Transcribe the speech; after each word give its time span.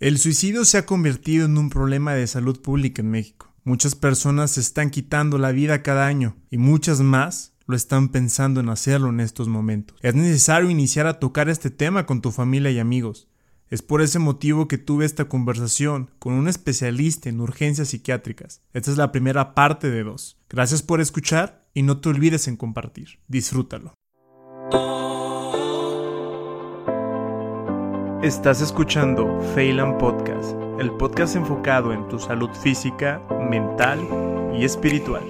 El 0.00 0.18
suicidio 0.18 0.64
se 0.64 0.78
ha 0.78 0.86
convertido 0.86 1.46
en 1.46 1.58
un 1.58 1.70
problema 1.70 2.14
de 2.14 2.28
salud 2.28 2.60
pública 2.62 3.02
en 3.02 3.10
México. 3.10 3.52
Muchas 3.64 3.96
personas 3.96 4.52
se 4.52 4.60
están 4.60 4.90
quitando 4.90 5.38
la 5.38 5.50
vida 5.50 5.82
cada 5.82 6.06
año 6.06 6.36
y 6.50 6.58
muchas 6.58 7.00
más 7.00 7.52
lo 7.66 7.74
están 7.74 8.10
pensando 8.10 8.60
en 8.60 8.68
hacerlo 8.68 9.08
en 9.08 9.18
estos 9.18 9.48
momentos. 9.48 9.98
Es 10.00 10.14
necesario 10.14 10.70
iniciar 10.70 11.08
a 11.08 11.18
tocar 11.18 11.48
este 11.48 11.70
tema 11.70 12.06
con 12.06 12.20
tu 12.20 12.30
familia 12.30 12.70
y 12.70 12.78
amigos. 12.78 13.26
Es 13.70 13.82
por 13.82 14.00
ese 14.00 14.20
motivo 14.20 14.68
que 14.68 14.78
tuve 14.78 15.04
esta 15.04 15.24
conversación 15.24 16.12
con 16.20 16.34
un 16.34 16.46
especialista 16.46 17.28
en 17.28 17.40
urgencias 17.40 17.88
psiquiátricas. 17.88 18.62
Esta 18.72 18.92
es 18.92 18.98
la 18.98 19.10
primera 19.10 19.52
parte 19.52 19.90
de 19.90 20.04
dos. 20.04 20.38
Gracias 20.48 20.80
por 20.80 21.00
escuchar 21.00 21.66
y 21.74 21.82
no 21.82 22.00
te 22.00 22.08
olvides 22.08 22.46
en 22.46 22.56
compartir. 22.56 23.18
Disfrútalo. 23.26 23.94
Estás 28.22 28.60
escuchando 28.60 29.38
Phelan 29.54 29.96
Podcast, 29.96 30.52
el 30.80 30.90
podcast 30.96 31.36
enfocado 31.36 31.92
en 31.92 32.08
tu 32.08 32.18
salud 32.18 32.50
física, 32.50 33.22
mental 33.48 34.00
y 34.58 34.64
espiritual. 34.64 35.22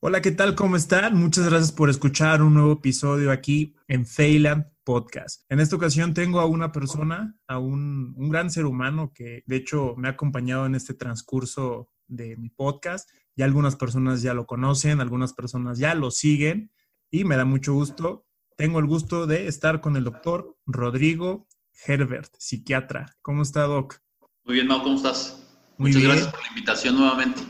Hola, 0.00 0.20
¿qué 0.20 0.32
tal? 0.32 0.56
¿Cómo 0.56 0.74
están? 0.74 1.14
Muchas 1.14 1.48
gracias 1.48 1.70
por 1.70 1.88
escuchar 1.88 2.42
un 2.42 2.54
nuevo 2.54 2.72
episodio 2.72 3.30
aquí 3.30 3.76
en 3.86 4.04
Phelan 4.04 4.72
Podcast. 4.82 5.44
En 5.48 5.60
esta 5.60 5.76
ocasión 5.76 6.14
tengo 6.14 6.40
a 6.40 6.46
una 6.46 6.72
persona, 6.72 7.36
a 7.46 7.60
un, 7.60 8.14
un 8.16 8.28
gran 8.28 8.50
ser 8.50 8.66
humano 8.66 9.12
que 9.14 9.44
de 9.46 9.54
hecho 9.54 9.94
me 9.96 10.08
ha 10.08 10.12
acompañado 10.12 10.66
en 10.66 10.74
este 10.74 10.94
transcurso 10.94 11.92
de 12.08 12.36
mi 12.36 12.48
podcast 12.48 13.08
ya 13.38 13.44
algunas 13.44 13.76
personas 13.76 14.20
ya 14.20 14.34
lo 14.34 14.46
conocen, 14.46 15.00
algunas 15.00 15.32
personas 15.32 15.78
ya 15.78 15.94
lo 15.94 16.10
siguen 16.10 16.72
y 17.08 17.22
me 17.22 17.36
da 17.36 17.44
mucho 17.44 17.72
gusto. 17.72 18.26
Tengo 18.56 18.80
el 18.80 18.86
gusto 18.86 19.28
de 19.28 19.46
estar 19.46 19.80
con 19.80 19.96
el 19.96 20.02
doctor 20.02 20.56
Rodrigo 20.66 21.46
Herbert, 21.86 22.34
psiquiatra. 22.36 23.16
¿Cómo 23.22 23.42
está, 23.42 23.62
Doc? 23.62 24.00
Muy 24.44 24.56
bien, 24.56 24.66
Mau, 24.66 24.82
¿cómo 24.82 24.96
estás? 24.96 25.40
Muchas 25.76 26.02
gracias 26.02 26.26
por 26.32 26.40
la 26.40 26.48
invitación 26.48 26.96
nuevamente. 26.96 27.42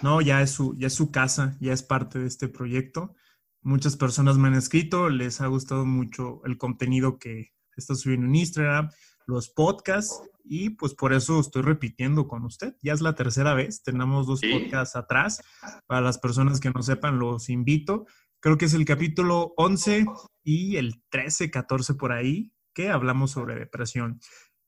No, 0.00 0.22
ya 0.22 0.40
es, 0.40 0.52
su, 0.52 0.74
ya 0.78 0.86
es 0.86 0.94
su 0.94 1.10
casa, 1.10 1.58
ya 1.60 1.74
es 1.74 1.82
parte 1.82 2.18
de 2.18 2.26
este 2.26 2.48
proyecto. 2.48 3.14
Muchas 3.60 3.96
personas 3.96 4.38
me 4.38 4.48
han 4.48 4.54
escrito, 4.54 5.10
les 5.10 5.42
ha 5.42 5.46
gustado 5.48 5.84
mucho 5.84 6.40
el 6.46 6.56
contenido 6.56 7.18
que 7.18 7.52
está 7.76 7.94
subiendo 7.94 8.26
en 8.26 8.34
Instagram, 8.34 8.88
los 9.26 9.50
podcasts 9.50 10.22
y 10.48 10.70
pues 10.70 10.94
por 10.94 11.12
eso 11.12 11.40
estoy 11.40 11.62
repitiendo 11.62 12.26
con 12.26 12.44
usted. 12.44 12.74
Ya 12.82 12.92
es 12.92 13.00
la 13.00 13.14
tercera 13.14 13.54
vez, 13.54 13.82
tenemos 13.82 14.26
dos 14.26 14.40
podcasts 14.40 14.96
atrás. 14.96 15.42
Para 15.86 16.00
las 16.00 16.18
personas 16.18 16.60
que 16.60 16.70
no 16.70 16.82
sepan, 16.82 17.18
los 17.18 17.48
invito. 17.50 18.06
Creo 18.40 18.56
que 18.56 18.64
es 18.64 18.74
el 18.74 18.84
capítulo 18.84 19.52
11 19.56 20.06
y 20.44 20.76
el 20.76 21.02
13, 21.10 21.50
14 21.50 21.94
por 21.94 22.12
ahí, 22.12 22.52
que 22.72 22.88
hablamos 22.88 23.32
sobre 23.32 23.56
depresión. 23.56 24.20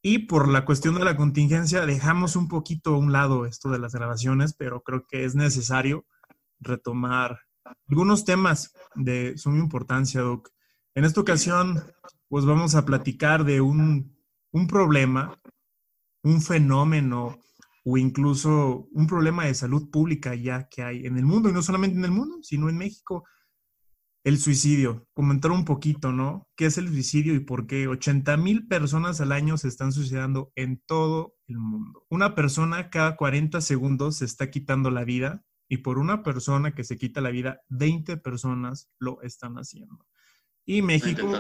Y 0.02 0.20
por 0.20 0.48
la 0.48 0.64
cuestión 0.64 0.94
de 0.94 1.04
la 1.04 1.16
contingencia, 1.16 1.86
dejamos 1.86 2.36
un 2.36 2.48
poquito 2.48 2.94
a 2.94 2.98
un 2.98 3.12
lado 3.12 3.46
esto 3.46 3.70
de 3.70 3.78
las 3.78 3.94
grabaciones, 3.94 4.54
pero 4.54 4.82
creo 4.82 5.06
que 5.06 5.24
es 5.24 5.34
necesario 5.34 6.06
retomar 6.58 7.40
algunos 7.88 8.24
temas 8.24 8.74
de 8.94 9.36
suma 9.38 9.58
importancia, 9.58 10.20
Doc. 10.20 10.50
En 10.94 11.04
esta 11.04 11.20
ocasión, 11.20 11.82
pues 12.28 12.44
vamos 12.44 12.74
a 12.74 12.84
platicar 12.84 13.44
de 13.44 13.60
un, 13.60 14.16
un 14.52 14.66
problema 14.66 15.39
un 16.22 16.42
fenómeno 16.42 17.38
o 17.84 17.96
incluso 17.96 18.88
un 18.92 19.06
problema 19.06 19.46
de 19.46 19.54
salud 19.54 19.90
pública 19.90 20.34
ya 20.34 20.68
que 20.68 20.82
hay 20.82 21.06
en 21.06 21.16
el 21.16 21.24
mundo, 21.24 21.48
y 21.48 21.52
no 21.52 21.62
solamente 21.62 21.98
en 21.98 22.04
el 22.04 22.10
mundo, 22.10 22.38
sino 22.42 22.68
en 22.68 22.76
México. 22.76 23.24
El 24.22 24.38
suicidio. 24.38 25.08
Comentar 25.14 25.50
un 25.50 25.64
poquito, 25.64 26.12
¿no? 26.12 26.46
¿Qué 26.54 26.66
es 26.66 26.76
el 26.76 26.88
suicidio 26.88 27.34
y 27.34 27.41
por 27.41 27.66
qué? 27.66 27.88
80 27.88 28.36
mil 28.36 28.68
personas 28.68 29.18
al 29.22 29.32
año 29.32 29.56
se 29.56 29.68
están 29.68 29.92
suicidando 29.92 30.52
en 30.56 30.82
todo 30.86 31.34
el 31.46 31.58
mundo. 31.58 32.04
Una 32.10 32.34
persona 32.34 32.91
cada 32.91 33.16
40 33.16 33.62
segundos 33.62 34.19
se 34.19 34.26
está 34.26 34.50
quitando 34.50 34.91
la 34.91 35.04
vida 35.04 35.42
y 35.70 35.78
por 35.78 35.98
una 35.98 36.22
persona 36.22 36.75
que 36.75 36.84
se 36.84 36.98
quita 36.98 37.22
la 37.22 37.31
vida, 37.31 37.60
20 37.70 38.19
personas 38.19 38.91
lo 38.98 39.22
están 39.22 39.54
haciendo. 39.54 40.04
Y 40.66 40.82
México, 40.82 41.32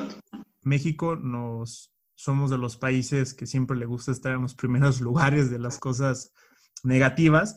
México 0.62 1.16
nos, 1.16 1.92
somos 2.20 2.50
de 2.50 2.58
los 2.58 2.76
países 2.76 3.32
que 3.32 3.46
siempre 3.46 3.78
le 3.78 3.86
gusta 3.86 4.12
estar 4.12 4.34
en 4.34 4.42
los 4.42 4.54
primeros 4.62 5.00
lugares 5.00 5.50
de 5.50 5.58
las 5.58 5.78
cosas 5.78 6.32
negativas, 6.82 7.56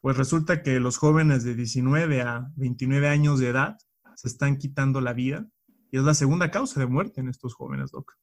pues 0.00 0.16
resulta 0.16 0.62
que 0.62 0.80
los 0.80 0.96
jóvenes 0.96 1.44
de 1.44 1.54
19 1.54 2.22
a 2.22 2.50
29 2.56 3.08
años 3.08 3.38
de 3.38 3.48
edad 3.48 3.76
se 4.16 4.28
están 4.28 4.56
quitando 4.56 5.00
la 5.00 5.12
vida 5.12 5.46
y 5.92 5.98
es 5.98 6.02
la 6.02 6.14
segunda 6.14 6.50
causa 6.50 6.80
de 6.80 6.86
muerte 6.86 7.20
en 7.20 7.28
estos 7.28 7.54
jóvenes, 7.54 7.90
Doc. 7.92 8.16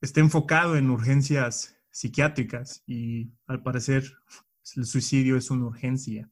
Está 0.00 0.20
enfocado 0.20 0.76
en 0.76 0.90
urgencias 0.90 1.76
psiquiátricas 1.90 2.82
y 2.86 3.32
al 3.46 3.62
parecer 3.62 4.04
el 4.76 4.86
suicidio 4.86 5.36
es 5.36 5.50
una 5.50 5.66
urgencia 5.66 6.30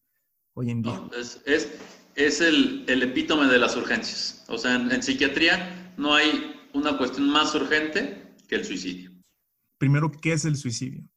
hoy 0.55 0.71
en 0.71 0.83
día. 0.83 1.01
es, 1.47 2.41
el, 2.41 2.85
epítome 2.87 3.47
de 3.47 3.59
las 3.59 3.77
urgencias. 3.77 4.45
O 4.49 4.59
sea, 4.59 4.75
en 4.77 5.03
psiquiatría 5.03 5.95
no 5.97 6.15
hay 6.15 6.69
una 6.75 6.97
cuestión 6.97 7.29
más 7.29 7.55
urgente 7.55 8.30
que 8.51 8.57
el 8.57 8.65
suicidio. 8.65 9.13
Primero, 9.79 10.11
¿qué 10.11 10.33
es 10.33 10.45
el 10.45 10.57
suicidio? 10.57 11.09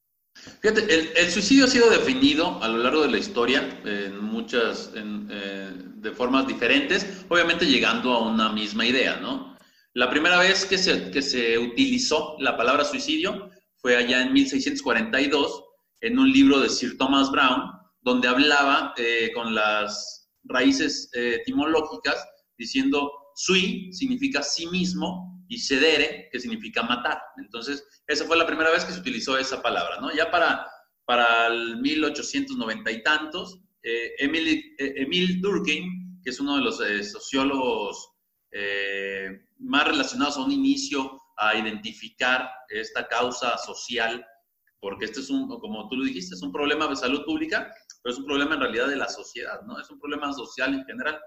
Fíjate, 0.62 1.20
el, 1.20 1.30
suicidio 1.30 1.64
ha 1.64 1.68
sido 1.68 1.90
definido 1.90 2.62
a 2.62 2.68
lo 2.68 2.78
largo 2.78 3.02
de 3.02 3.10
la 3.10 3.18
historia 3.18 3.80
en 3.84 4.18
muchas, 4.22 4.92
eh, 4.94 5.72
de 5.96 6.10
formas 6.12 6.46
diferentes, 6.46 7.24
obviamente 7.28 7.66
llegando 7.66 8.12
a 8.12 8.28
una 8.32 8.52
misma 8.52 8.86
idea, 8.86 9.18
¿no? 9.20 9.56
La 9.94 10.10
primera 10.10 10.38
vez 10.38 10.64
que 10.64 10.78
se, 10.78 11.10
que 11.10 11.22
se 11.22 11.58
utilizó 11.58 12.36
la 12.38 12.56
palabra 12.56 12.84
suicidio 12.84 13.50
fue 13.76 13.96
allá 13.96 14.22
en 14.22 14.32
1642 14.32 15.64
en 16.00 16.18
un 16.18 16.30
libro 16.32 16.60
de 16.60 16.68
Sir 16.68 16.96
Thomas 16.98 17.30
Brown, 17.30 17.70
donde 18.00 18.28
hablaba 18.28 18.92
eh, 18.96 19.30
con 19.34 19.54
las 19.54 20.30
raíces 20.44 21.10
eh, 21.14 21.36
etimológicas 21.40 22.16
diciendo 22.58 23.10
sui 23.34 23.92
significa 23.92 24.42
sí 24.42 24.66
mismo 24.66 25.33
y 25.48 25.58
cedere, 25.58 26.28
que 26.30 26.40
significa 26.40 26.82
matar. 26.82 27.20
Entonces, 27.38 27.86
esa 28.06 28.24
fue 28.24 28.36
la 28.36 28.46
primera 28.46 28.70
vez 28.70 28.84
que 28.84 28.92
se 28.92 29.00
utilizó 29.00 29.36
esa 29.38 29.62
palabra, 29.62 30.00
¿no? 30.00 30.14
Ya 30.14 30.30
para, 30.30 30.66
para 31.04 31.46
el 31.48 31.78
1890 31.80 32.90
y 32.90 33.02
tantos, 33.02 33.60
eh, 33.84 34.14
Emil, 34.18 34.74
eh, 34.78 35.38
Durkheim, 35.40 36.20
que 36.22 36.30
es 36.30 36.40
uno 36.40 36.56
de 36.56 36.62
los 36.62 36.80
eh, 36.80 37.04
sociólogos 37.04 38.10
más 39.58 39.88
relacionados 39.88 40.36
a 40.36 40.44
un 40.44 40.52
inicio 40.52 41.20
a 41.36 41.56
identificar 41.56 42.48
esta 42.68 43.08
causa 43.08 43.58
social, 43.58 44.24
porque 44.78 45.06
este 45.06 45.20
es 45.20 45.30
un, 45.30 45.48
como 45.48 45.88
tú 45.88 45.96
lo 45.96 46.04
dijiste, 46.04 46.36
es 46.36 46.42
un 46.42 46.52
problema 46.52 46.86
de 46.86 46.94
salud 46.94 47.24
pública, 47.24 47.74
pero 48.00 48.12
es 48.12 48.18
un 48.20 48.26
problema 48.26 48.54
en 48.54 48.60
realidad 48.60 48.86
de 48.86 48.94
la 48.94 49.08
sociedad, 49.08 49.60
¿no? 49.62 49.80
Es 49.80 49.90
un 49.90 49.98
problema 49.98 50.32
social 50.32 50.72
en 50.72 50.84
general. 50.84 51.18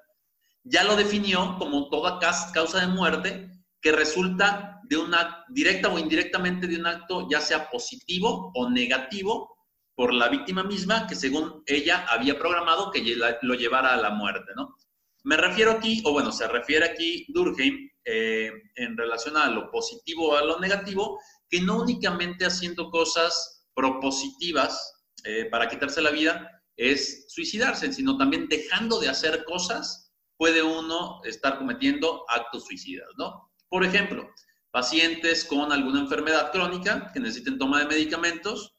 Ya 0.63 0.85
lo 0.85 0.95
definió 0.95 1.57
como 1.59 1.89
toda 1.89 2.17
causa 2.53 2.79
de 2.79 2.87
muerte 2.87 3.51
que 3.81 3.91
resulta 3.91 4.81
de 4.83 4.97
una, 4.97 5.45
directa 5.49 5.89
o 5.89 5.99
indirectamente 5.99 6.67
de 6.67 6.77
un 6.77 6.87
acto 6.87 7.27
ya 7.29 7.41
sea 7.41 7.69
positivo 7.69 8.51
o 8.55 8.69
negativo 8.69 9.57
por 9.95 10.13
la 10.13 10.29
víctima 10.29 10.63
misma 10.63 11.07
que 11.07 11.15
según 11.15 11.63
ella 11.65 12.05
había 12.09 12.37
programado 12.37 12.91
que 12.91 13.03
lo 13.41 13.53
llevara 13.55 13.93
a 13.93 13.97
la 13.97 14.11
muerte, 14.11 14.51
¿no? 14.55 14.75
Me 15.23 15.35
refiero 15.35 15.71
aquí, 15.71 16.01
o 16.05 16.13
bueno, 16.13 16.31
se 16.31 16.47
refiere 16.47 16.85
aquí 16.85 17.25
Durkheim 17.29 17.89
eh, 18.05 18.51
en 18.75 18.95
relación 18.95 19.35
a 19.35 19.49
lo 19.49 19.69
positivo 19.69 20.29
o 20.29 20.37
a 20.37 20.45
lo 20.45 20.59
negativo, 20.59 21.19
que 21.49 21.59
no 21.59 21.81
únicamente 21.81 22.45
haciendo 22.45 22.89
cosas 22.89 23.65
propositivas 23.73 25.03
eh, 25.23 25.45
para 25.51 25.67
quitarse 25.67 26.01
la 26.01 26.11
vida 26.11 26.49
es 26.77 27.25
suicidarse, 27.27 27.91
sino 27.91 28.17
también 28.17 28.47
dejando 28.47 28.99
de 28.99 29.09
hacer 29.09 29.43
cosas 29.45 30.13
puede 30.37 30.61
uno 30.61 31.19
estar 31.25 31.57
cometiendo 31.57 32.23
actos 32.29 32.65
suicidas, 32.65 33.09
¿no? 33.17 33.46
Por 33.69 33.83
ejemplo, 33.83 34.29
pacientes 34.71 35.43
con 35.43 35.71
alguna 35.71 36.01
enfermedad 36.01 36.51
crónica 36.51 37.11
que 37.13 37.19
necesiten 37.19 37.57
toma 37.57 37.79
de 37.79 37.85
medicamentos, 37.85 38.75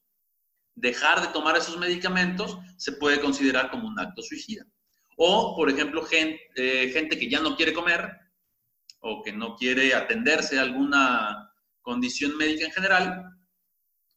dejar 0.75 1.21
de 1.21 1.29
tomar 1.29 1.57
esos 1.57 1.77
medicamentos 1.77 2.59
se 2.77 2.93
puede 2.93 3.21
considerar 3.21 3.71
como 3.71 3.89
un 3.89 3.99
acto 3.99 4.23
suicida. 4.23 4.65
O, 5.17 5.57
por 5.57 5.69
ejemplo, 5.69 6.07
eh, 6.13 6.91
gente, 6.93 7.19
que 7.19 7.29
ya 7.29 7.41
no 7.41 7.57
quiere 7.57 7.73
comer 7.73 8.09
o 9.01 9.23
que 9.23 9.33
no 9.33 9.57
quiere 9.57 9.95
atenderse 9.95 10.59
a 10.59 10.63
alguna 10.63 11.53
condición 11.83 12.37
médica 12.37 12.65
en 12.65 12.73
general, 12.73 13.25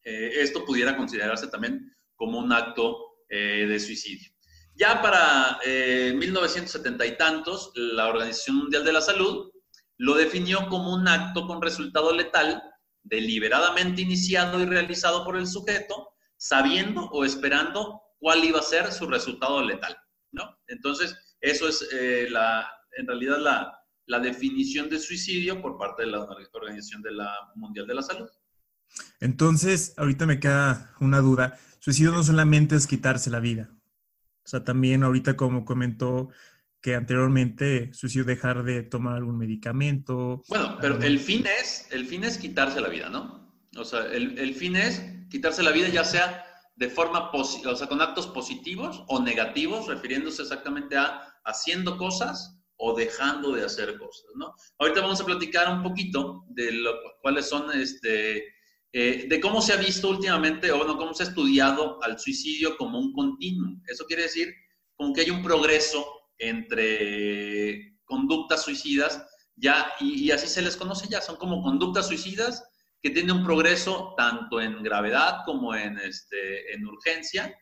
eh, 0.04 0.34
esto 0.36 0.64
pudiera 0.66 0.96
considerarse 0.96 1.48
también 1.48 1.92
como 2.16 2.38
un 2.38 2.54
acto 2.54 3.24
eh, 3.30 3.66
de 3.68 3.80
suicidio. 3.80 4.32
Ya 4.76 5.02
para 5.02 5.60
1970 5.66 7.06
y 7.06 7.18
tantos, 7.18 7.72
la 7.76 8.08
Organización 8.08 8.58
Mundial 8.58 8.84
de 8.86 8.94
la 8.94 9.02
Salud 9.02 9.52
lo 10.02 10.16
definió 10.16 10.68
como 10.68 10.96
un 10.96 11.08
acto 11.08 11.46
con 11.46 11.62
resultado 11.62 12.12
letal 12.12 12.60
deliberadamente 13.04 14.02
iniciado 14.02 14.60
y 14.60 14.66
realizado 14.66 15.24
por 15.24 15.38
el 15.38 15.46
sujeto, 15.46 16.16
sabiendo 16.38 17.06
o 17.12 17.24
esperando 17.24 18.02
cuál 18.18 18.44
iba 18.44 18.58
a 18.58 18.64
ser 18.64 18.92
su 18.92 19.06
resultado 19.06 19.64
letal, 19.64 19.96
¿no? 20.32 20.58
Entonces, 20.66 21.16
eso 21.40 21.68
es 21.68 21.88
eh, 21.94 22.28
la, 22.32 22.68
en 22.98 23.06
realidad 23.06 23.38
la, 23.38 23.80
la 24.08 24.20
definición 24.20 24.90
de 24.90 24.98
suicidio 24.98 25.62
por 25.62 25.78
parte 25.78 26.02
de 26.02 26.10
la 26.10 26.28
Organización 26.52 27.04
de 27.04 27.12
la 27.12 27.32
Mundial 27.54 27.86
de 27.86 27.94
la 27.94 28.02
Salud. 28.02 28.30
Entonces, 29.20 29.94
ahorita 29.98 30.26
me 30.26 30.40
queda 30.40 30.96
una 31.00 31.20
duda. 31.20 31.60
Suicidio 31.78 32.12
no 32.12 32.24
solamente 32.24 32.76
es 32.76 32.88
quitarse 32.88 33.30
la 33.30 33.40
vida. 33.40 33.70
O 34.44 34.50
sea, 34.50 34.64
también 34.64 35.04
ahorita 35.04 35.38
como 35.38 35.64
comentó 35.64 36.30
que 36.82 36.96
anteriormente 36.96 37.94
suicidio 37.94 38.26
dejar 38.26 38.64
de 38.64 38.84
tomar 38.84 39.16
algún 39.16 39.38
medicamento. 39.38 40.44
Bueno, 40.48 40.78
pero 40.82 41.00
el 41.02 41.20
fin 41.20 41.46
es, 41.46 41.88
el 41.92 42.06
fin 42.06 42.24
es 42.24 42.38
quitarse 42.38 42.82
la 42.82 42.90
vida, 42.90 43.10
¿no? 43.10 43.54
O 43.78 43.86
sea, 43.86 44.06
el, 44.08 44.38
el 44.40 44.56
fin 44.56 44.76
es 44.76 45.02
quitarse 45.30 45.64
la 45.64 45.72
vida 45.72 45.88
ya 45.90 46.04
sea 46.04 46.46
de 46.76 46.90
forma, 46.90 47.30
o 47.32 47.44
sea, 47.44 47.88
con 47.88 48.02
actos 48.02 48.28
positivos 48.28 49.04
o 49.08 49.22
negativos, 49.22 49.88
refiriéndose 49.88 50.42
exactamente 50.42 50.98
a 50.98 51.22
haciendo 51.46 51.98
cosas 51.98 52.60
o 52.78 52.96
dejando 52.96 53.52
de 53.52 53.64
hacer 53.64 53.98
cosas, 53.98 54.26
¿no? 54.36 54.56
Ahorita 54.80 55.02
vamos 55.02 55.22
a 55.22 55.26
platicar 55.26 55.72
un 55.72 55.84
poquito 55.84 56.46
de 56.50 56.72
lo, 56.72 56.92
cuáles 57.22 57.48
son, 57.48 57.72
este, 57.80 58.44
eh, 58.92 59.28
de 59.30 59.40
cómo 59.40 59.62
se 59.62 59.74
ha 59.74 59.78
visto 59.78 60.10
últimamente, 60.10 60.72
o 60.72 60.78
bueno, 60.78 60.98
cómo 60.98 61.14
se 61.14 61.24
ha 61.24 61.28
estudiado 61.28 62.02
al 62.04 62.20
suicidio 62.20 62.76
como 62.78 62.98
un 62.98 63.14
continuo. 63.14 63.80
Eso 63.88 64.06
quiere 64.06 64.24
decir 64.24 64.52
como 64.96 65.14
que 65.14 65.22
hay 65.22 65.30
un 65.30 65.44
progreso 65.44 66.04
entre 66.42 67.98
conductas 68.04 68.64
suicidas, 68.64 69.26
ya, 69.56 69.94
y, 70.00 70.32
así 70.32 70.48
se 70.48 70.62
les 70.62 70.76
conoce 70.76 71.08
ya, 71.08 71.22
son 71.22 71.36
como 71.38 71.62
conductas 71.62 72.08
suicidas 72.08 72.64
que 73.02 73.12
tiene 73.12 73.32
un 73.32 73.44
progreso 73.44 74.14
tanto 74.18 74.60
en 74.60 74.84
gravedad 74.84 75.40
como 75.46 75.74
en, 75.76 75.98
este, 76.00 76.74
en 76.74 76.86
urgencia, 76.86 77.56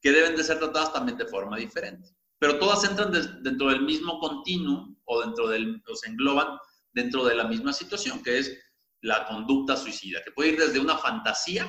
que 0.00 0.12
deben 0.12 0.36
de 0.36 0.44
ser 0.44 0.58
tratadas 0.58 0.92
también 0.92 1.18
de 1.18 1.26
forma 1.26 1.56
diferente. 1.56 2.08
Pero 2.38 2.58
todas 2.58 2.84
entran 2.84 3.12
dentro 3.42 3.68
del 3.68 3.82
mismo 3.82 4.18
continuum 4.18 4.96
o 5.04 5.20
dentro 5.20 5.48
del, 5.48 5.82
o 5.86 5.94
se 5.94 6.08
engloban 6.08 6.58
dentro 6.92 7.24
de 7.24 7.34
la 7.34 7.44
misma 7.44 7.72
situación, 7.72 8.22
que 8.22 8.38
es 8.38 8.58
la 9.02 9.26
conducta 9.26 9.76
suicida, 9.76 10.22
que 10.24 10.32
puede 10.32 10.50
ir 10.50 10.58
desde 10.58 10.80
una 10.80 10.96
fantasía 10.96 11.68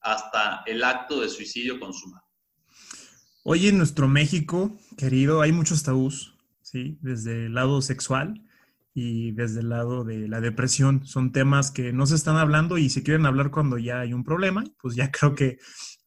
hasta 0.00 0.62
el 0.66 0.82
acto 0.84 1.20
de 1.20 1.28
suicidio 1.28 1.78
consumado. 1.80 2.27
Hoy 3.44 3.68
en 3.68 3.78
nuestro 3.78 4.08
México, 4.08 4.76
querido, 4.96 5.40
hay 5.40 5.52
muchos 5.52 5.82
tabús, 5.82 6.36
¿sí? 6.62 6.98
Desde 7.00 7.46
el 7.46 7.54
lado 7.54 7.80
sexual, 7.80 8.42
y 9.00 9.30
desde 9.30 9.60
el 9.60 9.68
lado 9.68 10.02
de 10.02 10.26
la 10.26 10.40
depresión. 10.40 11.06
Son 11.06 11.30
temas 11.30 11.70
que 11.70 11.92
no 11.92 12.04
se 12.04 12.16
están 12.16 12.36
hablando 12.36 12.78
y 12.78 12.90
se 12.90 13.04
quieren 13.04 13.26
hablar 13.26 13.52
cuando 13.52 13.78
ya 13.78 14.00
hay 14.00 14.12
un 14.12 14.24
problema, 14.24 14.64
pues 14.80 14.96
ya 14.96 15.12
creo 15.12 15.36
que 15.36 15.58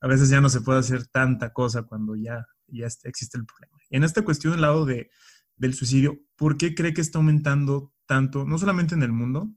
a 0.01 0.07
veces 0.07 0.27
ya 0.27 0.41
no 0.41 0.49
se 0.49 0.59
puede 0.59 0.79
hacer 0.79 1.07
tanta 1.07 1.53
cosa 1.53 1.83
cuando 1.83 2.17
ya, 2.17 2.45
ya 2.67 2.87
existe 3.03 3.37
el 3.37 3.45
problema. 3.45 3.77
En 3.91 4.03
esta 4.03 4.23
cuestión 4.23 4.51
del 4.51 4.61
lado 4.61 4.85
de, 4.85 5.09
del 5.55 5.73
suicidio, 5.73 6.19
¿por 6.35 6.57
qué 6.57 6.75
cree 6.75 6.93
que 6.93 6.99
está 6.99 7.19
aumentando 7.19 7.93
tanto, 8.05 8.43
no 8.43 8.57
solamente 8.57 8.93
en 8.93 9.03
el 9.03 9.13
mundo, 9.13 9.49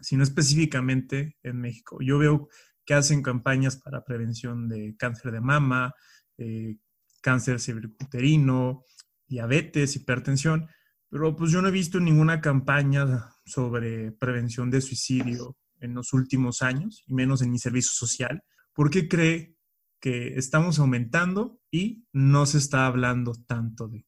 sino 0.00 0.24
específicamente 0.24 1.36
en 1.44 1.60
México? 1.60 1.98
Yo 2.00 2.18
veo 2.18 2.48
que 2.84 2.94
hacen 2.94 3.22
campañas 3.22 3.76
para 3.76 4.04
prevención 4.04 4.68
de 4.68 4.96
cáncer 4.98 5.30
de 5.30 5.40
mama, 5.40 5.94
eh, 6.38 6.78
cáncer 7.24 7.58
cervicuterino, 7.58 8.84
diabetes, 9.26 9.96
hipertensión, 9.96 10.68
pero 11.08 11.34
pues 11.34 11.50
yo 11.50 11.62
no 11.62 11.68
he 11.68 11.72
visto 11.72 11.98
ninguna 11.98 12.42
campaña 12.42 13.30
sobre 13.46 14.12
prevención 14.12 14.70
de 14.70 14.82
suicidio 14.82 15.56
en 15.80 15.94
los 15.94 16.12
últimos 16.12 16.60
años, 16.60 17.02
y 17.06 17.14
menos 17.14 17.40
en 17.40 17.50
mi 17.50 17.58
servicio 17.58 17.92
social. 17.94 18.42
¿Por 18.74 18.90
qué 18.90 19.08
cree 19.08 19.56
que 20.00 20.36
estamos 20.36 20.78
aumentando 20.78 21.58
y 21.70 22.04
no 22.12 22.44
se 22.44 22.58
está 22.58 22.84
hablando 22.84 23.32
tanto 23.46 23.88
de, 23.88 24.04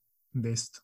esto? 0.53 0.81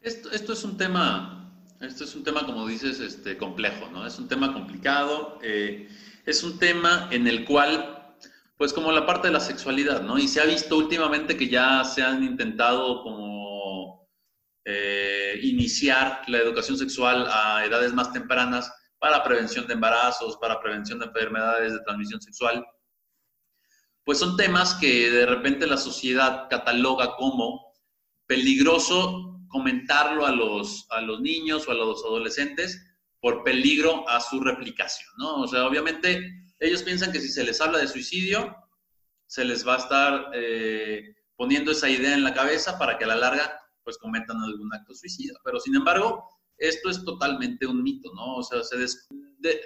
esto? 0.00 0.52
Es 0.52 0.64
un 0.64 0.76
tema, 0.76 1.52
esto 1.80 2.04
es 2.04 2.14
un 2.14 2.22
tema, 2.22 2.46
como 2.46 2.64
dices, 2.68 3.00
este, 3.00 3.36
complejo, 3.36 3.90
¿no? 3.90 4.06
Es 4.06 4.20
un 4.20 4.28
tema 4.28 4.52
complicado, 4.52 5.40
eh, 5.42 5.88
es 6.26 6.44
un 6.44 6.60
tema 6.60 7.08
en 7.10 7.26
el 7.26 7.44
cual, 7.44 7.99
pues 8.60 8.74
como 8.74 8.92
la 8.92 9.06
parte 9.06 9.28
de 9.28 9.32
la 9.32 9.40
sexualidad, 9.40 10.02
¿no? 10.02 10.18
Y 10.18 10.28
se 10.28 10.38
ha 10.38 10.44
visto 10.44 10.76
últimamente 10.76 11.34
que 11.34 11.48
ya 11.48 11.82
se 11.82 12.02
han 12.02 12.22
intentado 12.22 13.02
como 13.02 14.06
eh, 14.66 15.40
iniciar 15.42 16.24
la 16.26 16.40
educación 16.40 16.76
sexual 16.76 17.26
a 17.32 17.64
edades 17.64 17.94
más 17.94 18.12
tempranas 18.12 18.70
para 18.98 19.24
prevención 19.24 19.66
de 19.66 19.72
embarazos, 19.72 20.36
para 20.36 20.60
prevención 20.60 20.98
de 20.98 21.06
enfermedades 21.06 21.72
de 21.72 21.80
transmisión 21.80 22.20
sexual, 22.20 22.62
pues 24.04 24.18
son 24.18 24.36
temas 24.36 24.74
que 24.74 25.10
de 25.10 25.24
repente 25.24 25.66
la 25.66 25.78
sociedad 25.78 26.46
cataloga 26.50 27.16
como 27.16 27.72
peligroso 28.26 29.40
comentarlo 29.48 30.26
a 30.26 30.32
los, 30.32 30.86
a 30.90 31.00
los 31.00 31.22
niños 31.22 31.66
o 31.66 31.70
a 31.70 31.76
los 31.76 32.04
adolescentes 32.04 32.78
por 33.22 33.42
peligro 33.42 34.06
a 34.06 34.20
su 34.20 34.38
replicación, 34.38 35.08
¿no? 35.16 35.36
O 35.36 35.48
sea, 35.48 35.64
obviamente 35.64 36.49
ellos 36.60 36.82
piensan 36.82 37.10
que 37.10 37.20
si 37.20 37.28
se 37.28 37.42
les 37.42 37.60
habla 37.60 37.78
de 37.78 37.88
suicidio, 37.88 38.54
se 39.26 39.44
les 39.44 39.66
va 39.66 39.76
a 39.76 39.78
estar 39.78 40.30
eh, 40.34 41.14
poniendo 41.36 41.72
esa 41.72 41.88
idea 41.88 42.14
en 42.14 42.22
la 42.22 42.34
cabeza 42.34 42.78
para 42.78 42.98
que 42.98 43.04
a 43.04 43.08
la 43.08 43.16
larga 43.16 43.58
pues 43.82 43.96
cometan 43.96 44.36
algún 44.42 44.72
acto 44.74 44.94
suicida. 44.94 45.34
Pero 45.42 45.58
sin 45.58 45.74
embargo, 45.74 46.28
esto 46.58 46.90
es 46.90 47.02
totalmente 47.02 47.66
un 47.66 47.82
mito, 47.82 48.12
¿no? 48.14 48.36
O 48.36 48.42
sea, 48.42 48.62
se 48.62 48.76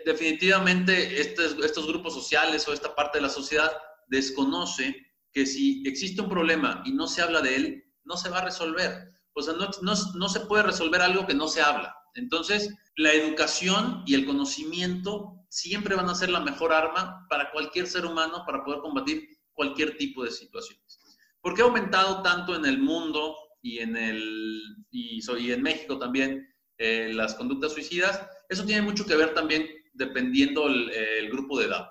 definitivamente 0.06 1.20
estos, 1.20 1.86
grupos 1.86 2.14
sociales 2.14 2.66
o 2.68 2.72
esta 2.72 2.94
parte 2.94 3.18
de 3.18 3.22
la 3.22 3.28
sociedad 3.28 3.72
desconoce 4.06 4.94
que 5.32 5.46
si 5.46 5.82
existe 5.84 6.22
un 6.22 6.28
problema 6.28 6.80
y 6.86 6.92
no 6.92 7.08
se 7.08 7.22
habla 7.22 7.40
de 7.40 7.56
él, 7.56 7.84
no 8.04 8.16
se 8.16 8.28
va 8.28 8.38
a 8.38 8.44
resolver. 8.44 9.10
O 9.32 9.42
sea, 9.42 9.54
no 9.54 10.28
se 10.28 10.40
puede 10.40 10.62
resolver 10.62 11.00
algo 11.00 11.26
que 11.26 11.34
no 11.34 11.48
se 11.48 11.60
habla. 11.60 11.96
Entonces, 12.14 12.72
la 12.96 13.12
educación 13.12 14.04
y 14.06 14.14
el 14.14 14.24
conocimiento 14.24 15.43
siempre 15.54 15.94
van 15.94 16.08
a 16.08 16.14
ser 16.14 16.30
la 16.30 16.40
mejor 16.40 16.72
arma 16.72 17.26
para 17.28 17.50
cualquier 17.52 17.86
ser 17.86 18.04
humano 18.04 18.42
para 18.44 18.64
poder 18.64 18.80
combatir 18.80 19.28
cualquier 19.52 19.96
tipo 19.96 20.24
de 20.24 20.32
situaciones. 20.32 20.98
¿Por 21.40 21.54
qué 21.54 21.62
ha 21.62 21.66
aumentado 21.66 22.22
tanto 22.22 22.56
en 22.56 22.64
el 22.64 22.78
mundo 22.78 23.36
y 23.62 23.78
en, 23.78 23.96
el, 23.96 24.60
y, 24.90 25.20
y 25.38 25.52
en 25.52 25.62
México 25.62 25.98
también 25.98 26.46
eh, 26.78 27.12
las 27.14 27.34
conductas 27.34 27.72
suicidas. 27.72 28.20
Eso 28.48 28.64
tiene 28.64 28.82
mucho 28.82 29.06
que 29.06 29.14
ver 29.14 29.32
también 29.32 29.66
dependiendo 29.92 30.66
el, 30.66 31.30
grupo 31.30 31.58
de 31.58 31.66
edad. 31.66 31.88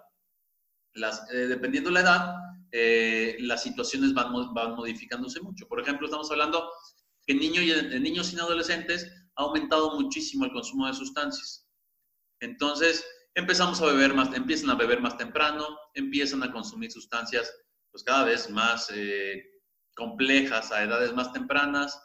Las, 0.93 1.25
eh, 1.31 1.47
dependiendo 1.47 1.89
la 1.89 2.01
edad, 2.01 2.35
eh, 2.71 3.37
las 3.39 3.63
situaciones 3.63 4.13
van, 4.13 4.33
van 4.53 4.75
modificándose 4.75 5.39
mucho. 5.39 5.67
Por 5.67 5.79
ejemplo, 5.79 6.05
estamos 6.05 6.29
hablando 6.31 6.69
que 7.25 7.33
en, 7.33 7.41
y 7.41 7.71
en 7.71 8.03
niños 8.03 8.33
y 8.33 8.39
adolescentes 8.39 9.09
ha 9.35 9.43
aumentado 9.43 9.99
muchísimo 9.99 10.45
el 10.45 10.51
consumo 10.51 10.85
de 10.87 10.93
sustancias. 10.93 11.65
Entonces, 12.41 13.05
empezamos 13.35 13.81
a 13.81 13.85
beber 13.85 14.13
más, 14.13 14.33
empiezan 14.35 14.69
a 14.69 14.75
beber 14.75 15.01
más 15.01 15.17
temprano, 15.17 15.65
empiezan 15.93 16.43
a 16.43 16.51
consumir 16.51 16.91
sustancias 16.91 17.53
pues 17.91 18.03
cada 18.03 18.25
vez 18.25 18.49
más 18.49 18.91
complejas 19.95 20.71
a 20.71 20.83
edades 20.83 21.13
más 21.13 21.31
tempranas, 21.31 21.99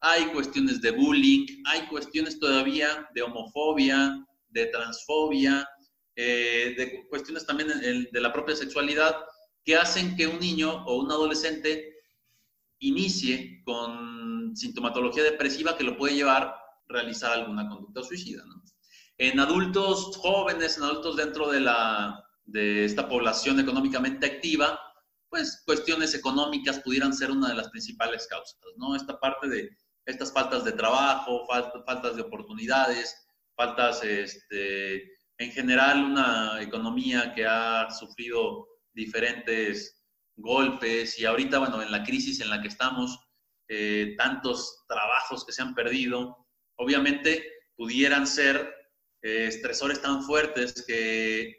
hay 0.00 0.26
cuestiones 0.26 0.80
de 0.82 0.90
bullying, 0.90 1.46
hay 1.64 1.86
cuestiones 1.86 2.38
todavía 2.38 3.08
de 3.14 3.22
homofobia, 3.22 4.26
de 4.48 4.66
transfobia, 4.66 5.66
eh, 6.16 6.74
de 6.76 7.06
cuestiones 7.08 7.46
también 7.46 7.68
de 8.10 8.20
la 8.20 8.32
propia 8.32 8.56
sexualidad 8.56 9.16
que 9.64 9.76
hacen 9.76 10.16
que 10.16 10.26
un 10.26 10.40
niño 10.40 10.84
o 10.86 10.98
un 10.98 11.10
adolescente 11.10 11.94
inicie 12.80 13.62
con 13.64 14.54
sintomatología 14.56 15.22
depresiva 15.22 15.76
que 15.76 15.84
lo 15.84 15.96
puede 15.96 16.16
llevar 16.16 16.42
a 16.42 16.56
realizar 16.88 17.32
alguna 17.32 17.68
conducta 17.68 18.02
suicida. 18.02 18.44
En 19.22 19.38
adultos 19.38 20.16
jóvenes, 20.16 20.76
en 20.76 20.82
adultos 20.82 21.14
dentro 21.14 21.48
de, 21.48 21.60
la, 21.60 22.28
de 22.44 22.84
esta 22.84 23.08
población 23.08 23.60
económicamente 23.60 24.26
activa, 24.26 24.80
pues 25.28 25.62
cuestiones 25.64 26.12
económicas 26.16 26.80
pudieran 26.80 27.14
ser 27.14 27.30
una 27.30 27.50
de 27.50 27.54
las 27.54 27.68
principales 27.70 28.26
causas, 28.26 28.58
¿no? 28.78 28.96
Esta 28.96 29.20
parte 29.20 29.48
de 29.48 29.70
estas 30.06 30.32
faltas 30.32 30.64
de 30.64 30.72
trabajo, 30.72 31.46
faltas 31.46 32.16
de 32.16 32.22
oportunidades, 32.22 33.14
faltas, 33.54 34.02
este, 34.02 35.04
en 35.38 35.52
general, 35.52 36.02
una 36.02 36.60
economía 36.60 37.32
que 37.32 37.46
ha 37.46 37.88
sufrido 37.92 38.66
diferentes 38.92 40.02
golpes 40.34 41.16
y 41.20 41.26
ahorita, 41.26 41.60
bueno, 41.60 41.80
en 41.80 41.92
la 41.92 42.02
crisis 42.02 42.40
en 42.40 42.50
la 42.50 42.60
que 42.60 42.66
estamos, 42.66 43.20
eh, 43.68 44.16
tantos 44.18 44.82
trabajos 44.88 45.44
que 45.44 45.52
se 45.52 45.62
han 45.62 45.76
perdido, 45.76 46.44
obviamente 46.74 47.44
pudieran 47.76 48.26
ser 48.26 48.81
eh, 49.22 49.46
estresores 49.46 50.02
tan 50.02 50.22
fuertes 50.22 50.84
que 50.86 51.56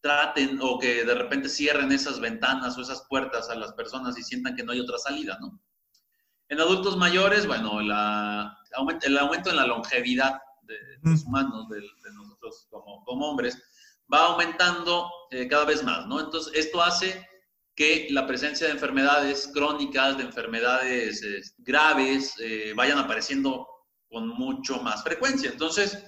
traten 0.00 0.58
o 0.60 0.78
que 0.78 1.04
de 1.04 1.14
repente 1.14 1.48
cierren 1.48 1.92
esas 1.92 2.20
ventanas 2.20 2.76
o 2.76 2.82
esas 2.82 3.06
puertas 3.08 3.50
a 3.50 3.54
las 3.54 3.72
personas 3.72 4.16
y 4.18 4.22
sientan 4.22 4.54
que 4.54 4.62
no 4.62 4.72
hay 4.72 4.80
otra 4.80 4.98
salida, 4.98 5.38
¿no? 5.40 5.60
En 6.48 6.60
adultos 6.60 6.96
mayores, 6.96 7.46
bueno, 7.46 7.80
la, 7.80 8.56
el 9.02 9.18
aumento 9.18 9.50
en 9.50 9.56
la 9.56 9.66
longevidad 9.66 10.40
de 10.62 10.76
los 11.02 11.24
humanos, 11.24 11.68
de, 11.68 11.82
nosotros 12.14 12.66
como, 12.70 13.04
como, 13.04 13.30
hombres, 13.30 13.60
va 14.12 14.26
aumentando 14.26 15.10
eh, 15.32 15.48
cada 15.48 15.64
vez 15.64 15.82
más, 15.82 16.06
¿no? 16.06 16.20
Entonces, 16.20 16.52
esto 16.54 16.80
hace 16.82 17.26
que 17.74 18.06
la 18.10 18.26
presencia 18.26 18.68
de 18.68 18.74
enfermedades 18.74 19.50
crónicas, 19.52 20.16
de 20.16 20.24
enfermedades 20.24 21.54
graves, 21.58 22.34
eh, 22.38 22.72
vayan 22.76 22.98
apareciendo 22.98 23.66
con 24.08 24.28
mucho 24.28 24.80
más 24.82 25.02
frecuencia. 25.02 25.50
Entonces, 25.50 25.98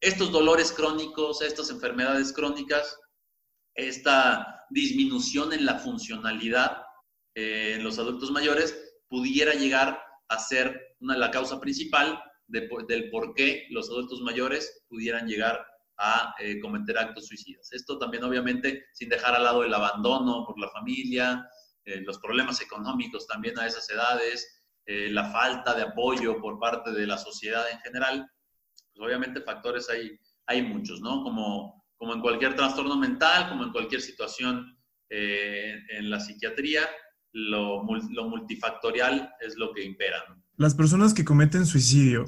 estos 0.00 0.30
dolores 0.30 0.72
crónicos, 0.72 1.42
estas 1.42 1.70
enfermedades 1.70 2.32
crónicas, 2.32 2.98
esta 3.74 4.64
disminución 4.70 5.52
en 5.52 5.64
la 5.64 5.78
funcionalidad 5.78 6.82
eh, 7.34 7.74
en 7.76 7.84
los 7.84 7.98
adultos 7.98 8.30
mayores 8.30 8.98
pudiera 9.08 9.52
llegar 9.54 10.02
a 10.28 10.38
ser 10.38 10.96
la 11.00 11.30
causa 11.30 11.60
principal 11.60 12.20
del 12.48 13.10
por 13.10 13.34
qué 13.34 13.66
los 13.70 13.88
adultos 13.90 14.20
mayores 14.22 14.84
pudieran 14.88 15.28
llegar 15.28 15.64
a 15.98 16.34
eh, 16.38 16.60
cometer 16.60 16.98
actos 16.98 17.26
suicidas. 17.26 17.72
Esto 17.72 17.98
también 17.98 18.24
obviamente 18.24 18.86
sin 18.92 19.08
dejar 19.08 19.34
al 19.34 19.44
lado 19.44 19.64
el 19.64 19.74
abandono 19.74 20.44
por 20.46 20.58
la 20.58 20.68
familia, 20.70 21.46
eh, 21.84 22.00
los 22.00 22.18
problemas 22.18 22.60
económicos 22.60 23.26
también 23.26 23.58
a 23.58 23.66
esas 23.66 23.88
edades, 23.90 24.52
la 24.88 25.32
falta 25.32 25.74
de 25.74 25.82
apoyo 25.82 26.40
por 26.40 26.60
parte 26.60 26.92
de 26.92 27.08
la 27.08 27.18
sociedad 27.18 27.68
en 27.72 27.80
general, 27.80 28.24
pues 28.96 29.06
obviamente 29.06 29.40
factores 29.42 29.88
hay, 29.90 30.18
hay 30.46 30.62
muchos, 30.62 31.00
¿no? 31.00 31.22
Como, 31.22 31.84
como 31.96 32.14
en 32.14 32.20
cualquier 32.20 32.54
trastorno 32.54 32.96
mental, 32.96 33.48
como 33.48 33.64
en 33.64 33.72
cualquier 33.72 34.00
situación 34.00 34.72
en 35.08 36.10
la 36.10 36.18
psiquiatría, 36.18 36.80
lo, 37.32 37.82
multifactorial 37.84 39.34
es 39.40 39.56
lo 39.56 39.72
que 39.72 39.84
impera. 39.84 40.16
¿Las 40.56 40.74
personas 40.74 41.14
que 41.14 41.24
cometen 41.24 41.66
suicidio 41.66 42.24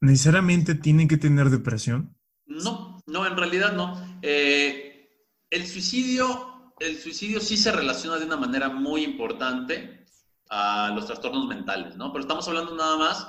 necesariamente 0.00 0.74
tienen 0.74 1.08
que 1.08 1.16
tener 1.16 1.48
depresión? 1.48 2.16
No, 2.46 3.00
no, 3.06 3.26
en 3.26 3.36
realidad 3.36 3.72
no. 3.72 4.18
Eh, 4.20 5.08
el, 5.50 5.66
suicidio, 5.66 6.74
el 6.80 6.98
suicidio 6.98 7.40
sí 7.40 7.56
se 7.56 7.72
relaciona 7.72 8.18
de 8.18 8.26
una 8.26 8.36
manera 8.36 8.68
muy 8.68 9.04
importante 9.04 10.06
a 10.50 10.90
los 10.94 11.06
trastornos 11.06 11.46
mentales, 11.46 11.96
¿no? 11.96 12.12
Pero 12.12 12.22
estamos 12.22 12.48
hablando 12.48 12.74
nada 12.74 12.96
más 12.96 13.28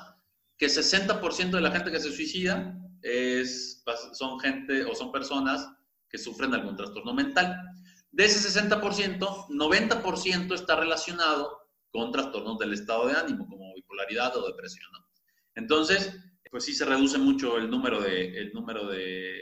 que 0.59 0.67
60% 0.67 1.51
de 1.51 1.61
la 1.61 1.71
gente 1.71 1.89
que 1.89 2.01
se 2.01 2.11
suicida 2.11 2.77
es, 3.01 3.81
son 4.13 4.39
gente 4.41 4.83
o 4.83 4.93
son 4.93 5.11
personas 5.11 5.67
que 6.09 6.17
sufren 6.17 6.53
algún 6.53 6.75
trastorno 6.75 7.13
mental. 7.13 7.55
De 8.11 8.25
ese 8.25 8.61
60%, 8.61 9.47
90% 9.47 10.53
está 10.53 10.75
relacionado 10.75 11.57
con 11.91 12.11
trastornos 12.11 12.59
del 12.59 12.73
estado 12.73 13.07
de 13.07 13.15
ánimo, 13.15 13.47
como 13.47 13.73
bipolaridad 13.73 14.35
o 14.35 14.47
depresión. 14.47 14.91
Entonces, 15.55 16.13
pues 16.51 16.65
sí 16.65 16.73
se 16.73 16.85
reduce 16.85 17.17
mucho 17.17 17.57
el 17.57 17.69
número, 17.69 18.01
de, 18.01 18.37
el 18.37 18.51
número 18.51 18.85
de 18.87 19.39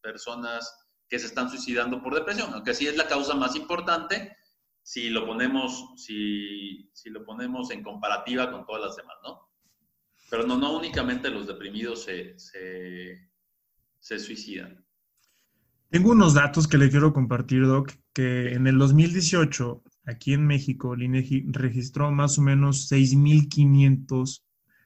personas 0.00 0.88
que 1.08 1.20
se 1.20 1.26
están 1.26 1.48
suicidando 1.48 2.02
por 2.02 2.14
depresión, 2.14 2.52
aunque 2.52 2.74
sí 2.74 2.88
es 2.88 2.96
la 2.96 3.06
causa 3.06 3.34
más 3.34 3.54
importante 3.54 4.36
si 4.82 5.10
lo 5.10 5.26
ponemos, 5.26 5.92
si, 5.96 6.90
si 6.92 7.10
lo 7.10 7.24
ponemos 7.24 7.70
en 7.70 7.84
comparativa 7.84 8.50
con 8.50 8.66
todas 8.66 8.82
las 8.82 8.96
demás, 8.96 9.16
¿no? 9.22 9.45
Pero 10.30 10.46
no, 10.46 10.58
no 10.58 10.76
únicamente 10.76 11.30
los 11.30 11.46
deprimidos 11.46 12.04
se, 12.04 12.38
se, 12.38 13.28
se 13.98 14.18
suicidan. 14.18 14.84
Tengo 15.88 16.10
unos 16.10 16.34
datos 16.34 16.66
que 16.66 16.78
le 16.78 16.90
quiero 16.90 17.12
compartir, 17.12 17.64
Doc, 17.64 17.92
que 18.12 18.52
en 18.52 18.66
el 18.66 18.78
2018, 18.78 19.84
aquí 20.06 20.32
en 20.32 20.46
México, 20.46 20.94
el 20.94 21.04
INEGI 21.04 21.46
registró 21.48 22.10
más 22.10 22.38
o 22.38 22.42
menos 22.42 22.90
6.500 22.90 24.42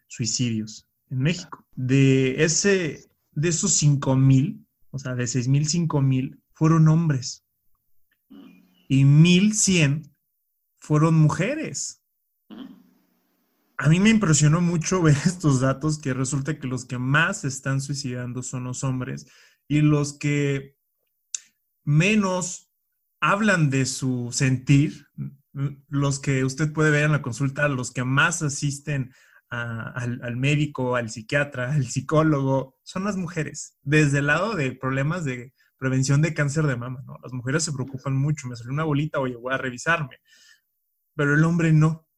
suicidios 0.09 0.89
en 1.09 1.19
México. 1.19 1.67
De, 1.75 2.45
ese, 2.45 3.11
de 3.33 3.49
esos 3.49 3.83
5.000, 3.83 4.65
o 4.91 4.99
sea, 4.99 5.15
de 5.15 5.25
6.000, 5.25 5.89
5.000, 5.89 6.39
fueron 6.53 6.89
hombres. 6.89 7.45
Y 8.89 9.05
1.100 9.05 10.13
fueron 10.79 11.15
mujeres. 11.15 12.00
A 13.83 13.89
mí 13.89 13.99
me 13.99 14.11
impresionó 14.11 14.61
mucho 14.61 15.01
ver 15.01 15.17
estos 15.25 15.61
datos 15.61 15.99
que 15.99 16.13
resulta 16.13 16.59
que 16.59 16.67
los 16.67 16.85
que 16.85 16.99
más 16.99 17.41
se 17.41 17.49
están 17.49 17.81
suicidando 17.81 18.43
son 18.43 18.65
los 18.65 18.85
hombres 18.85 19.27
y 19.69 19.81
los 19.81 20.19
que 20.19 20.77
menos 21.83 22.71
hablan 23.23 23.71
de 23.71 23.87
su 23.87 24.33
sentir, 24.33 25.07
los 25.89 26.21
que 26.21 26.45
usted 26.45 26.75
puede 26.75 26.91
ver 26.91 27.05
en 27.05 27.13
la 27.13 27.23
consulta, 27.23 27.69
los 27.69 27.91
que 27.91 28.05
más 28.05 28.43
asisten 28.43 29.15
al, 29.49 30.37
médico, 30.37 30.95
al 30.95 31.09
psiquiatra, 31.09 31.73
al 31.73 31.87
psicólogo, 31.87 32.79
son 32.83 33.05
las 33.05 33.17
mujeres, 33.17 33.79
desde 33.83 34.19
el 34.19 34.27
lado 34.27 34.57
de 34.57 34.73
problemas 34.73 35.25
de 35.25 35.55
prevención 35.79 36.21
de 36.21 36.35
cáncer 36.35 36.67
de 36.67 36.77
mama. 36.77 37.03
Las 37.23 37.33
mujeres 37.33 37.65
se 37.65 37.73
preocupan 37.73 38.15
mucho, 38.15 38.47
me 38.47 38.57
salió 38.57 38.73
una 38.73 38.85
bolita, 38.85 39.21
oye, 39.21 39.37
voy 39.37 39.55
a 39.55 39.59
revisarme, 39.59 40.19
pero 41.15 41.35
el 41.35 41.45
hombre 41.45 41.73
no. 41.73 42.10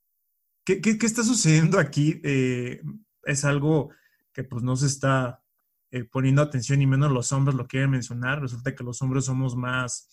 ¿Qué, 0.64 0.80
está 1.00 1.24
sucediendo 1.24 1.78
aquí? 1.78 2.20
Eh, 2.22 2.80
es 3.24 3.44
algo 3.44 3.90
que 4.32 4.44
pues 4.44 4.62
no 4.62 4.76
se 4.76 4.86
está 4.86 5.42
eh, 5.90 6.04
poniendo 6.04 6.42
atención 6.42 6.80
y 6.80 6.86
menos 6.86 7.10
los 7.10 7.32
hombres 7.32 7.56
lo 7.56 7.66
quieren 7.66 7.90
mencionar. 7.90 8.40
Resulta 8.40 8.74
que 8.74 8.84
los 8.84 9.02
hombres 9.02 9.24
somos 9.24 9.56
más 9.56 10.08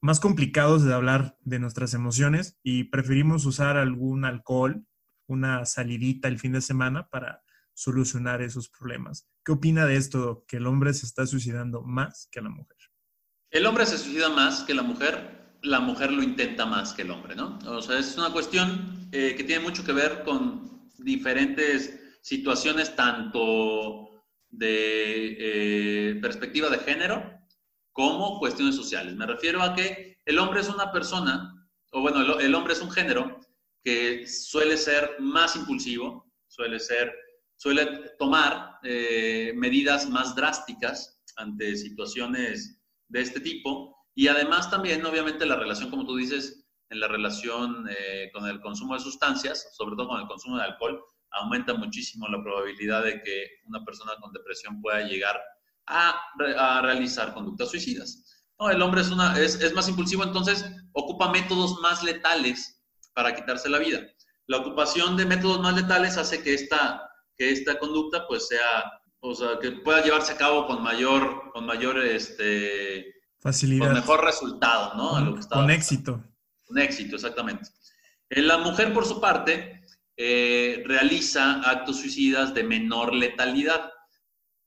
más 0.00 0.20
complicados 0.20 0.84
de 0.84 0.94
hablar 0.94 1.36
de 1.40 1.58
nuestras 1.58 1.94
emociones 1.94 2.58
y 2.62 2.84
preferimos 2.84 3.44
usar 3.46 3.76
algún 3.76 4.24
alcohol, 4.24 4.86
una 5.26 5.64
salidita 5.64 6.28
el 6.28 6.38
fin 6.38 6.52
de 6.52 6.60
semana 6.60 7.08
para 7.08 7.42
solucionar 7.74 8.42
esos 8.42 8.68
problemas. 8.68 9.28
¿Qué 9.44 9.52
opina 9.52 9.86
de 9.86 9.96
esto, 9.96 10.44
que 10.46 10.58
el 10.58 10.66
hombre 10.66 10.94
se 10.94 11.06
está 11.06 11.26
suicidando 11.26 11.82
más 11.82 12.28
que 12.30 12.40
la 12.40 12.48
mujer? 12.48 12.76
El 13.50 13.66
hombre 13.66 13.86
se 13.86 13.98
suicida 13.98 14.28
más 14.28 14.62
que 14.62 14.74
la 14.74 14.82
mujer, 14.82 15.47
la 15.62 15.80
mujer 15.80 16.12
lo 16.12 16.22
intenta 16.22 16.66
más 16.66 16.92
que 16.92 17.02
el 17.02 17.10
hombre, 17.10 17.34
¿no? 17.34 17.58
O 17.66 17.82
sea, 17.82 17.98
es 17.98 18.16
una 18.16 18.30
cuestión 18.30 19.08
eh, 19.12 19.34
que 19.36 19.44
tiene 19.44 19.64
mucho 19.64 19.84
que 19.84 19.92
ver 19.92 20.22
con 20.22 20.88
diferentes 20.98 21.98
situaciones, 22.22 22.94
tanto 22.94 24.24
de 24.50 25.36
eh, 25.38 26.14
perspectiva 26.20 26.68
de 26.68 26.78
género, 26.78 27.38
como 27.92 28.38
cuestiones 28.38 28.76
sociales. 28.76 29.14
Me 29.16 29.26
refiero 29.26 29.62
a 29.62 29.74
que 29.74 30.18
el 30.24 30.38
hombre 30.38 30.60
es 30.60 30.68
una 30.68 30.92
persona, 30.92 31.52
o 31.92 32.00
bueno, 32.00 32.38
el, 32.38 32.54
hombre 32.54 32.74
es 32.74 32.80
un 32.80 32.90
género 32.90 33.40
que 33.82 34.26
suele 34.26 34.76
ser 34.76 35.16
más 35.18 35.56
impulsivo, 35.56 36.30
suele 36.46 36.78
ser, 36.78 37.12
suele 37.56 38.12
tomar 38.18 38.78
eh, 38.82 39.52
medidas 39.56 40.08
más 40.08 40.34
drásticas 40.36 41.20
ante 41.36 41.76
situaciones 41.76 42.80
de 43.08 43.20
este 43.20 43.40
tipo. 43.40 43.96
Y 44.18 44.26
además 44.26 44.68
también, 44.68 45.06
obviamente, 45.06 45.46
la 45.46 45.54
relación, 45.54 45.90
como 45.90 46.04
tú 46.04 46.16
dices, 46.16 46.66
en 46.90 46.98
la 46.98 47.06
relación 47.06 47.88
eh, 47.88 48.30
con 48.32 48.48
el 48.48 48.60
consumo 48.60 48.94
de 48.94 49.00
sustancias, 49.00 49.70
sobre 49.76 49.94
todo 49.94 50.08
con 50.08 50.20
el 50.20 50.26
consumo 50.26 50.56
de 50.56 50.64
alcohol, 50.64 51.00
aumenta 51.30 51.72
muchísimo 51.74 52.26
la 52.26 52.42
probabilidad 52.42 53.04
de 53.04 53.22
que 53.22 53.46
una 53.66 53.84
persona 53.84 54.14
con 54.20 54.32
depresión 54.32 54.82
pueda 54.82 55.02
llegar 55.02 55.40
a, 55.86 56.20
realizar 56.82 57.32
conductas 57.32 57.70
suicidas. 57.70 58.42
No, 58.58 58.68
el 58.70 58.82
hombre 58.82 59.02
es, 59.02 59.10
una, 59.12 59.38
es, 59.38 59.54
es, 59.60 59.72
más 59.72 59.88
impulsivo, 59.88 60.24
entonces 60.24 60.68
ocupa 60.94 61.30
métodos 61.30 61.78
más 61.80 62.02
letales 62.02 62.82
para 63.14 63.36
quitarse 63.36 63.68
la 63.68 63.78
vida. 63.78 64.00
La 64.48 64.56
ocupación 64.56 65.16
de 65.16 65.26
métodos 65.26 65.60
más 65.60 65.76
letales 65.76 66.16
hace 66.16 66.42
que 66.42 66.54
esta, 66.54 67.08
que 67.36 67.52
esta 67.52 67.78
conducta 67.78 68.26
pues 68.26 68.48
sea, 68.48 69.00
o 69.20 69.32
sea, 69.32 69.60
que 69.60 69.70
pueda 69.70 70.02
llevarse 70.02 70.32
a 70.32 70.38
cabo 70.38 70.66
con 70.66 70.82
mayor, 70.82 71.52
con 71.52 71.66
mayor, 71.66 72.00
este, 72.04 73.14
facilidad. 73.38 73.86
Con 73.86 73.94
mejor 73.94 74.24
resultado, 74.24 74.94
¿no? 74.94 75.10
Con, 75.10 75.42
con 75.42 75.70
éxito. 75.70 76.24
Con 76.66 76.78
éxito, 76.78 77.16
exactamente. 77.16 77.70
Eh, 78.30 78.42
la 78.42 78.58
mujer, 78.58 78.92
por 78.92 79.06
su 79.06 79.20
parte, 79.20 79.82
eh, 80.16 80.82
realiza 80.86 81.60
actos 81.62 82.00
suicidas 82.00 82.52
de 82.54 82.64
menor 82.64 83.14
letalidad 83.14 83.92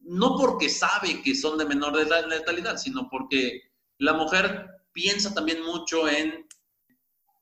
no 0.04 0.36
porque 0.38 0.70
sabe 0.70 1.22
que 1.22 1.36
son 1.36 1.58
de 1.58 1.66
menor 1.66 1.96
letalidad, 2.28 2.78
sino 2.78 3.10
porque 3.10 3.62
la 3.98 4.14
mujer 4.14 4.68
piensa 4.92 5.34
también 5.34 5.64
mucho 5.64 6.08
en, 6.08 6.48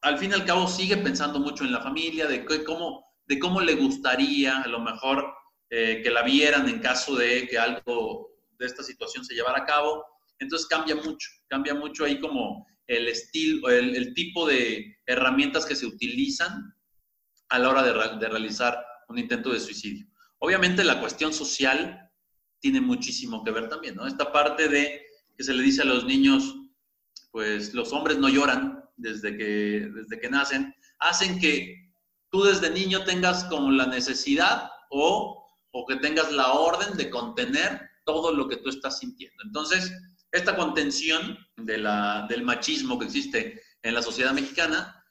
al 0.02 0.18
fin 0.18 0.32
y 0.32 0.34
al 0.34 0.46
cabo 0.46 0.68
sigue 0.68 0.98
pensando 0.98 1.40
mucho 1.40 1.64
en 1.64 1.72
la 1.72 1.82
familia, 1.82 2.28
de 2.28 2.44
cómo, 2.66 3.06
de 3.26 3.40
cómo 3.40 3.62
le 3.62 3.76
gustaría 3.76 4.62
a 4.62 4.68
lo 4.68 4.80
mejor 4.80 5.34
eh, 5.70 6.02
que 6.04 6.12
la 6.12 6.24
vieran 6.24 6.68
en 6.68 6.80
caso 6.80 7.16
de 7.16 7.48
que 7.48 7.58
algo 7.58 8.30
de 8.58 8.66
esta 8.66 8.84
situación 8.84 9.24
se 9.24 9.36
llevara 9.36 9.60
a 9.60 9.66
cabo. 9.66 10.04
Entonces 10.40 10.68
cambia 10.68 10.96
mucho, 10.96 11.30
cambia 11.48 11.76
mucho 11.76 12.06
ahí 12.06 12.20
como 12.20 12.68
el 12.88 13.08
estilo, 13.08 13.70
el, 13.70 13.96
el 13.96 14.14
tipo 14.14 14.48
de 14.48 14.98
herramientas 15.06 15.66
que 15.66 15.76
se 15.76 15.86
utilizan 15.86 16.74
a 17.50 17.60
la 17.60 17.70
hora 17.70 17.84
de, 17.84 18.18
de 18.20 18.30
realizar 18.30 18.78
un 19.10 19.18
intento 19.18 19.52
de 19.52 19.60
suicidio. 19.60 20.08
Obviamente 20.40 20.84
la 20.84 21.00
cuestión 21.00 21.34
social 21.34 22.10
tiene 22.60 22.82
muchísimo 22.82 23.44
que 23.44 23.52
ver 23.52 23.70
también, 23.70 23.96
¿no? 23.96 24.08
Esta 24.08 24.32
parte 24.32 24.68
de 24.68 25.02
que 25.38 25.44
se 25.44 25.54
le 25.54 25.64
dice 25.64 25.82
a 25.82 25.86
los 25.86 26.06
niños, 26.06 26.56
pues 27.32 27.74
los 27.74 27.94
hombres 27.94 28.18
no 28.18 28.30
lloran 28.30 28.84
desde 28.98 29.38
que, 29.38 29.90
desde 29.94 30.20
que 30.20 30.30
nacen, 30.30 30.74
hacen 31.00 31.40
que 31.40 31.92
tú 32.30 32.44
desde 32.44 32.70
niño 32.70 33.04
tengas 33.04 33.46
como 33.46 33.72
la 33.72 33.88
necesidad 33.88 34.70
o, 34.90 35.48
o 35.72 35.86
que 35.86 35.96
tengas 35.98 36.32
la 36.32 36.52
orden 36.54 36.98
de 36.98 37.10
contener 37.10 37.82
todo 38.06 38.34
lo 38.34 38.48
que 38.48 38.58
tú 38.58 38.70
estás 38.70 39.00
sintiendo. 39.00 39.38
Entonces, 39.46 39.92
esta 40.32 40.56
contención 40.56 41.38
del 41.58 42.44
machismo 42.44 43.00
que 43.00 43.06
existe 43.06 43.62
en 43.82 43.94
la 43.94 44.02
sociedad 44.02 44.34
mexicana 44.34 45.04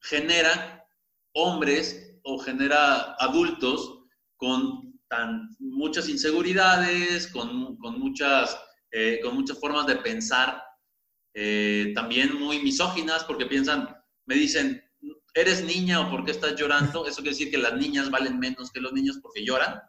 genera 0.00 0.84
hombres 1.32 2.14
o 2.22 2.38
genera 2.38 3.14
adultos 3.18 4.00
con 4.36 4.98
tan 5.08 5.54
muchas 5.58 6.08
inseguridades, 6.08 7.28
con, 7.28 7.78
muchas, 7.78 8.58
eh, 8.90 9.20
con 9.22 9.36
muchas 9.36 9.58
formas 9.60 9.86
de 9.86 9.96
pensar, 9.96 10.62
eh, 11.34 11.92
también 11.94 12.34
muy 12.34 12.58
misóginas, 12.60 13.22
porque 13.24 13.46
piensan, 13.46 13.88
me 14.26 14.34
dicen, 14.34 14.82
eres 15.34 15.62
niña 15.62 16.00
o 16.00 16.10
por 16.10 16.24
qué 16.24 16.32
estás 16.32 16.56
llorando, 16.56 17.06
eso 17.06 17.18
quiere 17.18 17.36
decir 17.36 17.50
que 17.50 17.58
las 17.58 17.74
niñas 17.74 18.10
valen 18.10 18.38
menos 18.38 18.72
que 18.72 18.80
los 18.80 18.92
niños 18.92 19.18
porque 19.22 19.44
lloran. 19.44 19.80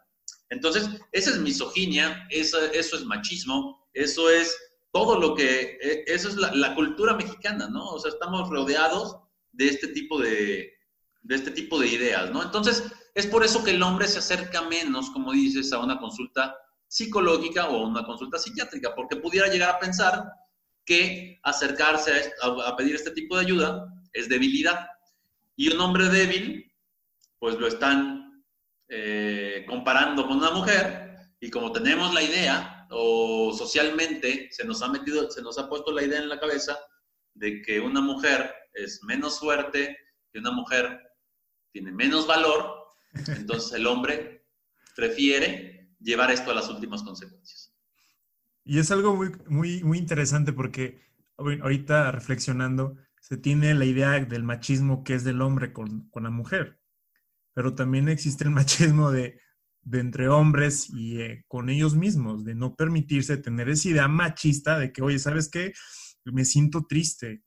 Entonces, 0.50 0.88
esa 1.12 1.30
es 1.30 1.38
misoginia, 1.38 2.26
eso 2.30 2.58
es 2.72 3.04
machismo, 3.04 3.88
eso 3.92 4.30
es 4.30 4.56
todo 4.92 5.18
lo 5.18 5.34
que, 5.34 5.78
e, 5.80 6.04
eso 6.06 6.28
es 6.28 6.36
la, 6.36 6.74
cultura 6.74 7.14
mexicana, 7.14 7.68
¿no? 7.68 7.86
O 7.90 7.98
sea, 7.98 8.10
estamos 8.10 8.48
rodeados 8.48 9.18
de 9.52 9.68
este 9.68 9.88
tipo 9.88 10.18
de, 10.18 10.72
de 11.22 11.34
este 11.34 11.50
tipo 11.50 11.78
de 11.78 11.88
ideas, 11.88 12.30
¿no? 12.30 12.42
Entonces, 12.42 12.84
es 13.14 13.26
por 13.26 13.44
eso 13.44 13.64
que 13.64 13.72
el 13.72 13.82
hombre 13.82 14.06
se 14.06 14.18
acerca 14.18 14.62
menos, 14.62 15.10
como 15.10 15.32
dices, 15.32 15.72
a 15.72 15.78
una 15.78 15.98
consulta 15.98 16.56
psicológica 16.86 17.68
o 17.68 17.84
a 17.84 17.88
una 17.88 18.04
consulta 18.04 18.38
psiquiátrica, 18.38 18.94
porque 18.94 19.16
pudiera 19.16 19.48
llegar 19.48 19.70
a 19.70 19.78
pensar 19.78 20.24
que 20.84 21.38
acercarse 21.42 22.32
a, 22.42 22.46
a 22.46 22.76
pedir 22.76 22.94
este 22.94 23.10
tipo 23.10 23.36
de 23.36 23.44
ayuda 23.44 23.92
es 24.12 24.28
debilidad. 24.28 24.88
Y 25.56 25.72
un 25.72 25.80
hombre 25.80 26.08
débil, 26.08 26.72
pues 27.38 27.56
lo 27.56 27.66
están 27.66 28.44
eh, 28.88 29.66
comparando 29.68 30.26
con 30.26 30.38
una 30.38 30.50
mujer, 30.50 31.08
y 31.40 31.50
como 31.50 31.72
tenemos 31.72 32.14
la 32.14 32.22
idea, 32.22 32.77
o 32.90 33.54
socialmente 33.56 34.48
se 34.50 34.64
nos 34.64 34.82
ha 34.82 34.88
metido, 34.88 35.30
se 35.30 35.42
nos 35.42 35.58
ha 35.58 35.68
puesto 35.68 35.92
la 35.92 36.02
idea 36.02 36.20
en 36.20 36.28
la 36.28 36.40
cabeza 36.40 36.78
de 37.34 37.62
que 37.62 37.80
una 37.80 38.00
mujer 38.00 38.52
es 38.74 39.02
menos 39.04 39.38
fuerte, 39.38 39.96
que 40.32 40.38
una 40.38 40.50
mujer 40.50 41.00
tiene 41.72 41.92
menos 41.92 42.26
valor, 42.26 42.86
entonces 43.12 43.72
el 43.72 43.86
hombre 43.86 44.46
prefiere 44.96 45.90
llevar 46.00 46.30
esto 46.30 46.50
a 46.50 46.54
las 46.54 46.68
últimas 46.68 47.02
consecuencias. 47.02 47.74
Y 48.64 48.78
es 48.78 48.90
algo 48.90 49.16
muy, 49.16 49.32
muy, 49.46 49.82
muy 49.82 49.98
interesante 49.98 50.52
porque 50.52 51.00
ahorita 51.36 52.10
reflexionando, 52.12 52.96
se 53.20 53.36
tiene 53.36 53.74
la 53.74 53.84
idea 53.84 54.20
del 54.20 54.42
machismo 54.42 55.04
que 55.04 55.14
es 55.14 55.24
del 55.24 55.42
hombre 55.42 55.72
con, 55.72 56.08
con 56.10 56.24
la 56.24 56.30
mujer, 56.30 56.80
pero 57.52 57.74
también 57.74 58.08
existe 58.08 58.44
el 58.44 58.50
machismo 58.50 59.10
de, 59.10 59.40
de 59.82 60.00
entre 60.00 60.28
hombres 60.28 60.90
y 60.90 61.20
eh, 61.20 61.44
con 61.48 61.70
ellos 61.70 61.96
mismos, 61.96 62.44
de 62.44 62.54
no 62.54 62.74
permitirse 62.74 63.36
tener 63.38 63.68
esa 63.68 63.88
idea 63.88 64.08
machista 64.08 64.78
de 64.78 64.92
que, 64.92 65.02
oye, 65.02 65.18
¿sabes 65.18 65.48
qué? 65.48 65.72
Me 66.24 66.44
siento 66.44 66.86
triste. 66.86 67.42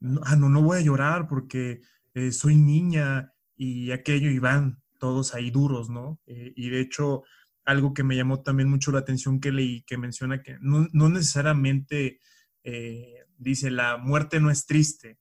No, 0.00 0.20
ah, 0.24 0.36
no, 0.36 0.48
no 0.48 0.62
voy 0.62 0.78
a 0.78 0.82
llorar 0.82 1.26
porque 1.28 1.80
eh, 2.14 2.32
soy 2.32 2.56
niña 2.56 3.32
y 3.56 3.90
aquello 3.90 4.30
y 4.30 4.38
van 4.38 4.82
todos 4.98 5.34
ahí 5.34 5.50
duros, 5.50 5.90
¿no? 5.90 6.20
Eh, 6.26 6.52
y 6.54 6.70
de 6.70 6.80
hecho, 6.80 7.24
algo 7.64 7.94
que 7.94 8.04
me 8.04 8.16
llamó 8.16 8.42
también 8.42 8.68
mucho 8.68 8.92
la 8.92 9.00
atención 9.00 9.40
que 9.40 9.52
leí, 9.52 9.82
que 9.84 9.98
menciona 9.98 10.42
que 10.42 10.56
no, 10.60 10.88
no 10.92 11.08
necesariamente 11.08 12.20
dice 13.36 13.70
la 13.70 13.98
muerte 13.98 14.40
no 14.40 14.50
es 14.50 14.64
triste, 14.64 15.18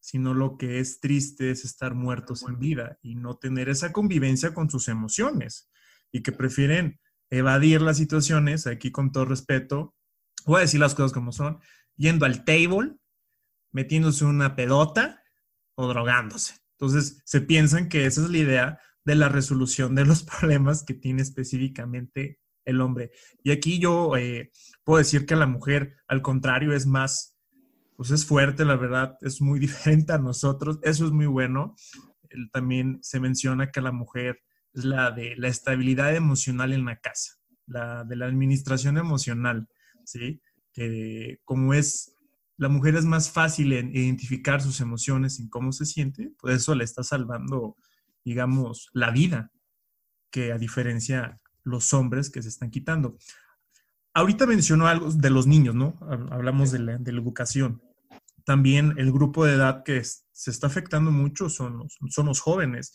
sino 0.00 0.34
lo 0.34 0.56
que 0.56 0.80
es 0.80 0.98
triste 0.98 1.52
es 1.52 1.64
estar 1.64 1.94
muertos 1.94 2.44
en 2.48 2.58
vida 2.58 2.98
y 3.00 3.14
no 3.14 3.36
tener 3.36 3.68
esa 3.68 3.92
convivencia 3.92 4.52
con 4.52 4.68
sus 4.68 4.88
emociones 4.88 5.69
y 6.12 6.22
que 6.22 6.32
prefieren 6.32 7.00
evadir 7.30 7.80
las 7.80 7.96
situaciones, 7.96 8.66
aquí 8.66 8.90
con 8.90 9.12
todo 9.12 9.24
respeto, 9.24 9.94
voy 10.46 10.58
a 10.58 10.62
decir 10.62 10.80
las 10.80 10.94
cosas 10.94 11.12
como 11.12 11.32
son, 11.32 11.60
yendo 11.96 12.26
al 12.26 12.44
table, 12.44 12.96
metiéndose 13.72 14.24
una 14.24 14.56
pedota 14.56 15.22
o 15.74 15.86
drogándose. 15.86 16.54
Entonces, 16.78 17.22
se 17.24 17.40
piensan 17.40 17.88
que 17.88 18.06
esa 18.06 18.22
es 18.22 18.30
la 18.30 18.38
idea 18.38 18.80
de 19.04 19.14
la 19.14 19.28
resolución 19.28 19.94
de 19.94 20.04
los 20.04 20.22
problemas 20.40 20.82
que 20.82 20.94
tiene 20.94 21.22
específicamente 21.22 22.40
el 22.64 22.80
hombre. 22.80 23.10
Y 23.42 23.50
aquí 23.50 23.78
yo 23.78 24.16
eh, 24.16 24.50
puedo 24.84 24.98
decir 24.98 25.26
que 25.26 25.36
la 25.36 25.46
mujer, 25.46 25.96
al 26.08 26.22
contrario, 26.22 26.72
es 26.72 26.86
más, 26.86 27.36
pues 27.96 28.10
es 28.10 28.24
fuerte, 28.24 28.64
la 28.64 28.76
verdad, 28.76 29.16
es 29.20 29.40
muy 29.40 29.58
diferente 29.60 30.12
a 30.12 30.18
nosotros. 30.18 30.78
Eso 30.82 31.06
es 31.06 31.12
muy 31.12 31.26
bueno. 31.26 31.74
también 32.52 32.98
se 33.02 33.20
menciona 33.20 33.70
que 33.70 33.80
la 33.80 33.92
mujer 33.92 34.40
es 34.74 34.84
la 34.84 35.10
de 35.10 35.34
la 35.36 35.48
estabilidad 35.48 36.14
emocional 36.14 36.72
en 36.72 36.84
la 36.84 37.00
casa, 37.00 37.38
la 37.66 38.04
de 38.04 38.16
la 38.16 38.26
administración 38.26 38.98
emocional, 38.98 39.68
¿sí? 40.04 40.40
Que 40.72 41.40
como 41.44 41.74
es 41.74 42.14
la 42.60 42.68
mujer 42.68 42.94
es 42.94 43.06
más 43.06 43.30
fácil 43.30 43.72
en 43.72 43.96
identificar 43.96 44.60
sus 44.60 44.82
emociones, 44.82 45.40
y 45.40 45.48
cómo 45.48 45.72
se 45.72 45.86
siente, 45.86 46.34
pues 46.38 46.56
eso 46.56 46.74
le 46.74 46.84
está 46.84 47.02
salvando, 47.02 47.74
digamos, 48.22 48.90
la 48.92 49.10
vida, 49.10 49.50
que 50.30 50.52
a 50.52 50.58
diferencia 50.58 51.40
los 51.64 51.94
hombres 51.94 52.28
que 52.28 52.42
se 52.42 52.50
están 52.50 52.70
quitando. 52.70 53.16
Ahorita 54.12 54.44
mencionó 54.44 54.88
algo 54.88 55.10
de 55.10 55.30
los 55.30 55.46
niños, 55.46 55.74
¿no? 55.74 55.98
Hablamos 56.30 56.70
de 56.70 56.80
la, 56.80 56.92
educación. 56.96 57.82
También 58.44 58.92
el 58.98 59.10
grupo 59.10 59.46
de 59.46 59.54
edad 59.54 59.82
que 59.82 60.04
se 60.04 60.50
está 60.50 60.66
afectando 60.66 61.10
mucho 61.10 61.48
son 61.48 61.78
los, 61.78 61.98
son 62.10 62.26
los 62.26 62.40
jóvenes. 62.40 62.94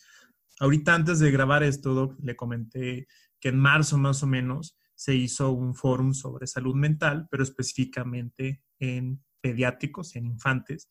Ahorita 0.60 0.94
antes 0.94 1.18
de 1.18 1.30
grabar 1.30 1.62
esto, 1.62 2.16
le 2.22 2.36
comenté 2.36 3.06
que 3.40 3.48
en 3.50 3.58
marzo 3.58 3.98
más 3.98 4.22
o 4.22 4.26
menos 4.26 4.78
se 4.94 5.14
hizo 5.14 5.52
un 5.52 5.74
fórum 5.74 6.14
sobre 6.14 6.46
salud 6.46 6.74
mental, 6.74 7.28
pero 7.30 7.42
específicamente 7.42 8.62
en 8.78 9.22
pediátricos, 9.40 10.16
en 10.16 10.26
infantes, 10.26 10.88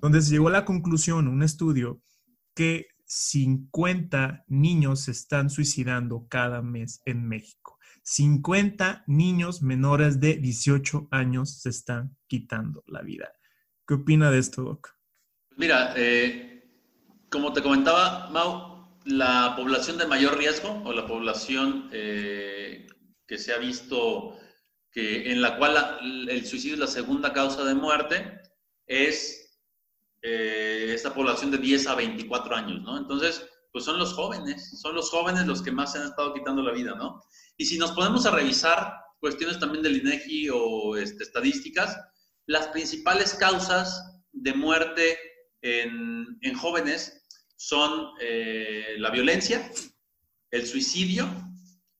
donde 0.00 0.22
se 0.22 0.32
llegó 0.32 0.48
a 0.48 0.52
la 0.52 0.64
conclusión, 0.64 1.28
un 1.28 1.42
estudio, 1.42 2.02
que 2.54 2.88
50 3.04 4.44
niños 4.48 5.00
se 5.02 5.10
están 5.10 5.50
suicidando 5.50 6.26
cada 6.28 6.62
mes 6.62 7.02
en 7.04 7.28
México. 7.28 7.78
50 8.04 9.04
niños 9.06 9.62
menores 9.62 10.18
de 10.18 10.34
18 10.36 11.08
años 11.10 11.60
se 11.60 11.68
están 11.68 12.16
quitando 12.26 12.82
la 12.86 13.02
vida. 13.02 13.30
¿Qué 13.86 13.94
opina 13.94 14.30
de 14.30 14.38
esto, 14.38 14.62
Doc? 14.62 14.88
Mira, 15.56 15.92
eh, 15.96 16.64
como 17.30 17.52
te 17.52 17.62
comentaba, 17.62 18.30
Mau, 18.30 18.71
la 19.04 19.54
población 19.56 19.98
de 19.98 20.06
mayor 20.06 20.38
riesgo 20.38 20.82
o 20.84 20.92
la 20.92 21.06
población 21.06 21.88
eh, 21.92 22.86
que 23.26 23.38
se 23.38 23.52
ha 23.52 23.58
visto 23.58 24.38
que, 24.90 25.30
en 25.32 25.42
la 25.42 25.56
cual 25.56 25.98
el 26.28 26.46
suicidio 26.46 26.74
es 26.74 26.80
la 26.80 26.86
segunda 26.86 27.32
causa 27.32 27.64
de 27.64 27.74
muerte, 27.74 28.40
es 28.86 29.58
eh, 30.20 30.92
esta 30.94 31.14
población 31.14 31.50
de 31.50 31.58
10 31.58 31.86
a 31.88 31.94
24 31.94 32.54
años, 32.54 32.82
¿no? 32.82 32.98
Entonces, 32.98 33.48
pues 33.72 33.84
son 33.84 33.98
los 33.98 34.12
jóvenes, 34.12 34.78
son 34.80 34.94
los 34.94 35.10
jóvenes 35.10 35.46
los 35.46 35.62
que 35.62 35.72
más 35.72 35.92
se 35.92 35.98
han 35.98 36.08
estado 36.08 36.34
quitando 36.34 36.62
la 36.62 36.72
vida, 36.72 36.94
¿no? 36.94 37.22
Y 37.56 37.64
si 37.64 37.78
nos 37.78 37.92
ponemos 37.92 38.26
a 38.26 38.30
revisar 38.30 38.94
cuestiones 39.18 39.58
también 39.58 39.82
del 39.82 39.96
INEGI 39.96 40.50
o 40.52 40.96
este, 40.96 41.24
estadísticas, 41.24 41.98
las 42.46 42.68
principales 42.68 43.34
causas 43.34 44.20
de 44.32 44.52
muerte 44.52 45.18
en 45.62 46.54
jóvenes 46.56 47.21
son 47.68 48.10
eh, 48.20 48.96
la 48.98 49.10
violencia, 49.10 49.70
el 50.50 50.66
suicidio 50.66 51.28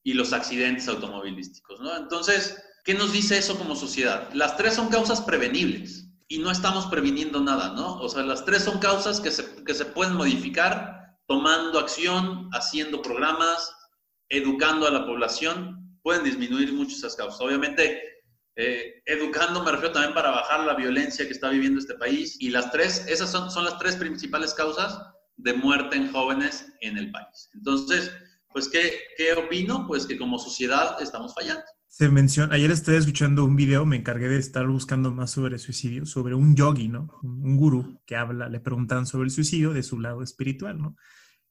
y 0.03 0.13
los 0.13 0.33
accidentes 0.33 0.87
automovilísticos, 0.87 1.79
¿no? 1.79 1.95
Entonces, 1.95 2.57
¿Qué 2.83 2.93
nos 2.93 3.13
dice 3.13 3.37
eso 3.37 3.57
como 3.57 3.75
sociedad? 3.77 4.29
Las 4.33 4.57
tres 4.57 4.73
son 4.73 4.89
causas 4.89 5.21
prevenibles 5.21 6.09
y 6.27 6.39
no 6.39 6.51
estamos 6.51 6.87
previniendo 6.87 7.39
nada, 7.39 7.69
¿no? 7.73 7.97
O 8.01 8.09
sea, 8.09 8.23
las 8.23 8.43
tres 8.43 8.63
son 8.63 8.79
causas 8.79 9.21
que 9.21 9.31
se, 9.31 9.63
que 9.63 9.73
se 9.73 9.85
pueden 9.85 10.15
modificar 10.15 11.15
tomando 11.25 11.79
acción, 11.79 12.49
haciendo 12.51 13.01
programas, 13.01 13.73
educando 14.27 14.85
a 14.85 14.91
la 14.91 15.05
población, 15.05 15.97
pueden 16.01 16.25
disminuir 16.25 16.73
mucho 16.73 16.97
esas 16.97 17.15
causas. 17.15 17.39
Obviamente, 17.39 18.01
eh, 18.57 19.01
educando 19.05 19.63
me 19.63 19.71
refiero 19.71 19.93
también 19.93 20.13
para 20.13 20.31
bajar 20.31 20.65
la 20.65 20.73
violencia 20.73 21.25
que 21.25 21.31
está 21.31 21.49
viviendo 21.49 21.79
este 21.79 21.95
país 21.95 22.35
y 22.39 22.49
las 22.49 22.69
tres, 22.71 23.05
esas 23.07 23.31
son, 23.31 23.49
son 23.49 23.63
las 23.63 23.79
tres 23.79 23.95
principales 23.95 24.53
causas 24.53 24.99
de 25.37 25.53
muerte 25.53 25.97
en 25.97 26.11
jóvenes 26.11 26.71
en 26.81 26.97
el 26.97 27.11
país. 27.11 27.49
Entonces, 27.53 28.11
pues, 28.51 28.69
¿qué, 28.69 28.93
¿qué 29.17 29.33
opino? 29.33 29.87
Pues 29.87 30.05
que 30.05 30.17
como 30.17 30.37
sociedad 30.37 31.01
estamos 31.01 31.33
fallando 31.33 31.65
se 31.93 32.09
menciona, 32.09 32.55
ayer 32.55 32.71
estoy 32.71 32.95
escuchando 32.95 33.45
un 33.45 33.55
video, 33.55 33.85
me 33.85 33.97
encargué 33.97 34.27
de 34.27 34.39
estar 34.39 34.65
buscando 34.65 35.13
más 35.13 35.29
sobre 35.29 35.59
suicidio, 35.59 36.07
sobre 36.07 36.33
un 36.33 36.55
yogi, 36.55 36.87
¿no? 36.87 37.19
Un 37.21 37.55
gurú 37.55 38.01
que 38.07 38.15
habla, 38.15 38.49
le 38.49 38.59
preguntan 38.59 39.05
sobre 39.05 39.25
el 39.25 39.29
suicidio 39.29 39.73
de 39.73 39.83
su 39.83 39.99
lado 39.99 40.23
espiritual, 40.23 40.81
¿no? 40.81 40.95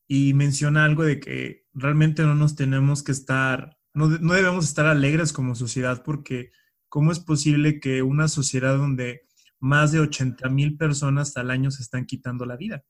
Y 0.08 0.34
menciona 0.34 0.84
algo 0.84 1.04
de 1.04 1.20
que 1.20 1.68
realmente 1.72 2.24
no 2.24 2.34
nos 2.34 2.56
tenemos 2.56 3.04
que 3.04 3.12
estar, 3.12 3.78
no, 3.94 4.08
no 4.08 4.34
debemos 4.34 4.64
estar 4.64 4.86
alegres 4.86 5.32
como 5.32 5.54
sociedad 5.54 6.02
porque 6.04 6.50
¿cómo 6.88 7.12
es 7.12 7.20
posible 7.20 7.78
que 7.78 8.02
una 8.02 8.26
sociedad 8.26 8.76
donde 8.76 9.28
más 9.60 9.92
de 9.92 10.00
80 10.00 10.48
mil 10.48 10.76
personas 10.76 11.36
al 11.36 11.52
año 11.52 11.70
se 11.70 11.82
están 11.82 12.04
quitando 12.04 12.46
la 12.46 12.56
vida? 12.56 12.82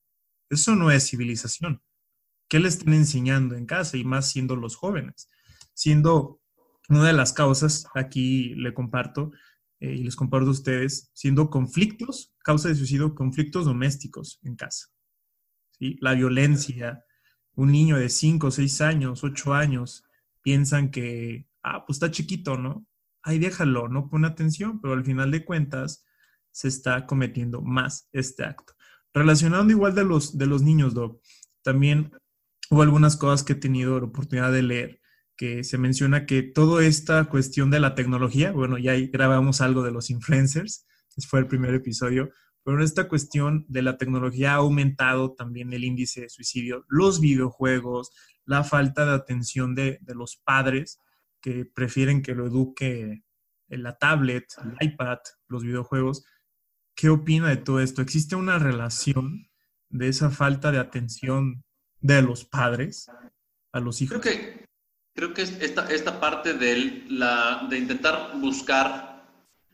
Eso 0.52 0.76
no 0.76 0.90
es 0.90 1.08
civilización. 1.08 1.82
¿Qué 2.46 2.60
le 2.60 2.68
están 2.68 2.92
enseñando 2.92 3.54
en 3.54 3.64
casa? 3.64 3.96
Y 3.96 4.04
más 4.04 4.30
siendo 4.30 4.54
los 4.54 4.76
jóvenes, 4.76 5.30
siendo 5.72 6.42
una 6.90 7.06
de 7.06 7.14
las 7.14 7.32
causas, 7.32 7.86
aquí 7.94 8.54
le 8.56 8.74
comparto 8.74 9.32
eh, 9.80 9.94
y 9.94 10.04
les 10.04 10.14
comparto 10.14 10.48
a 10.48 10.52
ustedes, 10.52 11.10
siendo 11.14 11.48
conflictos, 11.48 12.34
causa 12.44 12.68
de 12.68 12.74
suicidio, 12.74 13.14
conflictos 13.14 13.64
domésticos 13.64 14.40
en 14.42 14.56
casa. 14.56 14.88
¿sí? 15.78 15.96
La 16.02 16.12
violencia, 16.12 17.02
un 17.54 17.72
niño 17.72 17.96
de 17.96 18.10
5, 18.10 18.50
6 18.50 18.80
años, 18.82 19.24
8 19.24 19.54
años, 19.54 20.04
piensan 20.42 20.90
que, 20.90 21.46
ah, 21.62 21.86
pues 21.86 21.96
está 21.96 22.10
chiquito, 22.10 22.58
¿no? 22.58 22.86
Ahí 23.22 23.38
déjalo, 23.38 23.88
no 23.88 24.10
pone 24.10 24.26
atención, 24.26 24.82
pero 24.82 24.92
al 24.92 25.04
final 25.04 25.30
de 25.30 25.46
cuentas 25.46 26.04
se 26.50 26.68
está 26.68 27.06
cometiendo 27.06 27.62
más 27.62 28.10
este 28.12 28.44
acto. 28.44 28.74
Relacionando 29.14 29.72
igual 29.72 29.94
de 29.94 30.04
los, 30.04 30.38
de 30.38 30.46
los 30.46 30.62
niños, 30.62 30.94
también 31.62 32.12
hubo 32.70 32.82
algunas 32.82 33.16
cosas 33.16 33.44
que 33.44 33.52
he 33.52 33.56
tenido 33.56 33.98
la 33.98 34.06
oportunidad 34.06 34.52
de 34.52 34.62
leer, 34.62 35.00
que 35.36 35.64
se 35.64 35.78
menciona 35.78 36.24
que 36.26 36.42
toda 36.42 36.84
esta 36.84 37.24
cuestión 37.24 37.70
de 37.70 37.80
la 37.80 37.94
tecnología, 37.94 38.52
bueno, 38.52 38.78
ya 38.78 38.94
grabamos 39.12 39.60
algo 39.60 39.82
de 39.82 39.90
los 39.90 40.10
influencers, 40.10 40.86
ese 41.16 41.28
fue 41.28 41.40
el 41.40 41.46
primer 41.46 41.74
episodio, 41.74 42.30
pero 42.64 42.82
esta 42.82 43.08
cuestión 43.08 43.66
de 43.68 43.82
la 43.82 43.98
tecnología 43.98 44.52
ha 44.52 44.56
aumentado 44.56 45.34
también 45.34 45.72
el 45.72 45.84
índice 45.84 46.22
de 46.22 46.28
suicidio, 46.28 46.84
los 46.88 47.20
videojuegos, 47.20 48.12
la 48.44 48.64
falta 48.64 49.04
de 49.04 49.12
atención 49.12 49.74
de, 49.74 49.98
de 50.00 50.14
los 50.14 50.36
padres 50.36 51.00
que 51.40 51.66
prefieren 51.66 52.22
que 52.22 52.34
lo 52.34 52.46
eduque 52.46 53.24
en 53.68 53.82
la 53.82 53.96
tablet, 53.98 54.44
el 54.62 54.88
iPad, 54.88 55.18
los 55.48 55.64
videojuegos. 55.64 56.24
¿Qué 56.94 57.08
opina 57.08 57.48
de 57.48 57.56
todo 57.56 57.80
esto? 57.80 58.02
¿Existe 58.02 58.36
una 58.36 58.58
relación 58.58 59.48
de 59.88 60.08
esa 60.08 60.30
falta 60.30 60.70
de 60.72 60.78
atención 60.78 61.64
de 62.00 62.22
los 62.22 62.44
padres 62.44 63.10
a 63.72 63.80
los 63.80 64.00
hijos? 64.02 64.20
Creo 64.20 64.34
que, 64.34 64.66
creo 65.14 65.34
que 65.34 65.42
esta, 65.42 65.88
esta 65.90 66.20
parte 66.20 66.54
de, 66.54 67.04
la, 67.08 67.66
de 67.68 67.78
intentar 67.78 68.38
buscar 68.40 69.12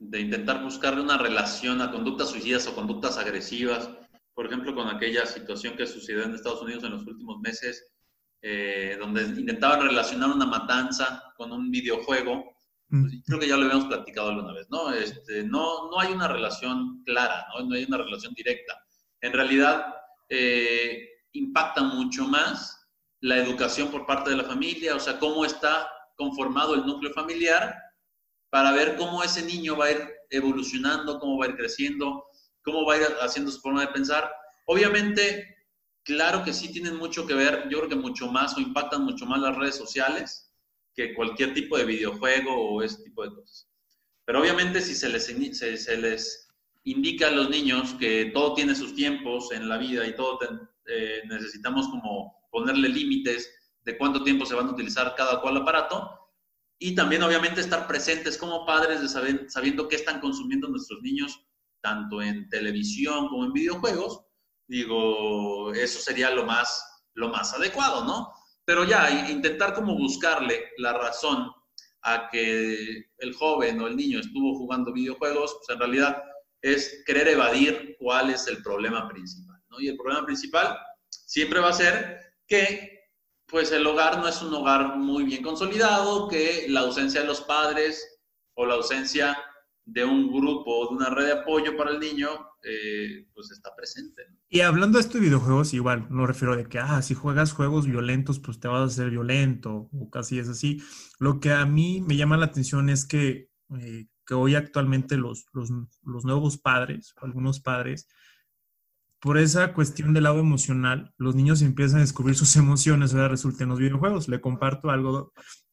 de 0.01 0.21
intentar 0.21 0.63
buscarle 0.63 1.03
una 1.03 1.19
relación 1.19 1.83
a 1.83 1.91
conductas 1.91 2.31
suicidas 2.31 2.67
o 2.67 2.75
conductas 2.75 3.19
agresivas, 3.19 3.91
por 4.35 4.47
ejemplo, 4.47 4.75
con 4.75 4.89
aquella 4.89 5.27
situación 5.27 5.77
que 5.77 5.87
sucedió 5.87 6.23
en 6.23 6.35
Estados 6.35 6.63
Unidos 6.63 6.85
en 6.85 6.93
los 6.93 7.07
últimos 7.07 7.41
meses, 7.41 7.89
eh, 8.41 8.97
donde 9.01 9.23
intentaban 9.25 9.83
relacionar 9.83 10.31
una 10.31 10.47
matanza 10.47 11.25
con 11.37 11.51
un 11.51 11.71
videojuego. 11.71 12.55
Pues, 12.91 13.23
creo 13.27 13.39
que 13.39 13.49
ya 13.49 13.57
lo 13.57 13.67
habíamos 13.67 13.87
platicado 13.87 14.31
alguna 14.31 14.53
vez, 14.55 14.67
¿no? 14.71 14.93
Este, 14.93 15.43
no, 15.45 15.91
no 15.91 16.01
hay 16.01 16.13
una 16.13 16.29
relación 16.29 17.03
clara, 17.05 17.47
¿no? 17.55 17.67
no 17.67 17.75
hay 17.75 17.85
una 17.85 17.99
relación 17.99 18.33
directa. 18.35 18.83
En 19.21 19.33
realidad, 19.33 19.95
eh, 20.29 21.09
impacta 21.33 21.83
mucho 21.83 22.25
más 22.25 22.87
la 23.21 23.37
educación 23.37 23.91
por 23.91 24.07
parte 24.07 24.31
de 24.31 24.37
la 24.37 24.45
familia, 24.45 24.95
o 24.95 25.01
sea, 25.01 25.19
cómo 25.19 25.45
está 25.45 25.91
conformado 26.17 26.75
el 26.75 26.87
núcleo 26.87 27.13
familiar 27.13 27.77
para 28.51 28.73
ver 28.73 28.97
cómo 28.97 29.23
ese 29.23 29.43
niño 29.43 29.77
va 29.77 29.87
a 29.87 29.91
ir 29.91 30.09
evolucionando, 30.31 31.19
cómo 31.19 31.39
va 31.39 31.47
a 31.47 31.49
ir 31.49 31.57
creciendo, 31.57 32.25
cómo 32.63 32.87
va 32.87 32.95
a 32.95 32.97
ir 32.99 33.07
haciendo 33.21 33.51
su 33.51 33.61
forma 33.61 33.83
de 33.83 33.89
pensar. 33.89 34.31
Obviamente, 34.67 35.57
claro 36.05 36.43
que 36.43 36.55
sí 36.55 36.73
tienen 36.73 36.97
mucho 36.97 37.27
que 37.27 37.35
ver, 37.35 37.69
yo 37.69 37.79
creo 37.79 37.89
que 37.91 37.97
mucho 37.97 38.29
más 38.29 38.57
o 38.57 38.61
impactan 38.61 39.05
mucho 39.05 39.27
más 39.27 39.41
las 39.41 39.57
redes 39.57 39.77
sociales 39.77 40.48
que 40.99 41.15
cualquier 41.15 41.55
tipo 41.55 41.79
de 41.79 41.85
videojuego 41.85 42.53
o 42.53 42.83
ese 42.83 43.05
tipo 43.05 43.23
de 43.23 43.33
cosas. 43.33 43.69
Pero 44.25 44.41
obviamente 44.41 44.81
si 44.81 44.97
se 44.97 45.09
les, 45.09 45.27
se, 45.27 45.97
les 45.97 46.51
indica 46.83 47.29
a 47.29 47.31
los 47.31 47.49
niños 47.49 47.95
que 48.01 48.33
todo 48.35 48.55
tiene 48.55 48.75
sus 48.75 48.97
tiempos 48.97 49.53
en 49.53 49.69
la 49.69 49.79
vida 49.79 50.05
y 50.09 50.17
todo 50.17 50.41
eh, 50.87 51.23
necesitamos 51.29 51.87
como 51.89 52.49
ponerle 52.51 52.89
límites 52.89 53.49
de 53.85 53.97
cuánto 53.97 54.25
tiempo 54.25 54.45
se 54.45 54.57
van 54.57 54.67
a 54.67 54.73
utilizar 54.73 55.15
cada 55.17 55.41
cual 55.41 55.59
aparato, 55.59 56.11
y 56.81 56.97
también 56.97 57.23
obviamente 57.23 57.61
estar 57.61 57.87
presentes 57.87 58.37
como 58.37 58.67
padres 58.67 59.01
de 59.01 59.09
saber, 59.09 59.47
sabiendo 59.49 59.87
qué 59.87 59.97
están 59.97 60.21
consumiendo 60.21 60.69
nuestros 60.69 61.01
niños, 61.01 61.45
tanto 61.81 62.21
en 62.21 62.49
televisión 62.49 63.29
como 63.29 63.45
en 63.45 63.53
videojuegos, 63.53 64.25
digo, 64.67 65.73
eso 65.75 66.01
sería 66.01 66.31
lo 66.31 66.45
más, 66.45 66.85
lo 67.15 67.29
más 67.29 67.55
adecuado, 67.55 68.05
¿no? 68.05 68.33
Pero 68.69 68.85
ya, 68.85 69.31
intentar 69.31 69.73
como 69.73 69.97
buscarle 69.97 70.73
la 70.77 70.93
razón 70.93 71.51
a 72.03 72.29
que 72.29 73.07
el 73.17 73.33
joven 73.33 73.81
o 73.81 73.87
el 73.87 73.97
niño 73.97 74.21
estuvo 74.21 74.59
jugando 74.59 74.93
videojuegos, 74.93 75.57
pues 75.57 75.71
en 75.71 75.79
realidad 75.79 76.23
es 76.61 77.03
querer 77.07 77.29
evadir 77.29 77.97
cuál 77.99 78.29
es 78.29 78.47
el 78.47 78.63
problema 78.63 79.09
principal, 79.09 79.57
¿no? 79.71 79.81
Y 79.81 79.89
el 79.89 79.97
problema 79.97 80.27
principal 80.27 80.79
siempre 81.09 81.61
va 81.61 81.71
a 81.71 81.73
ser 81.73 82.35
que 82.47 83.07
pues 83.47 83.73
el 83.73 83.87
hogar 83.87 84.19
no 84.19 84.29
es 84.29 84.43
un 84.43 84.53
hogar 84.53 84.99
muy 84.99 85.25
bien 85.25 85.43
consolidado, 85.43 86.29
que 86.29 86.67
la 86.69 86.81
ausencia 86.81 87.23
de 87.23 87.27
los 87.27 87.41
padres 87.41 88.21
o 88.53 88.67
la 88.67 88.75
ausencia 88.75 89.35
de 89.89 90.05
un 90.05 90.31
grupo, 90.31 90.89
de 90.91 90.97
una 90.97 91.09
red 91.09 91.27
de 91.27 91.33
apoyo 91.33 91.75
para 91.77 91.93
el 91.93 91.99
niño, 91.99 92.29
eh, 92.63 93.27
pues 93.35 93.51
está 93.51 93.75
presente. 93.75 94.23
Y 94.51 94.61
hablando 94.61 94.99
de 94.99 95.03
estos 95.03 95.21
videojuegos, 95.21 95.73
igual, 95.73 96.07
no 96.11 96.27
refiero 96.27 96.57
de 96.57 96.69
que, 96.69 96.79
ah, 96.79 97.01
si 97.01 97.15
juegas 97.15 97.53
juegos 97.53 97.87
violentos, 97.87 98.39
pues 98.39 98.61
te 98.61 98.69
vas 98.69 98.83
a 98.83 98.85
hacer 98.85 99.09
violento, 99.11 99.89
o 99.91 100.11
casi 100.11 100.39
es 100.39 100.49
así. 100.49 100.83
Lo 101.19 101.41
que 101.41 101.53
a 101.53 101.65
mí 101.65 102.03
me 102.07 102.17
llama 102.17 102.37
la 102.37 102.47
atención 102.47 102.91
es 102.91 103.07
que, 103.07 103.51
eh, 103.81 104.09
que 104.27 104.35
hoy 104.35 104.57
actualmente 104.57 105.17
los, 105.17 105.47
los, 105.55 105.71
los 106.03 106.25
nuevos 106.27 106.59
padres, 106.59 107.15
algunos 107.23 107.61
padres, 107.61 108.09
por 109.21 109.39
esa 109.39 109.73
cuestión 109.73 110.13
del 110.13 110.25
lado 110.25 110.39
emocional, 110.39 111.15
los 111.17 111.35
niños 111.35 111.63
empiezan 111.63 111.99
a 111.99 112.03
descubrir 112.03 112.37
sus 112.37 112.55
emociones, 112.57 113.15
ahora 113.15 113.29
resulta 113.29 113.65
en 113.65 113.71
los 113.71 113.79
videojuegos. 113.79 114.29
Le 114.29 114.43
comparto 114.43 114.91
algo 114.91 115.33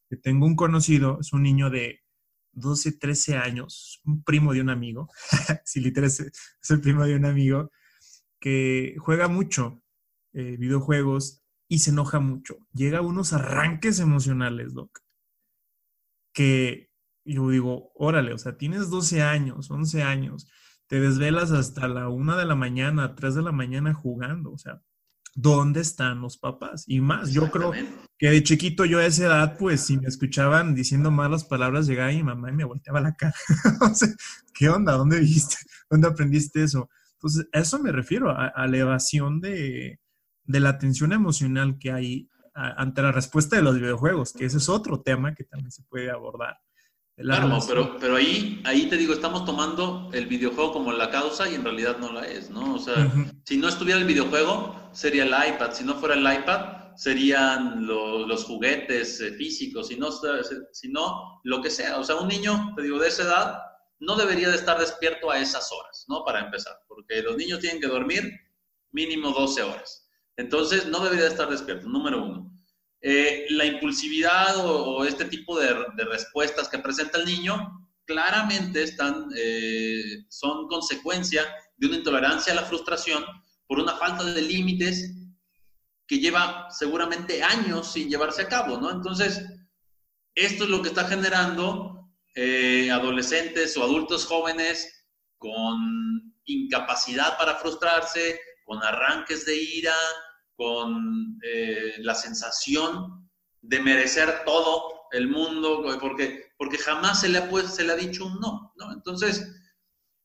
que 0.09 0.15
tengo 0.15 0.45
un 0.45 0.55
conocido, 0.55 1.19
es 1.19 1.33
un 1.33 1.43
niño 1.43 1.69
de 1.69 2.04
12, 2.55 2.93
13 2.93 3.37
años, 3.37 4.01
un 4.05 4.23
primo 4.23 4.53
de 4.53 4.61
un 4.61 4.69
amigo, 4.69 5.09
si 5.65 5.79
literal 5.79 6.09
es, 6.09 6.19
el 6.69 6.81
primo 6.81 7.05
de 7.05 7.15
un 7.15 7.25
amigo, 7.25 7.71
que 8.39 8.95
juega 8.99 9.27
mucho 9.27 9.83
eh, 10.33 10.57
videojuegos 10.57 11.43
y 11.67 11.79
se 11.79 11.91
enoja 11.91 12.19
mucho. 12.19 12.57
Llega 12.73 12.99
a 12.99 13.01
unos 13.01 13.33
arranques 13.33 13.99
emocionales, 13.99 14.73
Doc, 14.73 14.99
que 16.33 16.91
yo 17.25 17.49
digo, 17.49 17.91
órale, 17.95 18.33
o 18.33 18.37
sea, 18.37 18.57
tienes 18.57 18.89
12 18.89 19.21
años, 19.21 19.71
11 19.71 20.03
años, 20.03 20.47
te 20.87 20.99
desvelas 20.99 21.51
hasta 21.51 21.87
la 21.87 22.09
una 22.09 22.37
de 22.37 22.45
la 22.45 22.55
mañana, 22.55 23.15
tres 23.15 23.35
de 23.35 23.41
la 23.41 23.51
mañana 23.51 23.93
jugando, 23.93 24.51
o 24.51 24.57
sea, 24.57 24.81
¿dónde 25.35 25.81
están 25.81 26.21
los 26.21 26.37
papás? 26.37 26.85
Y 26.87 27.01
más, 27.01 27.31
yo 27.31 27.51
creo 27.51 27.73
que 28.17 28.29
de 28.29 28.41
chiquito 28.41 28.85
yo 28.85 28.99
a 28.99 29.05
esa 29.05 29.25
edad, 29.25 29.57
pues 29.59 29.81
si 29.81 29.97
me 29.97 30.07
escuchaban 30.07 30.73
diciendo 30.73 31.11
malas 31.11 31.43
palabras, 31.43 31.85
llegaba 31.85 32.11
mi 32.11 32.23
mamá 32.23 32.49
y 32.49 32.53
me 32.53 32.63
volteaba 32.63 33.01
la 33.01 33.13
cara. 33.13 33.35
¿qué 34.53 34.69
onda? 34.69 34.93
¿Dónde 34.93 35.19
viste? 35.19 35.57
¿Dónde 35.89 36.07
aprendiste 36.07 36.63
eso? 36.63 36.89
Entonces, 37.13 37.47
a 37.53 37.59
eso 37.59 37.77
me 37.79 37.91
refiero, 37.91 38.31
a, 38.31 38.47
a 38.47 38.67
la 38.67 38.77
evasión 38.77 39.41
de, 39.41 39.99
de, 40.45 40.59
la 40.59 40.69
atención 40.69 41.11
emocional 41.11 41.77
que 41.79 41.91
hay 41.91 42.29
ante 42.53 43.01
la 43.01 43.11
respuesta 43.11 43.57
de 43.57 43.61
los 43.61 43.75
videojuegos, 43.75 44.31
que 44.31 44.45
ese 44.45 44.57
es 44.57 44.69
otro 44.69 45.01
tema 45.01 45.35
que 45.35 45.43
también 45.43 45.71
se 45.71 45.83
puede 45.83 46.09
abordar. 46.09 46.57
Claro, 47.17 47.59
pero, 47.65 47.97
pero 47.97 48.17
ahí, 48.17 48.61
ahí 48.65 48.89
te 48.89 48.97
digo, 48.97 49.13
estamos 49.13 49.45
tomando 49.45 50.09
el 50.11 50.25
videojuego 50.25 50.73
como 50.73 50.91
la 50.91 51.09
causa 51.09 51.49
y 51.49 51.55
en 51.55 51.63
realidad 51.63 51.97
no 51.97 52.11
la 52.11 52.27
es, 52.27 52.49
¿no? 52.49 52.75
O 52.75 52.79
sea, 52.79 53.09
si 53.45 53.57
no 53.57 53.69
estuviera 53.69 53.99
el 53.99 54.05
videojuego, 54.05 54.89
sería 54.91 55.23
el 55.23 55.29
iPad. 55.29 55.71
Si 55.71 55.85
no 55.85 55.95
fuera 55.95 56.15
el 56.15 56.39
iPad, 56.41 56.93
serían 56.95 57.87
los 57.87 58.43
juguetes 58.43 59.21
eh, 59.21 59.31
físicos. 59.31 59.87
Si 59.87 59.97
no, 59.97 60.09
si 60.73 60.89
no, 60.89 61.39
lo 61.45 61.61
que 61.61 61.69
sea. 61.69 61.99
O 61.99 62.03
sea, 62.03 62.15
un 62.15 62.27
niño, 62.27 62.73
te 62.75 62.83
digo, 62.83 62.99
de 62.99 63.07
esa 63.07 63.23
edad, 63.23 63.59
no 63.99 64.17
debería 64.17 64.49
de 64.49 64.55
estar 64.55 64.77
despierto 64.77 65.31
a 65.31 65.39
esas 65.39 65.71
horas, 65.71 66.05
¿no? 66.09 66.25
Para 66.25 66.41
empezar, 66.41 66.77
porque 66.85 67.21
los 67.21 67.37
niños 67.37 67.59
tienen 67.59 67.79
que 67.79 67.87
dormir 67.87 68.29
mínimo 68.91 69.31
12 69.31 69.63
horas. 69.63 70.09
Entonces, 70.35 70.87
no 70.87 70.99
debería 70.99 71.25
de 71.25 71.31
estar 71.31 71.49
despierto, 71.49 71.87
número 71.87 72.25
uno. 72.25 72.54
Eh, 73.01 73.45
la 73.49 73.65
impulsividad 73.65 74.57
o, 74.65 75.05
este 75.05 75.25
tipo 75.25 75.59
de, 75.59 75.73
respuestas 76.09 76.67
que 76.69 76.79
presenta 76.79 77.19
el 77.19 77.25
niño 77.25 77.89
claramente 78.05 78.83
están, 78.83 79.27
eh, 79.35 80.25
son 80.29 80.67
consecuencia 80.67 81.43
de 81.77 81.87
una 81.87 81.97
intolerancia 81.97 82.53
a 82.53 82.55
la 82.55 82.65
frustración 82.65 83.23
por 83.67 83.79
una 83.79 83.95
falta 83.95 84.23
de 84.23 84.41
límites 84.41 85.11
que 86.07 86.19
lleva 86.19 86.67
seguramente 86.69 87.43
años 87.43 87.91
sin 87.91 88.09
llevarse 88.09 88.43
a 88.43 88.47
cabo, 88.47 88.77
¿no? 88.77 88.91
Entonces, 88.91 89.41
esto 90.35 90.65
es 90.65 90.69
lo 90.69 90.81
que 90.81 90.89
está 90.89 91.07
generando 91.07 92.11
eh, 92.35 92.91
adolescentes 92.91 93.75
o 93.77 93.83
adultos 93.83 94.25
jóvenes 94.25 95.07
con 95.37 96.33
incapacidad 96.45 97.37
para 97.37 97.55
frustrarse, 97.55 98.39
con 98.65 98.83
arranques 98.83 99.45
de 99.45 99.55
ira, 99.55 99.95
con 100.55 101.39
eh, 101.43 101.95
la 101.99 102.15
sensación 102.15 103.29
de 103.61 103.79
merecer 103.79 104.43
todo 104.45 105.07
el 105.11 105.27
mundo, 105.27 105.83
porque, 105.99 106.51
porque 106.57 106.77
jamás 106.77 107.21
se 107.21 107.29
le, 107.29 107.39
ha, 107.39 107.49
pues, 107.49 107.73
se 107.73 107.83
le 107.83 107.93
ha 107.93 107.95
dicho 107.95 108.25
un 108.25 108.39
no, 108.39 108.73
¿no? 108.75 108.93
Entonces, 108.93 109.51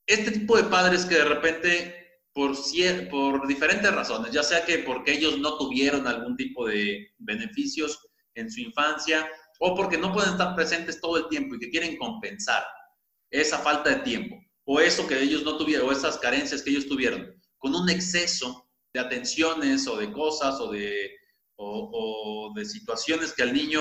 este 0.06 0.30
tipo 0.32 0.56
de 0.56 0.64
padres 0.64 1.04
que 1.04 1.16
de 1.16 1.24
repente, 1.24 2.22
por, 2.32 2.56
por 3.10 3.46
diferentes 3.46 3.94
razones, 3.94 4.32
ya 4.32 4.42
sea 4.42 4.64
que 4.64 4.78
porque 4.78 5.12
ellos 5.12 5.38
no 5.38 5.56
tuvieron 5.58 6.06
algún 6.06 6.36
tipo 6.36 6.66
de 6.66 7.08
beneficios 7.18 7.98
en 8.34 8.50
su 8.50 8.60
infancia, 8.60 9.28
o 9.60 9.74
porque 9.74 9.98
no 9.98 10.12
pueden 10.12 10.32
estar 10.32 10.54
presentes 10.54 11.00
todo 11.00 11.18
el 11.18 11.28
tiempo 11.28 11.54
y 11.54 11.58
que 11.58 11.70
quieren 11.70 11.96
compensar 11.98 12.64
esa 13.30 13.58
falta 13.58 13.90
de 13.90 13.96
tiempo, 13.96 14.36
o 14.64 14.80
eso 14.80 15.06
que 15.06 15.20
ellos 15.20 15.44
no 15.44 15.56
tuvieron, 15.56 15.88
o 15.88 15.92
esas 15.92 16.18
carencias 16.18 16.62
que 16.62 16.70
ellos 16.70 16.88
tuvieron, 16.88 17.34
con 17.58 17.74
un 17.74 17.88
exceso 17.88 18.69
de 18.92 19.00
atenciones 19.00 19.86
o 19.86 19.96
de 19.96 20.12
cosas 20.12 20.60
o 20.60 20.70
de, 20.70 21.10
o, 21.56 22.52
de 22.54 22.64
situaciones 22.64 23.32
que 23.32 23.42
al 23.42 23.52
niño 23.52 23.80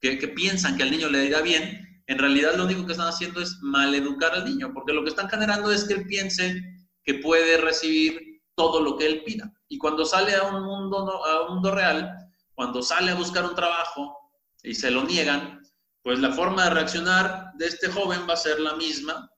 que, 0.00 0.16
piensan 0.28 0.76
que 0.76 0.84
al 0.84 0.90
niño 0.90 1.08
le 1.08 1.24
irá 1.24 1.40
bien, 1.40 2.02
en 2.06 2.18
realidad 2.18 2.54
lo 2.54 2.64
único 2.64 2.86
que 2.86 2.92
están 2.92 3.08
haciendo 3.08 3.40
es 3.40 3.58
maleducar 3.60 4.34
al 4.34 4.44
niño, 4.44 4.72
porque 4.72 4.92
lo 4.92 5.02
que 5.02 5.10
están 5.10 5.28
generando 5.28 5.72
es 5.72 5.84
que 5.84 5.94
él 5.94 6.06
piense 6.06 6.62
que 7.02 7.14
puede 7.14 7.56
recibir 7.56 8.42
todo 8.54 8.80
lo 8.80 8.96
que 8.96 9.06
él 9.06 9.24
pida. 9.24 9.52
Y 9.68 9.78
cuando 9.78 10.04
sale 10.04 10.34
a 10.34 10.44
un 10.44 10.62
mundo, 10.64 11.24
a 11.24 11.46
un 11.46 11.54
mundo 11.54 11.74
real, 11.74 12.12
cuando 12.54 12.82
sale 12.82 13.10
a 13.10 13.16
buscar 13.16 13.44
un 13.44 13.54
trabajo 13.54 14.16
y 14.62 14.74
se 14.74 14.90
lo 14.90 15.04
niegan, 15.04 15.60
pues 16.02 16.20
la 16.20 16.32
forma 16.32 16.64
de 16.64 16.70
reaccionar 16.70 17.52
de 17.54 17.66
este 17.66 17.88
joven 17.88 18.20
va 18.28 18.34
a 18.34 18.36
ser 18.36 18.60
la 18.60 18.76
misma 18.76 19.28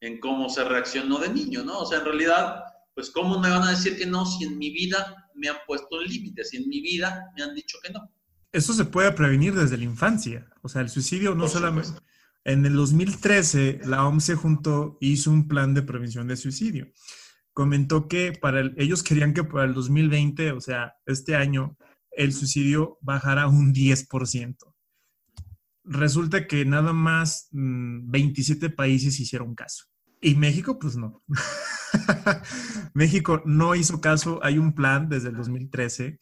en 0.00 0.18
cómo 0.20 0.48
se 0.48 0.64
reaccionó 0.64 1.18
de 1.18 1.28
niño, 1.28 1.64
¿no? 1.64 1.80
O 1.80 1.86
sea, 1.86 1.98
en 1.98 2.04
realidad, 2.04 2.62
pues 2.98 3.12
¿cómo 3.12 3.38
me 3.38 3.48
van 3.48 3.62
a 3.62 3.70
decir 3.70 3.96
que 3.96 4.06
no 4.06 4.26
si 4.26 4.42
en 4.42 4.58
mi 4.58 4.70
vida 4.70 5.28
me 5.36 5.48
han 5.48 5.58
puesto 5.68 6.02
límites, 6.02 6.50
si 6.50 6.56
en 6.56 6.68
mi 6.68 6.80
vida 6.80 7.30
me 7.36 7.44
han 7.44 7.54
dicho 7.54 7.78
que 7.80 7.92
no? 7.92 8.12
Eso 8.50 8.72
se 8.72 8.86
puede 8.86 9.12
prevenir 9.12 9.54
desde 9.54 9.76
la 9.76 9.84
infancia. 9.84 10.50
O 10.62 10.68
sea, 10.68 10.82
el 10.82 10.88
suicidio 10.88 11.36
no 11.36 11.46
solamente... 11.46 12.00
En 12.44 12.66
el 12.66 12.74
2013, 12.74 13.82
la 13.84 14.04
OMS 14.04 14.24
se 14.24 14.34
juntó 14.34 14.98
e 15.00 15.06
hizo 15.06 15.30
un 15.30 15.46
plan 15.46 15.74
de 15.74 15.82
prevención 15.82 16.26
de 16.26 16.36
suicidio. 16.36 16.88
Comentó 17.52 18.08
que 18.08 18.32
para 18.32 18.68
ellos 18.76 19.04
querían 19.04 19.32
que 19.32 19.44
para 19.44 19.66
el 19.66 19.74
2020, 19.74 20.50
o 20.50 20.60
sea, 20.60 20.94
este 21.06 21.36
año, 21.36 21.76
el 22.10 22.32
suicidio 22.32 22.98
bajara 23.00 23.46
un 23.46 23.72
10%. 23.72 24.56
Resulta 25.84 26.48
que 26.48 26.64
nada 26.64 26.92
más 26.92 27.46
27 27.52 28.70
mm, 28.70 28.74
países 28.74 29.20
hicieron 29.20 29.54
caso. 29.54 29.84
Y 30.20 30.34
México, 30.34 30.80
pues 30.80 30.96
no. 30.96 31.22
México 32.94 33.42
no 33.44 33.74
hizo 33.74 34.00
caso. 34.00 34.40
Hay 34.42 34.58
un 34.58 34.74
plan 34.74 35.08
desde 35.08 35.28
el 35.28 35.36
2013 35.36 36.18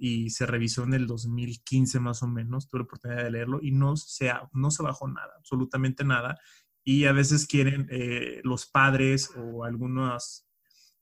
y 0.00 0.30
se 0.30 0.46
revisó 0.46 0.84
en 0.84 0.94
el 0.94 1.06
2015 1.06 2.00
más 2.00 2.22
o 2.22 2.26
menos, 2.26 2.68
tuve 2.68 2.80
la 2.80 2.84
oportunidad 2.84 3.22
de 3.22 3.30
leerlo 3.30 3.58
y 3.60 3.70
no 3.70 3.96
se, 3.96 4.32
no 4.52 4.70
se 4.70 4.82
bajó 4.82 5.06
nada, 5.06 5.34
absolutamente 5.36 6.04
nada. 6.04 6.38
Y 6.82 7.04
a 7.04 7.12
veces 7.12 7.46
quieren 7.46 7.86
eh, 7.90 8.40
los 8.42 8.66
padres 8.66 9.30
o 9.36 9.64
algunos, 9.64 10.46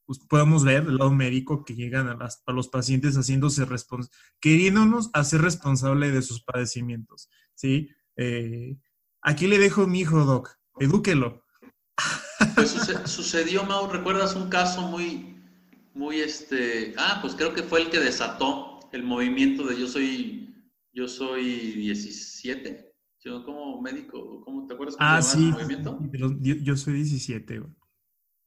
pues 0.04 0.18
podemos 0.18 0.64
ver 0.64 0.84
del 0.84 0.96
lado 0.96 1.12
médico 1.12 1.64
que 1.64 1.76
llegan 1.76 2.08
a, 2.08 2.18
a 2.46 2.52
los 2.52 2.66
pacientes 2.66 3.14
haciéndose 3.14 3.64
responsables, 3.64 4.18
queriéndonos 4.40 5.10
hacer 5.12 5.42
responsable 5.42 6.10
de 6.10 6.22
sus 6.22 6.42
padecimientos, 6.42 7.30
¿sí? 7.54 7.90
Eh, 8.16 8.78
aquí 9.22 9.46
le 9.46 9.58
dejo 9.58 9.82
a 9.82 9.86
mi 9.86 10.00
hijo, 10.00 10.24
Doc, 10.24 10.58
edúquelo. 10.80 11.44
Sucedió, 13.06 13.64
Mau, 13.64 13.90
¿recuerdas 13.90 14.34
un 14.34 14.48
caso 14.48 14.82
muy, 14.82 15.36
muy 15.94 16.20
este, 16.20 16.94
ah, 16.96 17.18
pues 17.20 17.34
creo 17.34 17.54
que 17.54 17.62
fue 17.62 17.80
el 17.80 17.90
que 17.90 17.98
desató 17.98 18.80
el 18.92 19.02
movimiento 19.02 19.66
de 19.66 19.78
yo 19.78 19.86
soy, 19.86 20.54
yo 20.92 21.08
soy 21.08 21.72
17. 21.72 22.88
Yo 23.20 23.44
como 23.44 23.80
médico, 23.82 24.40
¿cómo 24.44 24.66
te 24.66 24.74
acuerdas 24.74 24.96
cómo 24.96 25.10
ah, 25.10 25.20
se 25.20 25.38
sí, 25.38 25.44
movimiento? 25.46 25.98
Yo, 26.12 26.54
yo, 26.54 26.76
soy 26.76 26.94
17. 26.94 27.62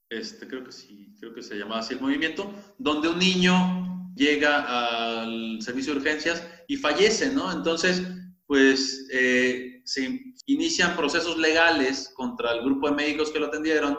Este, 0.09 0.47
creo 0.47 0.63
que 0.63 0.71
sí, 0.71 1.15
creo 1.19 1.33
que 1.33 1.41
se 1.41 1.55
llamaba 1.55 1.79
así 1.81 1.93
el 1.93 2.01
movimiento, 2.01 2.53
donde 2.77 3.09
un 3.09 3.19
niño 3.19 4.13
llega 4.15 5.23
al 5.23 5.61
servicio 5.61 5.93
de 5.93 5.99
urgencias 5.99 6.47
y 6.67 6.77
fallece, 6.77 7.33
¿no? 7.33 7.51
Entonces, 7.51 8.03
pues 8.45 9.07
eh, 9.11 9.81
se 9.85 10.33
inician 10.45 10.95
procesos 10.95 11.37
legales 11.37 12.11
contra 12.15 12.53
el 12.53 12.63
grupo 12.63 12.89
de 12.89 12.95
médicos 12.95 13.31
que 13.31 13.39
lo 13.39 13.47
atendieron, 13.47 13.97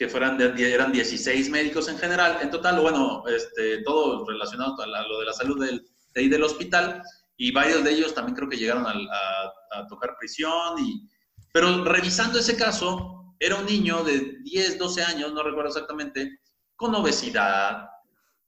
que 0.00 0.08
fueran 0.08 0.38
de, 0.38 0.72
eran 0.72 0.92
16 0.92 1.50
médicos 1.50 1.86
en 1.86 1.98
general, 1.98 2.38
en 2.40 2.50
total, 2.50 2.80
bueno, 2.80 3.22
este, 3.28 3.82
todo 3.82 4.26
relacionado 4.26 4.74
a, 4.80 4.86
lo 4.86 5.20
de 5.20 5.26
la 5.26 5.34
salud 5.34 5.62
del, 5.62 5.86
de 6.14 6.26
del 6.26 6.42
hospital, 6.42 7.02
y 7.36 7.52
varios 7.52 7.84
de 7.84 7.90
ellos 7.90 8.14
también 8.14 8.34
creo 8.34 8.48
que 8.48 8.56
llegaron 8.56 8.86
a, 8.86 9.86
tocar 9.90 10.16
prisión, 10.18 10.78
y, 10.78 11.06
pero 11.52 11.84
revisando 11.84 12.38
ese 12.38 12.56
caso, 12.56 13.34
era 13.38 13.56
un 13.56 13.66
niño 13.66 14.02
de 14.02 14.38
10, 14.42 14.78
12 14.78 15.02
años, 15.02 15.34
no 15.34 15.42
recuerdo 15.42 15.68
exactamente, 15.68 16.40
con 16.76 16.94
obesidad, 16.94 17.86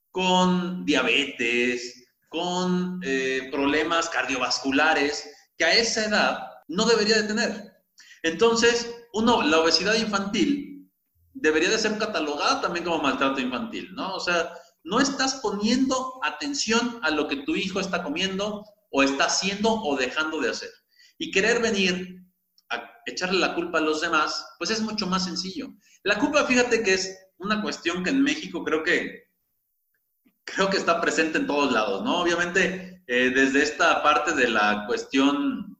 con 0.09 0.83
diabetes, 0.85 2.07
con 2.29 2.99
eh, 3.03 3.49
problemas 3.51 4.09
cardiovasculares, 4.09 5.29
que 5.55 5.65
a 5.65 5.73
esa 5.75 6.05
edad 6.05 6.39
no 6.67 6.85
debería 6.85 7.21
de 7.21 7.27
tener. 7.27 7.73
Entonces, 8.23 8.91
uno, 9.13 9.43
la 9.43 9.59
obesidad 9.59 9.93
infantil 9.93 10.72
debería 11.33 11.69
de 11.69 11.79
ser 11.79 11.97
catalogada 11.97 12.61
también 12.61 12.85
como 12.85 13.01
maltrato 13.01 13.41
infantil, 13.41 13.93
¿no? 13.93 14.15
O 14.15 14.19
sea, 14.19 14.53
no 14.83 14.99
estás 14.99 15.35
poniendo 15.35 16.19
atención 16.23 16.99
a 17.03 17.09
lo 17.09 17.27
que 17.27 17.37
tu 17.37 17.55
hijo 17.55 17.79
está 17.79 18.03
comiendo 18.03 18.63
o 18.91 19.03
está 19.03 19.25
haciendo 19.25 19.73
o 19.73 19.97
dejando 19.97 20.39
de 20.39 20.49
hacer. 20.49 20.69
Y 21.17 21.31
querer 21.31 21.61
venir 21.61 22.21
a 22.69 23.01
echarle 23.05 23.39
la 23.39 23.55
culpa 23.55 23.79
a 23.79 23.81
los 23.81 24.01
demás, 24.01 24.45
pues 24.57 24.69
es 24.69 24.81
mucho 24.81 25.07
más 25.07 25.25
sencillo. 25.25 25.69
La 26.03 26.19
culpa, 26.19 26.45
fíjate 26.45 26.83
que 26.83 26.93
es 26.93 27.17
una 27.37 27.61
cuestión 27.61 28.03
que 28.03 28.11
en 28.11 28.21
México 28.21 28.63
creo 28.63 28.83
que 28.83 29.23
creo 30.45 30.69
que 30.69 30.77
está 30.77 30.99
presente 30.99 31.37
en 31.37 31.47
todos 31.47 31.71
lados, 31.71 32.03
¿no? 32.03 32.19
Obviamente, 32.19 33.01
eh, 33.07 33.31
desde 33.33 33.63
esta 33.63 34.03
parte 34.03 34.33
de 34.33 34.49
la 34.49 34.83
cuestión 34.87 35.77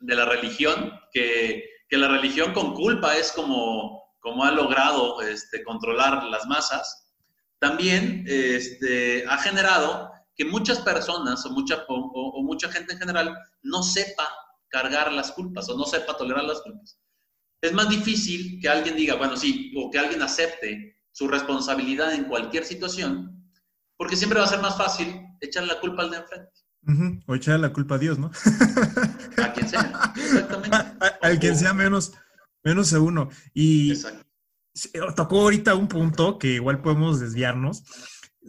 de 0.00 0.14
la 0.14 0.24
religión, 0.24 0.92
que, 1.12 1.64
que 1.88 1.96
la 1.98 2.08
religión 2.08 2.52
con 2.52 2.74
culpa 2.74 3.16
es 3.16 3.30
como 3.32 4.03
como 4.24 4.42
ha 4.42 4.50
logrado 4.50 5.20
este, 5.20 5.62
controlar 5.62 6.24
las 6.24 6.46
masas, 6.46 7.12
también 7.58 8.24
este, 8.26 9.22
ha 9.28 9.36
generado 9.36 10.10
que 10.34 10.46
muchas 10.46 10.80
personas 10.80 11.44
o 11.44 11.50
mucha, 11.50 11.84
o, 11.88 12.42
mucha 12.42 12.72
gente 12.72 12.94
en 12.94 12.98
general 13.00 13.36
no 13.62 13.82
sepa 13.82 14.26
cargar 14.68 15.12
las 15.12 15.30
culpas 15.30 15.68
o 15.68 15.76
no 15.76 15.84
sepa 15.84 16.16
tolerar 16.16 16.44
las 16.44 16.62
culpas. 16.62 16.98
Es 17.60 17.74
más 17.74 17.90
difícil 17.90 18.58
que 18.62 18.68
alguien 18.70 18.96
diga, 18.96 19.16
bueno, 19.16 19.36
sí, 19.36 19.74
o 19.76 19.90
que 19.90 19.98
alguien 19.98 20.22
acepte 20.22 20.96
su 21.12 21.28
responsabilidad 21.28 22.14
en 22.14 22.24
cualquier 22.24 22.64
situación, 22.64 23.46
porque 23.98 24.16
siempre 24.16 24.38
va 24.38 24.46
a 24.46 24.48
ser 24.48 24.62
más 24.62 24.78
fácil 24.78 25.20
echar 25.42 25.64
la 25.64 25.80
culpa 25.80 26.02
al 26.02 26.10
de 26.10 26.16
enfrente. 26.16 26.50
O 27.26 27.34
echar 27.34 27.60
la 27.60 27.74
culpa 27.74 27.96
a 27.96 27.98
Dios, 27.98 28.18
¿no? 28.18 28.30
a 29.36 29.52
quien 29.52 29.68
sea, 29.68 30.12
exactamente. 30.16 30.76
al 31.20 31.38
quien 31.38 31.56
sea 31.56 31.74
menos, 31.74 32.12
Menos 32.64 32.90
de 32.90 32.98
uno. 32.98 33.28
Y 33.52 33.92
tocó 35.14 35.42
ahorita 35.42 35.74
un 35.74 35.86
punto 35.86 36.38
que 36.38 36.54
igual 36.54 36.82
podemos 36.82 37.20
desviarnos 37.20 37.84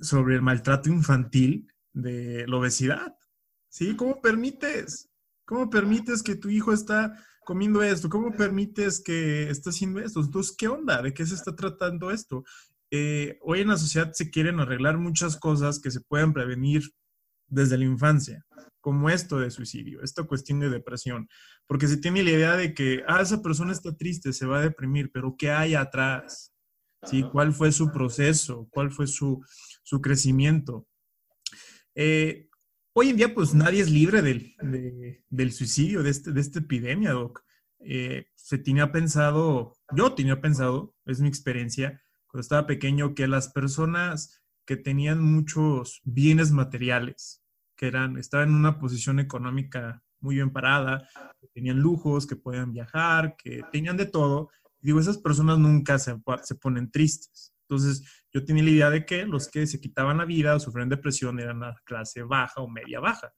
sobre 0.02 0.36
el 0.36 0.42
maltrato 0.42 0.90
infantil 0.90 1.72
de 1.94 2.48
la 2.48 2.58
obesidad. 2.58 3.16
¿Sí? 3.70 3.96
¿Cómo 3.96 4.22
permites? 4.22 5.10
¿Cómo 5.46 5.70
permites 5.70 6.24
que 6.24 6.36
tu 6.36 6.50
hijo 6.50 6.72
está 6.72 7.22
comiendo 7.46 7.84
esto? 7.84 8.10
¿Cómo 8.10 8.32
permites 8.32 9.02
que 9.04 9.50
está 9.50 9.70
haciendo 9.70 10.00
esto? 10.00 10.22
Entonces, 10.22 10.56
¿qué 10.58 10.68
onda? 10.68 11.02
¿De 11.02 11.14
qué 11.14 11.26
se 11.26 11.36
está 11.36 11.56
tratando 11.56 12.10
esto? 12.10 12.44
Eh, 12.92 13.38
hoy 13.42 13.62
en 13.62 13.68
la 13.68 13.78
sociedad 13.78 14.12
se 14.14 14.30
quieren 14.30 14.60
arreglar 14.60 14.98
muchas 14.98 15.36
cosas 15.38 15.80
que 15.80 15.92
se 15.92 16.02
pueden 16.02 16.34
prevenir 16.34 16.84
desde 17.48 17.78
la 17.78 17.86
infancia 17.86 18.46
como 18.86 19.10
esto 19.10 19.40
de 19.40 19.50
suicidio, 19.50 20.04
esta 20.04 20.22
cuestión 20.26 20.60
de 20.60 20.70
depresión, 20.70 21.28
porque 21.66 21.88
se 21.88 21.98
tiene 21.98 22.22
la 22.22 22.30
idea 22.30 22.56
de 22.56 22.76
que, 22.76 23.02
ah, 23.08 23.20
esa 23.20 23.42
persona 23.42 23.72
está 23.72 23.98
triste, 23.98 24.32
se 24.32 24.46
va 24.46 24.60
a 24.60 24.62
deprimir, 24.62 25.10
pero 25.12 25.36
¿qué 25.36 25.50
hay 25.50 25.74
atrás? 25.74 26.54
¿Sí? 27.02 27.24
¿Cuál 27.32 27.52
fue 27.52 27.72
su 27.72 27.92
proceso? 27.92 28.68
¿Cuál 28.70 28.92
fue 28.92 29.08
su, 29.08 29.42
crecimiento? 30.04 30.88
Eh, 31.96 32.48
hoy 32.94 33.10
en 33.10 33.18
día, 33.18 33.34
pues 33.34 33.56
nadie 33.56 33.82
es 33.82 33.90
libre 33.90 34.22
del, 34.22 34.54
del 35.30 35.52
suicidio, 35.52 36.04
de, 36.04 36.12
este, 36.12 36.32
de 36.32 36.42
esta 36.42 36.60
epidemia, 36.60 37.12
Doc. 37.12 37.44
Eh, 37.80 38.28
se 38.36 38.60
tenía 38.60 38.92
pensado, 38.92 39.74
yo 39.96 40.14
tenía 40.14 40.42
pensado, 40.42 40.94
es 41.06 41.20
mi 41.22 41.28
experiencia, 41.28 42.04
cuando 42.28 42.42
estaba 42.42 42.68
pequeño, 42.68 43.16
que 43.16 43.28
las 43.28 43.50
personas 43.50 44.45
que 44.66 44.78
tenían 44.78 45.22
muchos 45.22 46.02
bienes 46.04 46.52
materiales, 46.52 47.42
que 47.76 47.88
eran, 47.88 48.18
estaban 48.18 48.50
en 48.50 48.56
una 48.56 48.80
posición 48.80 49.20
económica 49.20 50.04
muy 50.20 50.36
bien 50.36 50.52
parada, 50.52 51.08
que 51.40 51.48
tenían 51.54 51.80
lujos, 51.80 52.26
que 52.26 52.36
podían 52.36 52.74
viajar, 52.74 53.36
que 53.38 53.62
tenían 53.72 53.98
de 53.98 54.06
todo. 54.06 54.50
Digo, 54.80 55.00
esas 55.00 55.18
personas 55.18 55.60
nunca 55.60 56.00
se, 56.00 56.16
se 56.44 56.56
ponen 56.56 56.90
tristes. 56.90 57.54
Entonces, 57.70 58.04
yo 58.32 58.44
tenía 58.44 58.64
la 58.64 58.70
idea 58.70 58.90
de 58.90 59.06
que 59.06 59.26
los 59.26 59.50
que 59.50 59.66
se 59.66 59.80
quitaban 59.80 60.18
la 60.18 60.26
vida 60.26 60.56
o 60.56 60.60
sufrían 60.60 60.90
depresión 60.90 61.40
eran 61.40 61.60
la 61.60 61.76
clase 61.84 62.24
baja 62.24 62.62
o 62.62 62.68
media 62.68 63.00
baja. 63.00 63.34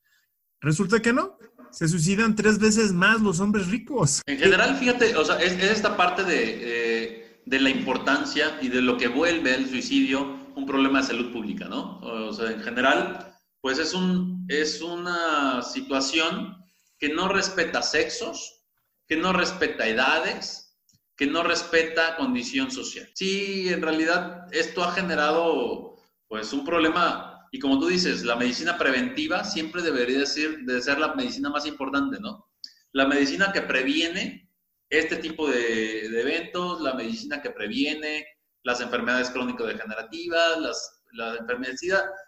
Resulta 0.60 1.02
que 1.02 1.14
no, 1.14 1.38
se 1.72 1.88
suicidan 1.88 2.36
tres 2.36 2.58
veces 2.60 2.92
más 2.92 3.22
los 3.22 3.40
hombres 3.40 3.68
ricos. 3.68 4.22
En 4.26 4.40
general, 4.40 4.76
fíjate, 4.76 5.16
o 5.16 5.24
sea, 5.24 5.38
es, 5.38 5.54
esta 5.62 5.96
parte 5.96 6.24
de, 6.24 6.60
eh, 6.60 7.42
de, 7.46 7.60
la 7.60 7.70
importancia 7.70 8.58
y 8.62 8.70
de 8.70 8.82
lo 8.82 8.98
que 8.98 9.08
vuelve 9.08 9.54
el 9.54 9.70
suicidio 9.70 10.37
un 10.58 10.66
problema 10.66 11.02
de 11.02 11.08
salud 11.08 11.32
pública, 11.32 11.66
¿no? 11.66 12.00
O 12.00 12.34
sea, 12.34 12.52
en 12.52 12.62
general, 12.62 13.34
pues 13.62 13.78
es, 13.78 13.94
un, 13.94 14.46
es 14.50 14.82
una 14.82 15.62
situación 15.62 16.58
que 16.98 17.10
no 17.10 17.30
respeta 17.30 17.82
sexos, 17.82 18.64
que 19.08 19.18
no 19.18 19.34
respeta 19.34 19.88
edades, 19.88 20.76
que 21.16 21.28
no 21.28 21.44
respeta 21.44 22.18
condición 22.18 22.72
social. 22.72 23.08
Sí, 23.14 23.70
en 23.70 23.82
realidad 23.82 24.48
esto 24.52 24.84
ha 24.84 24.92
generado 24.94 25.96
pues 26.28 26.52
un 26.54 26.66
problema 26.66 27.48
y 27.52 27.60
como 27.60 27.80
tú 27.80 27.88
dices, 27.88 28.24
la 28.24 28.36
medicina 28.36 28.78
preventiva 28.78 29.44
siempre 29.44 29.82
debería 29.82 30.26
ser, 30.26 30.60
de 30.60 30.82
ser 30.82 31.00
la 31.00 31.14
medicina 31.14 31.50
más 31.50 31.66
importante, 31.66 32.20
¿no? 32.20 32.50
La 32.92 33.08
medicina 33.08 33.52
que 33.54 33.62
previene 33.62 34.50
este 34.90 35.18
tipo 35.18 35.48
de, 35.48 36.06
eventos, 36.20 36.82
la 36.82 36.94
medicina 36.94 37.42
que 37.42 37.52
previene 37.52 38.26
las 38.68 38.82
enfermedades 38.82 39.30
crónico-degenerativas, 39.30 40.60
las, 40.60 41.02
la 41.14 41.38
enfermedades, 41.38 41.82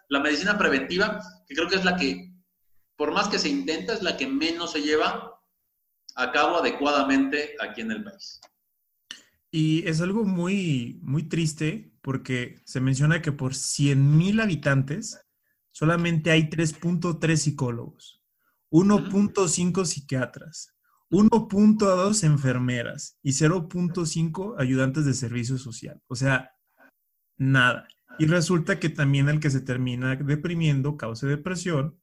la 0.08 0.20
medicina 0.20 0.56
preventiva, 0.56 1.20
que 1.46 1.54
creo 1.54 1.68
que 1.68 1.76
es 1.76 1.84
la 1.84 1.98
que, 1.98 2.32
por 2.96 3.12
más 3.12 3.28
que 3.28 3.38
se 3.38 3.50
intenta, 3.50 3.92
es 3.92 4.02
la 4.02 4.16
que 4.16 4.26
menos 4.26 4.72
se 4.72 4.80
lleva 4.80 5.38
a 6.14 6.32
cabo 6.32 6.56
adecuadamente 6.56 7.56
aquí 7.60 7.82
en 7.82 7.90
el 7.90 8.02
país. 8.02 8.40
Y 9.50 9.86
es 9.86 10.00
algo 10.00 10.24
muy, 10.24 10.98
muy 11.02 11.24
triste 11.24 11.92
porque 12.00 12.62
se 12.64 12.80
menciona 12.80 13.20
que 13.20 13.32
por 13.32 13.52
100.000 13.52 14.42
habitantes 14.42 15.20
solamente 15.72 16.30
hay 16.30 16.44
3.3 16.44 17.36
psicólogos, 17.36 18.22
1.5 18.70 19.84
psiquiatras, 19.84 20.74
1.2 21.10 22.24
enfermeras 22.24 23.18
y 23.22 23.30
0.5 23.32 24.54
ayudantes 24.58 25.04
de 25.04 25.14
servicio 25.14 25.58
social. 25.58 26.00
O 26.06 26.14
sea, 26.14 26.52
nada. 27.36 27.88
Y 28.18 28.26
resulta 28.26 28.78
que 28.78 28.90
también 28.90 29.28
el 29.28 29.40
que 29.40 29.50
se 29.50 29.60
termina 29.60 30.16
deprimiendo, 30.16 30.96
causa 30.96 31.26
depresión, 31.26 31.98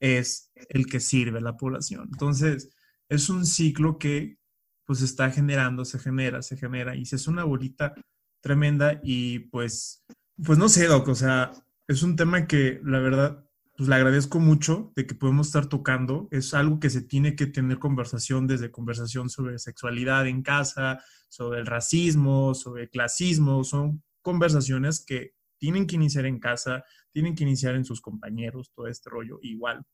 es 0.00 0.50
el 0.68 0.86
que 0.86 1.00
sirve 1.00 1.38
a 1.38 1.42
la 1.42 1.56
población. 1.56 2.08
Entonces, 2.12 2.70
es 3.08 3.28
un 3.28 3.46
ciclo 3.46 3.98
que 3.98 4.38
pues 4.84 5.02
está 5.02 5.30
generando, 5.30 5.84
se 5.84 5.98
genera, 5.98 6.42
se 6.42 6.56
genera 6.56 6.94
y 6.94 7.06
se 7.06 7.16
hace 7.16 7.30
una 7.30 7.44
bolita 7.44 7.94
tremenda 8.40 9.00
y 9.02 9.40
pues, 9.40 10.04
pues 10.44 10.58
no 10.58 10.68
sé, 10.68 10.86
Doc, 10.86 11.08
o 11.08 11.14
sea, 11.14 11.52
es 11.88 12.02
un 12.02 12.14
tema 12.14 12.46
que 12.46 12.80
la 12.84 13.00
verdad, 13.00 13.44
pues 13.76 13.88
le 13.88 13.94
agradezco 13.94 14.40
mucho 14.40 14.92
de 14.96 15.06
que 15.06 15.14
podemos 15.14 15.48
estar 15.48 15.66
tocando. 15.66 16.28
Es 16.30 16.54
algo 16.54 16.80
que 16.80 16.90
se 16.90 17.02
tiene 17.02 17.36
que 17.36 17.46
tener 17.46 17.78
conversación 17.78 18.46
desde 18.46 18.70
conversación 18.70 19.28
sobre 19.28 19.58
sexualidad 19.58 20.26
en 20.26 20.42
casa, 20.42 21.02
sobre 21.28 21.60
el 21.60 21.66
racismo, 21.66 22.54
sobre 22.54 22.88
clasismo. 22.88 23.64
Son 23.64 24.02
conversaciones 24.22 25.04
que 25.04 25.34
tienen 25.58 25.86
que 25.86 25.96
iniciar 25.96 26.26
en 26.26 26.38
casa, 26.38 26.84
tienen 27.12 27.34
que 27.34 27.44
iniciar 27.44 27.74
en 27.74 27.84
sus 27.84 28.00
compañeros, 28.00 28.72
todo 28.74 28.86
este 28.86 29.10
rollo. 29.10 29.38
Igual, 29.42 29.84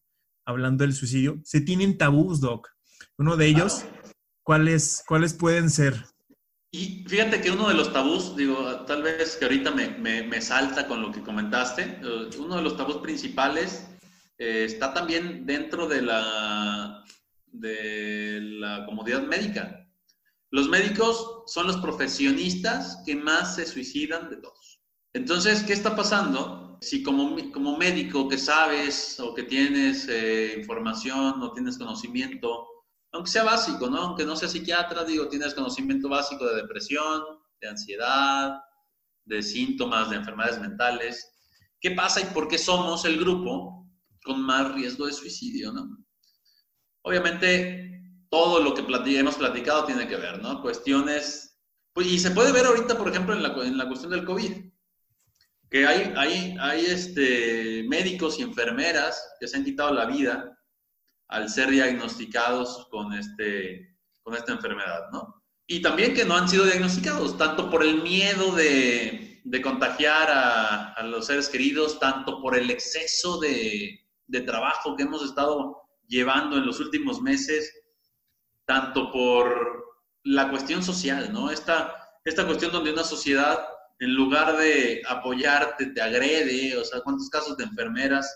hablando 0.45 0.85
del 0.85 0.95
suicidio, 0.95 1.41
se 1.43 1.61
tienen 1.61 1.99
tabús, 1.99 2.41
Doc. 2.41 2.69
Uno 3.19 3.37
de 3.37 3.47
ellos, 3.47 3.85
¿cuáles, 4.45 5.03
¿cuáles 5.07 5.35
pueden 5.35 5.71
ser? 5.71 6.05
Y 6.75 7.05
fíjate 7.07 7.43
que 7.43 7.51
uno 7.51 7.69
de 7.69 7.75
los 7.75 7.93
tabús, 7.93 8.35
digo, 8.35 8.57
tal 8.87 9.03
vez 9.03 9.37
que 9.37 9.45
ahorita 9.45 9.73
me, 9.73 9.91
me, 10.23 10.41
salta 10.41 10.89
con 10.89 11.03
lo 11.03 11.13
que 11.13 11.21
comentaste, 11.21 11.99
eh, 12.03 12.31
uno 12.39 12.57
de 12.57 12.63
los 12.63 12.79
tabús 12.79 12.97
principales 12.97 13.87
eh, 14.39 14.65
está 14.65 14.95
también 14.95 15.45
dentro 15.45 15.87
de 15.87 16.01
la, 16.01 17.05
de 17.49 18.41
la 18.41 18.87
comodidad 18.87 19.23
médica. 19.23 19.87
Los 20.51 20.71
médicos 20.71 21.43
son 21.47 21.67
los 21.67 21.77
profesionistas 21.77 23.03
que 23.05 23.17
más 23.17 23.57
se 23.57 23.67
suicidan 23.67 24.31
de 24.31 24.39
todos. 24.39 24.81
Entonces, 25.13 25.65
¿qué 25.65 25.75
está 25.75 25.95
pasando? 25.95 26.79
Si 26.81 27.03
como, 27.03 27.37
como 27.53 27.77
médico 27.77 28.31
que 28.31 28.39
sabes 28.39 29.21
o 29.21 29.35
que 29.35 29.43
tienes 29.43 30.09
eh, 30.09 30.55
información 30.57 31.43
o 31.43 31.53
tienes 31.53 31.77
conocimiento 31.77 32.72
aunque 33.13 33.31
sea 33.31 33.45
básico, 33.45 33.89
¿no? 33.89 33.99
Aunque 33.99 34.25
no 34.25 34.37
sea 34.37 34.49
psiquiatra, 34.49 35.05
digo, 35.05 35.29
tienes 35.29 35.55
conocimiento 35.55 36.09
básico 36.09 36.47
de 36.47 36.63
depresión, 36.63 37.23
de 37.61 37.69
ansiedad, 37.69 38.59
de 39.25 39.43
síntomas, 39.43 40.11
de 40.11 40.17
enfermedades 40.17 40.61
mentales. 40.61 41.31
¿Qué 41.81 41.91
pasa 41.91 42.21
y 42.21 42.25
por 42.33 42.49
qué 42.49 42.59
somos 42.59 43.05
el 43.05 43.19
grupo 43.19 43.87
con 44.25 44.41
más 44.41 44.73
riesgo 44.75 45.07
de 45.07 45.13
suicidio, 45.13 45.73
¿no? 45.73 45.99
Obviamente, 47.03 48.01
todo 48.31 48.61
lo 48.61 48.73
que 48.73 48.85
hemos 49.19 49.37
platicado 49.37 49.85
tiene 49.85 50.09
que 50.09 50.17
ver, 50.17 50.41
¿no? 50.41 50.63
Cuestiones, 50.63 51.59
pues, 51.93 52.07
y 52.07 52.19
se 52.19 52.31
puede 52.31 52.53
ver 52.53 52.65
ahorita, 52.65 52.97
por 52.97 53.09
ejemplo, 53.09 53.35
en 53.35 53.43
la, 53.43 53.49
en 53.49 53.77
la 53.77 53.89
cuestión 53.89 54.11
del 54.13 54.25
COVID, 54.25 54.53
que 55.69 55.87
hay, 55.87 56.13
hay, 56.17 56.57
hay 56.61 56.87
este, 56.87 57.85
médicos 57.89 58.39
y 58.39 58.43
enfermeras 58.43 59.35
que 59.39 59.49
se 59.49 59.57
han 59.57 59.65
quitado 59.65 59.93
la 59.93 60.07
vida 60.07 60.52
al 61.33 61.49
ser 61.49 61.71
diagnosticados 61.71 62.87
con, 62.91 63.13
este, 63.15 63.97
con 64.23 64.35
esta 64.35 64.53
enfermedad, 64.53 65.11
¿no? 65.11 65.43
Y 65.67 65.81
también 65.81 66.13
que 66.13 66.25
no 66.25 66.37
han 66.37 66.49
sido 66.49 66.65
diagnosticados, 66.65 67.39
tanto 67.39 67.71
por 67.71 67.83
el 67.83 68.03
miedo 68.03 68.55
de, 68.55 69.41
de 69.43 69.63
contagiar 69.63 70.31
a, 70.31 70.93
a, 70.93 71.03
los 71.05 71.27
seres 71.27 71.49
queridos, 71.49 71.99
tanto 71.99 72.41
por 72.43 72.57
el 72.57 72.71
exceso 72.71 73.41
de, 73.41 74.07
de 74.27 74.41
trabajo 74.43 74.95
que 74.95 75.05
hemos 75.05 75.25
estado 75.25 75.81
llevando 76.07 76.59
en 76.59 76.67
los 76.67 76.81
últimos 76.81 77.23
meses, 77.23 77.73
tanto 78.67 79.11
por 79.11 79.85
la 80.25 80.51
cuestión 80.51 80.83
social, 80.83 81.33
¿no? 81.33 81.51
Esta, 81.51 81.95
esta 82.25 82.45
cuestión 82.47 82.73
donde 82.73 82.93
una 82.93 83.05
sociedad, 83.05 83.59
en 84.01 84.15
lugar 84.15 84.59
de 84.59 85.01
apoyarte, 85.09 85.87
te 85.87 86.03
agrede, 86.03 86.77
o 86.77 86.85
sea, 86.85 87.01
cuántos 87.01 87.31
casos 87.31 87.57
de 87.57 87.65
enfermeras 87.65 88.31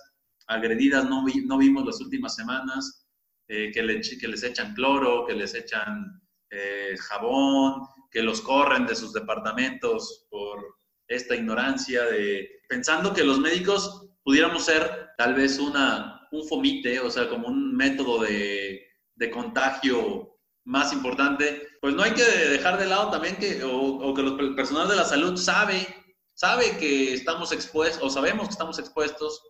agredidas 0.47 1.09
no, 1.09 1.25
no 1.45 1.59
vimos 1.59 1.85
las 1.85 2.01
últimas 2.01 2.35
semanas, 2.35 3.07
eh, 3.49 3.71
que, 3.73 4.01
que, 4.21 4.29
les 4.29 4.43
echan 4.43 4.75
cloro, 4.75 5.25
que 5.27 5.35
les 5.35 5.55
echan 5.55 6.21
eh, 6.51 6.97
jabón, 6.99 7.83
que 8.11 8.23
los 8.23 8.41
corren 8.41 8.87
de 8.87 8.95
sus 8.95 9.13
departamentos 9.13 10.27
por 10.31 10.77
esta 11.09 11.37
ignorancia 11.37 12.05
de 12.07 12.49
pensando 12.69 13.13
que 13.15 13.23
los 13.23 13.39
médicos 13.39 14.09
pudiéramos 14.25 14.65
ser 14.65 15.11
tal 15.17 15.35
vez 15.35 15.59
una, 15.59 16.27
un 16.33 16.47
fomite, 16.49 16.99
o 16.99 17.11
sea, 17.11 17.29
como 17.29 17.49
un 17.49 17.77
método 17.77 18.23
de, 18.23 18.85
de 19.15 19.31
contagio 19.31 20.37
más 20.65 20.93
importante, 20.93 21.69
pues 21.81 21.95
no 21.95 22.03
hay 22.03 22.13
que 22.13 22.25
dejar 22.25 22.79
de 22.79 22.87
lado 22.87 23.11
también 23.11 23.37
que, 23.37 23.63
o, 23.63 23.73
o 23.73 24.15
que 24.15 24.23
el 24.23 24.55
personal 24.57 24.89
de 24.89 24.97
la 24.97 25.05
salud 25.05 25.37
sabe, 25.37 25.87
sabe 26.35 26.77
que 26.79 27.15
estamos 27.15 27.53
expuestos, 27.53 28.03
o 28.03 28.11
sabemos 28.11 28.49
que 28.49 28.53
estamos 28.53 28.79
expuestos 28.81 29.41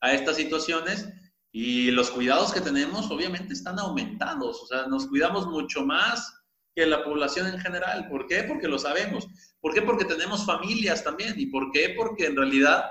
a 0.00 0.12
estas 0.12 0.36
situaciones 0.36 1.08
y 1.50 1.90
los 1.90 2.10
cuidados 2.10 2.52
que 2.52 2.60
tenemos 2.60 3.10
obviamente 3.10 3.54
están 3.54 3.78
aumentados, 3.78 4.62
o 4.62 4.66
sea, 4.66 4.86
nos 4.86 5.06
cuidamos 5.06 5.46
mucho 5.46 5.84
más 5.84 6.34
que 6.74 6.86
la 6.86 7.02
población 7.02 7.48
en 7.48 7.58
general. 7.58 8.06
¿Por 8.08 8.26
qué? 8.28 8.44
Porque 8.44 8.68
lo 8.68 8.78
sabemos. 8.78 9.26
¿Por 9.60 9.74
qué? 9.74 9.82
Porque 9.82 10.04
tenemos 10.04 10.46
familias 10.46 11.02
también. 11.02 11.34
¿Y 11.36 11.46
por 11.46 11.72
qué? 11.72 11.94
Porque 11.96 12.26
en 12.26 12.36
realidad, 12.36 12.84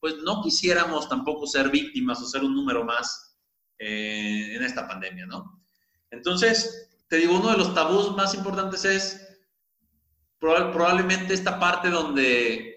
pues 0.00 0.16
no 0.24 0.42
quisiéramos 0.42 1.10
tampoco 1.10 1.46
ser 1.46 1.68
víctimas 1.68 2.22
o 2.22 2.26
ser 2.26 2.42
un 2.42 2.54
número 2.54 2.84
más 2.84 3.36
eh, 3.78 4.54
en 4.54 4.62
esta 4.62 4.88
pandemia, 4.88 5.26
¿no? 5.26 5.62
Entonces, 6.10 6.88
te 7.08 7.16
digo, 7.16 7.38
uno 7.38 7.50
de 7.50 7.58
los 7.58 7.74
tabús 7.74 8.16
más 8.16 8.34
importantes 8.34 8.84
es 8.86 9.20
probablemente 10.38 11.34
esta 11.34 11.58
parte 11.58 11.90
donde 11.90 12.73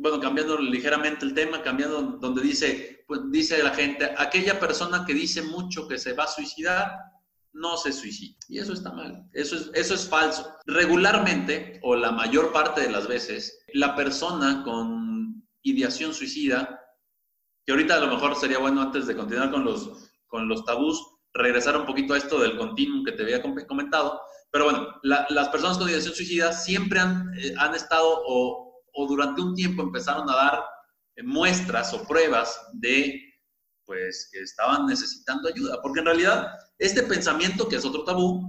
bueno, 0.00 0.20
cambiando 0.20 0.58
ligeramente 0.58 1.24
el 1.24 1.34
tema, 1.34 1.62
cambiando 1.62 2.02
donde 2.20 2.42
dice, 2.42 3.04
pues 3.06 3.20
dice 3.30 3.62
la 3.62 3.70
gente, 3.70 4.14
aquella 4.16 4.58
persona 4.60 5.04
que 5.04 5.14
dice 5.14 5.42
mucho 5.42 5.88
que 5.88 5.98
se 5.98 6.12
va 6.12 6.24
a 6.24 6.28
suicidar, 6.28 6.98
no 7.52 7.76
se 7.76 7.92
suicida. 7.92 8.36
Y 8.48 8.58
eso 8.58 8.72
está 8.72 8.92
mal, 8.92 9.28
eso 9.32 9.56
es, 9.56 9.70
eso 9.74 9.94
es 9.94 10.08
falso. 10.08 10.54
Regularmente, 10.66 11.80
o 11.82 11.96
la 11.96 12.12
mayor 12.12 12.52
parte 12.52 12.82
de 12.82 12.90
las 12.90 13.08
veces, 13.08 13.64
la 13.74 13.96
persona 13.96 14.62
con 14.64 15.44
ideación 15.62 16.14
suicida, 16.14 16.80
que 17.66 17.72
ahorita 17.72 17.96
a 17.96 18.00
lo 18.00 18.08
mejor 18.08 18.36
sería 18.36 18.58
bueno 18.58 18.80
antes 18.80 19.06
de 19.06 19.16
continuar 19.16 19.50
con 19.50 19.64
los, 19.64 20.10
con 20.26 20.48
los 20.48 20.64
tabús, 20.64 21.02
regresar 21.34 21.76
un 21.76 21.86
poquito 21.86 22.14
a 22.14 22.18
esto 22.18 22.40
del 22.40 22.56
continuum 22.56 23.04
que 23.04 23.12
te 23.12 23.22
había 23.22 23.42
comentado, 23.42 24.20
pero 24.50 24.64
bueno, 24.64 24.88
las 25.02 25.48
personas 25.50 25.76
con 25.76 25.88
ideación 25.88 26.14
suicida 26.14 26.52
siempre 26.52 27.00
han, 27.00 27.30
eh, 27.38 27.52
han 27.58 27.74
estado 27.74 28.22
o 28.26 28.67
o 28.98 29.06
durante 29.06 29.40
un 29.40 29.54
tiempo 29.54 29.82
empezaron 29.82 30.28
a 30.28 30.34
dar 30.34 30.64
eh, 31.14 31.22
muestras 31.22 31.94
o 31.94 32.04
pruebas 32.04 32.60
de 32.72 33.22
pues 33.84 34.28
que 34.30 34.40
estaban 34.40 34.86
necesitando 34.86 35.48
ayuda, 35.48 35.80
porque 35.80 36.00
en 36.00 36.06
realidad 36.06 36.48
este 36.78 37.04
pensamiento 37.04 37.68
que 37.68 37.76
es 37.76 37.84
otro 37.84 38.04
tabú 38.04 38.42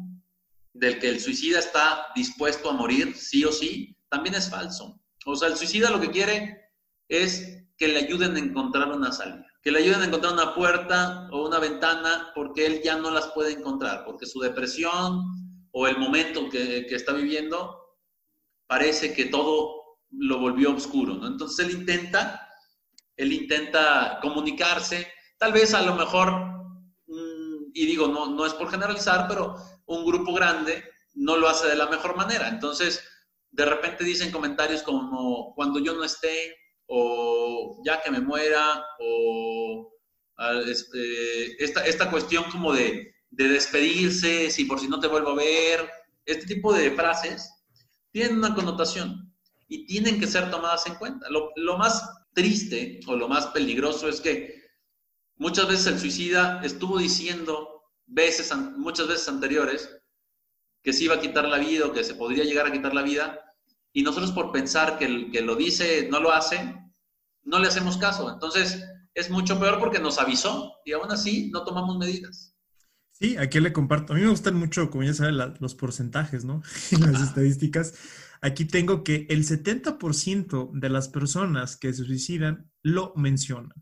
del 0.73 0.99
que 0.99 1.09
el 1.09 1.19
suicida 1.21 1.59
está 1.59 2.07
dispuesto 2.15 2.69
a 2.69 2.73
morir 2.73 3.15
sí 3.15 3.45
o 3.45 3.51
sí, 3.51 3.95
también 4.09 4.35
es 4.35 4.49
falso. 4.49 4.99
O 5.25 5.35
sea, 5.35 5.47
el 5.47 5.55
suicida 5.55 5.91
lo 5.91 6.01
que 6.01 6.11
quiere 6.11 6.73
es 7.07 7.63
que 7.77 7.87
le 7.87 7.99
ayuden 7.99 8.35
a 8.35 8.39
encontrar 8.39 8.91
una 8.91 9.11
salida, 9.11 9.45
que 9.61 9.71
le 9.71 9.79
ayuden 9.79 10.01
a 10.01 10.05
encontrar 10.05 10.33
una 10.33 10.55
puerta 10.55 11.29
o 11.31 11.47
una 11.47 11.59
ventana 11.59 12.31
porque 12.35 12.65
él 12.65 12.81
ya 12.83 12.97
no 12.97 13.11
las 13.11 13.27
puede 13.27 13.53
encontrar, 13.53 14.03
porque 14.03 14.25
su 14.25 14.39
depresión 14.39 15.23
o 15.71 15.87
el 15.87 15.97
momento 15.97 16.49
que, 16.49 16.85
que 16.87 16.95
está 16.95 17.13
viviendo 17.13 17.97
parece 18.67 19.13
que 19.13 19.25
todo 19.25 19.79
lo 20.11 20.39
volvió 20.39 20.73
oscuro, 20.73 21.15
¿no? 21.15 21.27
Entonces 21.27 21.65
él 21.65 21.73
intenta, 21.73 22.49
él 23.15 23.33
intenta 23.33 24.19
comunicarse, 24.21 25.07
tal 25.37 25.53
vez 25.53 25.73
a 25.73 25.81
lo 25.81 25.95
mejor, 25.95 26.31
mm, 27.07 27.71
y 27.73 27.85
digo, 27.85 28.07
no, 28.07 28.27
no 28.27 28.45
es 28.45 28.53
por 28.53 28.69
generalizar, 28.69 29.27
pero 29.27 29.55
un 29.85 30.05
grupo 30.05 30.33
grande 30.33 30.83
no 31.15 31.37
lo 31.37 31.47
hace 31.47 31.67
de 31.67 31.75
la 31.75 31.87
mejor 31.87 32.15
manera. 32.15 32.47
Entonces, 32.47 33.03
de 33.51 33.65
repente 33.65 34.03
dicen 34.03 34.31
comentarios 34.31 34.83
como, 34.83 35.53
cuando 35.55 35.79
yo 35.79 35.93
no 35.93 36.03
esté, 36.03 36.55
o 36.87 37.81
ya 37.85 38.01
que 38.01 38.11
me 38.11 38.19
muera, 38.19 38.83
o 38.99 39.91
este, 40.65 41.63
esta, 41.63 41.85
esta 41.85 42.09
cuestión 42.09 42.45
como 42.51 42.73
de, 42.73 43.13
de 43.29 43.47
despedirse, 43.49 44.49
si 44.49 44.65
por 44.65 44.79
si 44.79 44.87
no 44.87 44.99
te 44.99 45.07
vuelvo 45.07 45.31
a 45.31 45.35
ver, 45.35 45.89
este 46.25 46.45
tipo 46.55 46.73
de 46.73 46.91
frases 46.91 47.51
tienen 48.11 48.37
una 48.37 48.55
connotación 48.55 49.28
y 49.69 49.85
tienen 49.85 50.19
que 50.19 50.27
ser 50.27 50.49
tomadas 50.49 50.85
en 50.87 50.95
cuenta. 50.95 51.29
Lo, 51.29 51.51
lo, 51.55 51.77
más 51.77 52.09
triste 52.33 52.99
o 53.07 53.15
lo 53.15 53.29
más 53.29 53.47
peligroso 53.47 54.09
es 54.09 54.19
que 54.19 54.63
muchas 55.37 55.67
veces 55.67 55.87
el 55.87 55.99
suicida 55.99 56.59
estuvo 56.63 56.97
diciendo 56.97 57.83
veces, 58.07 58.53
muchas 58.75 59.07
veces 59.07 59.29
anteriores 59.29 59.89
que 60.81 60.91
se 60.91 61.05
iba 61.05 61.15
a 61.15 61.21
quitar 61.21 61.47
la 61.47 61.59
vida 61.59 61.85
o 61.85 61.93
que 61.93 62.03
se 62.03 62.15
podría 62.15 62.43
llegar 62.43 62.65
a 62.65 62.71
quitar 62.71 62.93
la 62.93 63.03
vida 63.03 63.39
y 63.93 64.01
nosotros 64.01 64.31
por 64.31 64.51
pensar 64.51 64.97
que 64.97 65.05
el 65.05 65.31
que 65.31 65.41
lo 65.41 65.55
dice 65.55 66.07
no 66.09 66.19
lo 66.19 66.33
hace, 66.33 66.75
no 67.43 67.59
le 67.59 67.67
hacemos 67.67 67.97
caso. 67.97 68.31
Entonces 68.31 68.83
es 69.13 69.29
mucho 69.29 69.59
peor 69.59 69.79
porque 69.79 69.99
nos 69.99 70.17
avisó 70.17 70.73
y 70.83 70.93
aún 70.93 71.11
así 71.11 71.49
no 71.51 71.63
tomamos 71.63 71.97
medidas. 71.97 72.55
Sí, 73.11 73.37
aquí 73.37 73.59
le 73.59 73.73
comparto. 73.73 74.13
A 74.13 74.15
mí 74.15 74.21
me 74.23 74.29
gustan 74.29 74.55
mucho, 74.55 74.89
como 74.89 75.03
ya 75.03 75.13
saben, 75.13 75.37
los 75.59 75.75
porcentajes, 75.75 76.45
¿no? 76.45 76.63
las 76.99 77.21
estadísticas. 77.21 77.93
Aquí 78.41 78.65
tengo 78.65 79.03
que 79.03 79.27
el 79.29 79.45
70% 79.45 80.71
de 80.73 80.89
las 80.89 81.09
personas 81.09 81.77
que 81.77 81.93
se 81.93 82.05
suicidan 82.05 82.71
lo 82.81 83.13
mencionan. 83.15 83.73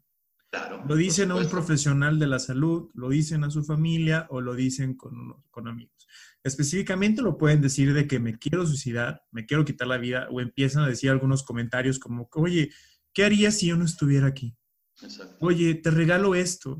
Claro, 0.50 0.84
lo 0.88 0.96
dicen 0.96 1.32
a 1.32 1.36
un 1.36 1.50
profesional 1.50 2.20
de 2.20 2.28
la 2.28 2.40
salud, 2.40 2.90
lo 2.94 3.10
dicen 3.10 3.44
a 3.44 3.52
su 3.52 3.64
familia 3.64 4.28
o 4.30 4.40
lo 4.42 4.56
dicen 4.56 4.96
con, 4.96 5.44
con 5.52 5.68
amigos. 5.68 6.08
Específicamente 6.44 7.22
lo 7.22 7.38
pueden 7.38 7.62
decir 7.62 7.94
de 7.94 8.08
que 8.08 8.20
me 8.20 8.40
quiero 8.40 8.66
suicidar, 8.66 9.22
me 9.32 9.46
quiero 9.46 9.66
quitar 9.66 9.88
la 9.88 9.98
vida 9.98 10.28
o 10.32 10.40
empiezan 10.40 10.84
a 10.84 10.88
decir 10.88 11.10
algunos 11.10 11.44
comentarios 11.44 12.00
como, 12.00 12.30
oye, 12.34 12.72
¿qué 13.14 13.26
haría 13.26 13.52
si 13.52 13.68
yo 13.68 13.76
no 13.76 13.84
estuviera 13.84 14.28
aquí? 14.28 14.56
Oye, 15.40 15.76
te 15.76 15.92
regalo 15.92 16.36
esto. 16.36 16.80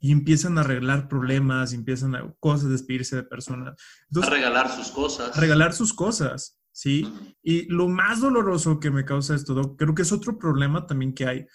Y 0.00 0.12
empiezan 0.12 0.58
a 0.58 0.60
arreglar 0.60 1.08
problemas, 1.08 1.72
empiezan 1.72 2.14
a 2.14 2.32
cosas, 2.38 2.70
despedirse 2.70 3.16
de 3.16 3.24
personas. 3.24 3.74
a 4.22 4.30
regalar 4.30 4.70
sus 4.70 4.88
cosas. 4.92 5.36
A 5.36 5.40
regalar 5.40 5.72
sus 5.72 5.92
cosas, 5.92 6.60
¿sí? 6.78 7.34
Y 7.42 7.64
lo 7.64 7.88
más 7.88 8.20
doloroso 8.20 8.78
que 8.78 8.92
me 8.92 9.04
causa 9.04 9.34
esto, 9.34 9.74
creo 9.76 9.96
que 9.96 10.02
es 10.02 10.12
otro 10.12 10.38
problema 10.38 10.86
también 10.86 11.12
que 11.12 11.26
hay. 11.26 11.46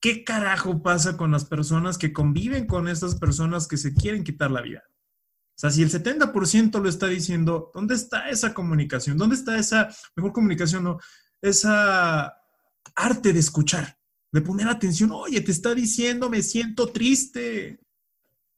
¿Qué 0.00 0.24
carajo 0.24 0.82
pasa 0.82 1.16
con 1.16 1.30
las 1.30 1.44
personas 1.44 1.96
que 1.96 2.12
conviven 2.12 2.66
con 2.66 2.88
estas 2.88 3.14
personas 3.14 3.68
que 3.68 3.76
se 3.76 3.94
quieren 3.94 4.24
quitar 4.24 4.50
la 4.50 4.62
vida? 4.62 4.82
O 4.88 5.60
sea, 5.60 5.70
si 5.70 5.82
el 5.82 5.90
70% 5.90 6.82
lo 6.82 6.88
está 6.88 7.06
diciendo, 7.06 7.70
¿dónde 7.72 7.94
está 7.94 8.30
esa 8.30 8.52
comunicación? 8.52 9.16
¿Dónde 9.16 9.36
está 9.36 9.56
esa, 9.58 9.88
mejor 10.16 10.32
comunicación, 10.32 10.82
no? 10.82 10.98
Esa 11.40 12.34
arte 12.96 13.32
de 13.32 13.38
escuchar 13.38 13.96
de 14.32 14.40
poner 14.40 14.68
atención, 14.68 15.10
oye, 15.12 15.40
te 15.40 15.52
está 15.52 15.74
diciendo, 15.74 16.28
me 16.28 16.42
siento 16.42 16.88
triste. 16.88 17.80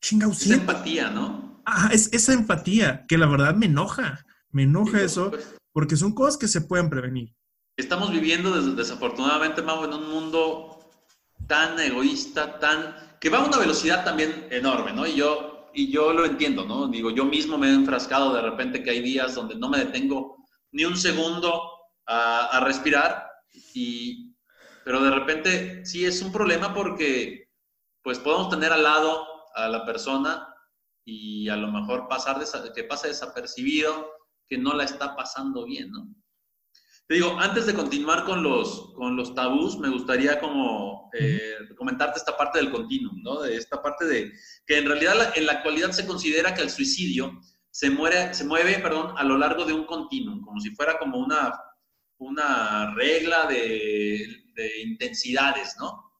Chinga, 0.01 0.29
Esa 0.29 0.55
empatía, 0.55 1.11
¿no? 1.11 1.63
Ah, 1.67 1.91
es 1.93 2.09
esa 2.13 2.33
empatía 2.33 3.05
que 3.07 3.19
la 3.19 3.27
verdad 3.27 3.55
me 3.55 3.67
enoja, 3.67 4.25
me 4.51 4.63
enoja 4.63 5.03
eso, 5.03 5.31
porque 5.73 5.97
son 5.97 6.14
cosas 6.14 6.37
que 6.37 6.49
se 6.49 6.62
pueden 6.62 6.91
prevenir. 6.91 7.35
Estamos 7.77 8.11
viviendo 8.11 8.51
desafortunadamente, 8.73 9.62
Mau, 9.62 9.85
en 9.85 9.95
un 9.95 10.11
mundo 10.11 10.91
tan 11.47 11.79
egoísta, 11.81 12.59
tan 12.59 12.95
que 13.21 13.31
va 13.31 13.39
a 13.39 13.45
una 13.45 13.59
velocidad 13.59 14.05
también 14.05 14.49
enorme, 14.51 14.93
¿no? 14.93 15.07
Y 15.07 15.14
yo, 15.14 15.71
y 15.75 15.91
yo 15.91 16.12
lo 16.12 16.25
entiendo, 16.25 16.64
¿no? 16.64 16.89
Digo, 16.89 17.11
yo 17.11 17.25
mismo 17.25 17.59
me 17.59 17.68
he 17.68 17.75
enfrascado 17.75 18.35
de 18.35 18.43
repente 18.43 18.83
que 18.83 18.91
hay 18.91 19.01
días 19.01 19.35
donde 19.35 19.55
no 19.55 19.68
me 19.68 19.79
detengo 19.79 20.37
ni 20.73 20.85
un 20.85 20.97
segundo 20.97 21.62
a, 22.07 22.57
a 22.57 22.61
respirar 22.61 23.31
y, 23.75 24.35
pero 24.85 25.03
de 25.03 25.11
repente 25.11 25.85
sí 25.85 26.05
es 26.05 26.23
un 26.23 26.33
problema 26.33 26.73
porque 26.75 27.51
pues 28.03 28.18
podemos 28.18 28.49
tener 28.49 28.73
al 28.73 28.83
lado 28.83 29.27
a 29.55 29.68
la 29.68 29.85
persona 29.85 30.55
y 31.05 31.49
a 31.49 31.57
lo 31.57 31.68
mejor 31.68 32.09
pasar 32.09 32.43
que 32.75 32.85
pase 32.85 33.09
desapercibido, 33.09 34.12
que 34.51 34.59
no 34.59 34.75
la 34.75 34.85
está 34.85 35.17
pasando 35.17 35.65
bien, 35.65 35.91
¿no? 35.91 36.15
Te 37.07 37.15
digo, 37.15 37.41
antes 37.41 37.67
de 37.67 37.75
continuar 37.75 38.25
con 38.25 38.43
los, 38.43 38.93
con 38.95 39.17
los 39.17 39.35
tabús, 39.35 39.79
me 39.79 39.89
gustaría 39.89 40.39
como 40.39 41.11
eh, 41.19 41.55
comentarte 41.77 42.19
esta 42.19 42.37
parte 42.37 42.59
del 42.59 42.71
continuum, 42.71 43.23
¿no? 43.23 43.41
De 43.41 43.57
esta 43.57 43.81
parte 43.81 44.05
de 44.05 44.33
que 44.67 44.79
en 44.79 44.87
realidad 44.87 45.33
en 45.35 45.47
la 45.47 45.53
actualidad 45.53 45.93
se 45.93 46.07
considera 46.07 46.53
que 46.53 46.63
el 46.63 46.71
suicidio 46.71 47.41
se, 47.71 47.89
muere, 47.89 48.35
se 48.35 48.45
mueve 48.45 48.79
perdón, 48.81 49.15
a 49.17 49.25
lo 49.25 49.39
largo 49.39 49.65
de 49.65 49.73
un 49.73 49.87
continuum, 49.87 50.43
como 50.43 50.61
si 50.61 50.71
fuera 50.75 50.99
como 50.99 51.19
una, 51.19 51.59
una 52.19 52.95
regla 52.95 53.47
de 53.47 54.41
de 54.61 54.81
intensidades, 54.83 55.77
¿no? 55.79 56.13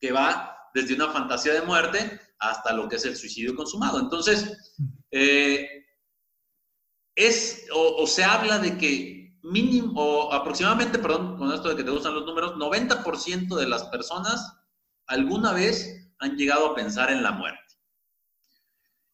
Que 0.00 0.12
va 0.12 0.56
desde 0.74 0.94
una 0.94 1.10
fantasía 1.10 1.54
de 1.54 1.62
muerte 1.62 2.20
hasta 2.38 2.72
lo 2.72 2.88
que 2.88 2.96
es 2.96 3.04
el 3.04 3.16
suicidio 3.16 3.54
consumado. 3.54 4.00
Entonces, 4.00 4.74
eh, 5.10 5.81
es 7.14 7.66
o, 7.74 8.06
se 8.06 8.24
habla 8.24 8.58
de 8.58 8.78
que 8.78 9.38
mínimo, 9.42 9.92
o 9.94 10.32
aproximadamente, 10.32 10.98
perdón, 10.98 11.36
con 11.36 11.52
esto 11.52 11.68
de 11.68 11.76
que 11.76 11.84
te 11.84 11.90
gustan 11.90 12.14
los 12.14 12.24
números, 12.24 12.54
90% 12.54 13.56
de 13.56 13.68
las 13.68 13.84
personas 13.84 14.58
alguna 15.06 15.52
vez 15.52 16.10
han 16.18 16.36
llegado 16.36 16.66
a 16.66 16.74
pensar 16.74 17.10
en 17.10 17.22
la 17.22 17.32
muerte. 17.32 17.58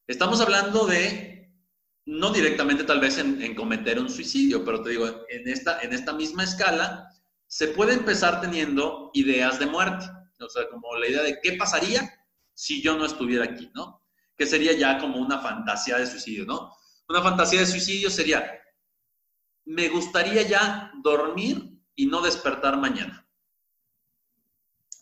Estamos 0.06 0.40
hablando 0.40 0.86
de, 0.86 1.50
no 2.04 2.30
directamente 2.30 2.84
tal 2.84 3.00
vez 3.00 3.18
en, 3.18 3.42
en, 3.42 3.54
cometer 3.54 3.98
un 3.98 4.10
suicidio, 4.10 4.64
pero 4.64 4.82
te 4.82 4.90
digo, 4.90 5.06
en 5.28 5.48
esta, 5.48 5.80
en 5.80 5.92
esta 5.92 6.12
misma 6.12 6.44
escala, 6.44 7.08
se 7.46 7.68
puede 7.68 7.94
empezar 7.94 8.40
teniendo 8.40 9.10
ideas 9.14 9.58
de 9.58 9.66
muerte. 9.66 10.06
O 10.40 10.48
sea, 10.48 10.68
como 10.68 10.94
la 10.96 11.08
idea 11.08 11.22
de 11.22 11.40
qué 11.42 11.54
pasaría 11.54 12.14
si 12.54 12.82
yo 12.82 12.96
no 12.96 13.06
estuviera 13.06 13.44
aquí, 13.44 13.70
¿no? 13.74 14.02
Que 14.36 14.46
sería 14.46 14.72
ya 14.72 14.98
como 14.98 15.18
una 15.18 15.40
fantasía 15.40 15.98
de 15.98 16.06
suicidio, 16.06 16.44
¿no? 16.44 16.72
Una 17.08 17.22
fantasía 17.22 17.60
de 17.60 17.66
suicidio 17.66 18.10
sería, 18.10 18.60
me 19.64 19.88
gustaría 19.88 20.42
ya 20.42 20.92
dormir 21.02 21.80
y 21.94 22.06
no 22.06 22.20
despertar 22.20 22.76
mañana. 22.76 23.26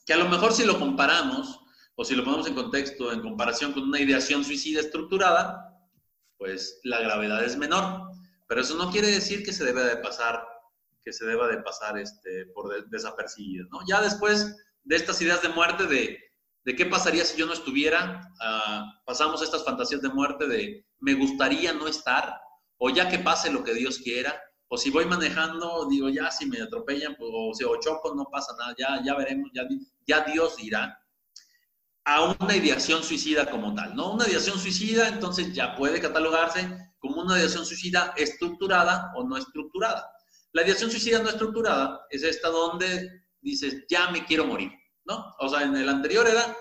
Que 0.04 0.12
a 0.12 0.16
lo 0.18 0.28
mejor 0.28 0.52
si 0.52 0.64
lo 0.64 0.78
comparamos, 0.78 1.60
o 1.96 2.04
si 2.04 2.14
lo 2.14 2.24
ponemos 2.24 2.46
en 2.46 2.54
contexto, 2.54 3.12
en 3.12 3.22
comparación 3.22 3.72
con 3.72 3.84
una 3.84 4.00
ideación 4.00 4.44
suicida 4.44 4.80
estructurada, 4.80 5.80
pues 6.38 6.80
la 6.84 7.00
gravedad 7.00 7.42
es 7.44 7.56
menor. 7.56 8.10
Pero 8.46 8.60
eso 8.60 8.76
no 8.76 8.90
quiere 8.90 9.08
decir 9.08 9.42
que 9.42 9.52
se 9.52 9.64
debe 9.64 9.82
de 9.82 9.96
pasar 9.96 10.46
que 11.06 11.12
se 11.12 11.24
deba 11.24 11.46
de 11.46 11.58
pasar 11.58 11.96
este, 11.98 12.46
por 12.46 12.88
desapercibido. 12.88 13.68
¿no? 13.70 13.78
Ya 13.86 14.00
después 14.00 14.56
de 14.82 14.96
estas 14.96 15.22
ideas 15.22 15.40
de 15.40 15.50
muerte, 15.50 15.86
de, 15.86 16.18
de 16.66 16.74
qué 16.74 16.84
pasaría 16.84 17.24
si 17.24 17.38
yo 17.38 17.46
no 17.46 17.52
estuviera, 17.52 18.28
ah, 18.40 19.00
pasamos 19.06 19.40
estas 19.40 19.64
fantasías 19.64 20.02
de 20.02 20.08
muerte 20.08 20.48
de 20.48 20.84
me 20.98 21.14
gustaría 21.14 21.72
no 21.72 21.86
estar, 21.86 22.40
o 22.76 22.90
ya 22.90 23.08
que 23.08 23.20
pase 23.20 23.52
lo 23.52 23.62
que 23.62 23.72
Dios 23.72 23.98
quiera, 23.98 24.42
o 24.66 24.76
si 24.76 24.90
voy 24.90 25.04
manejando, 25.04 25.86
digo, 25.88 26.08
ya 26.08 26.28
si 26.32 26.44
me 26.46 26.60
atropellan, 26.60 27.14
pues, 27.16 27.30
o 27.32 27.54
si 27.54 27.62
o 27.62 27.78
choco, 27.78 28.12
no 28.16 28.24
pasa 28.24 28.52
nada, 28.58 28.74
ya, 28.76 29.00
ya 29.04 29.14
veremos, 29.14 29.48
ya, 29.54 29.62
ya 30.08 30.24
Dios 30.24 30.56
dirá 30.56 30.98
a 32.04 32.34
una 32.40 32.56
ideación 32.56 33.04
suicida 33.04 33.48
como 33.48 33.72
tal, 33.72 33.94
¿no? 33.94 34.14
Una 34.14 34.26
ideación 34.26 34.58
suicida, 34.58 35.08
entonces 35.08 35.52
ya 35.52 35.76
puede 35.76 36.00
catalogarse 36.00 36.68
como 36.98 37.22
una 37.22 37.38
ideación 37.38 37.64
suicida 37.64 38.12
estructurada 38.16 39.12
o 39.14 39.22
no 39.22 39.36
estructurada. 39.36 40.10
La 40.52 40.62
ideación 40.62 40.90
suicida 40.90 41.20
no 41.20 41.28
estructurada 41.28 42.00
es 42.10 42.24
esta 42.24 42.48
donde 42.48 43.22
dices, 43.40 43.84
ya 43.88 44.10
me 44.10 44.24
quiero 44.24 44.46
morir, 44.46 44.72
¿no? 45.06 45.34
O 45.38 45.48
sea, 45.48 45.62
en 45.62 45.76
el 45.76 45.88
anterior 45.88 46.26
era, 46.28 46.56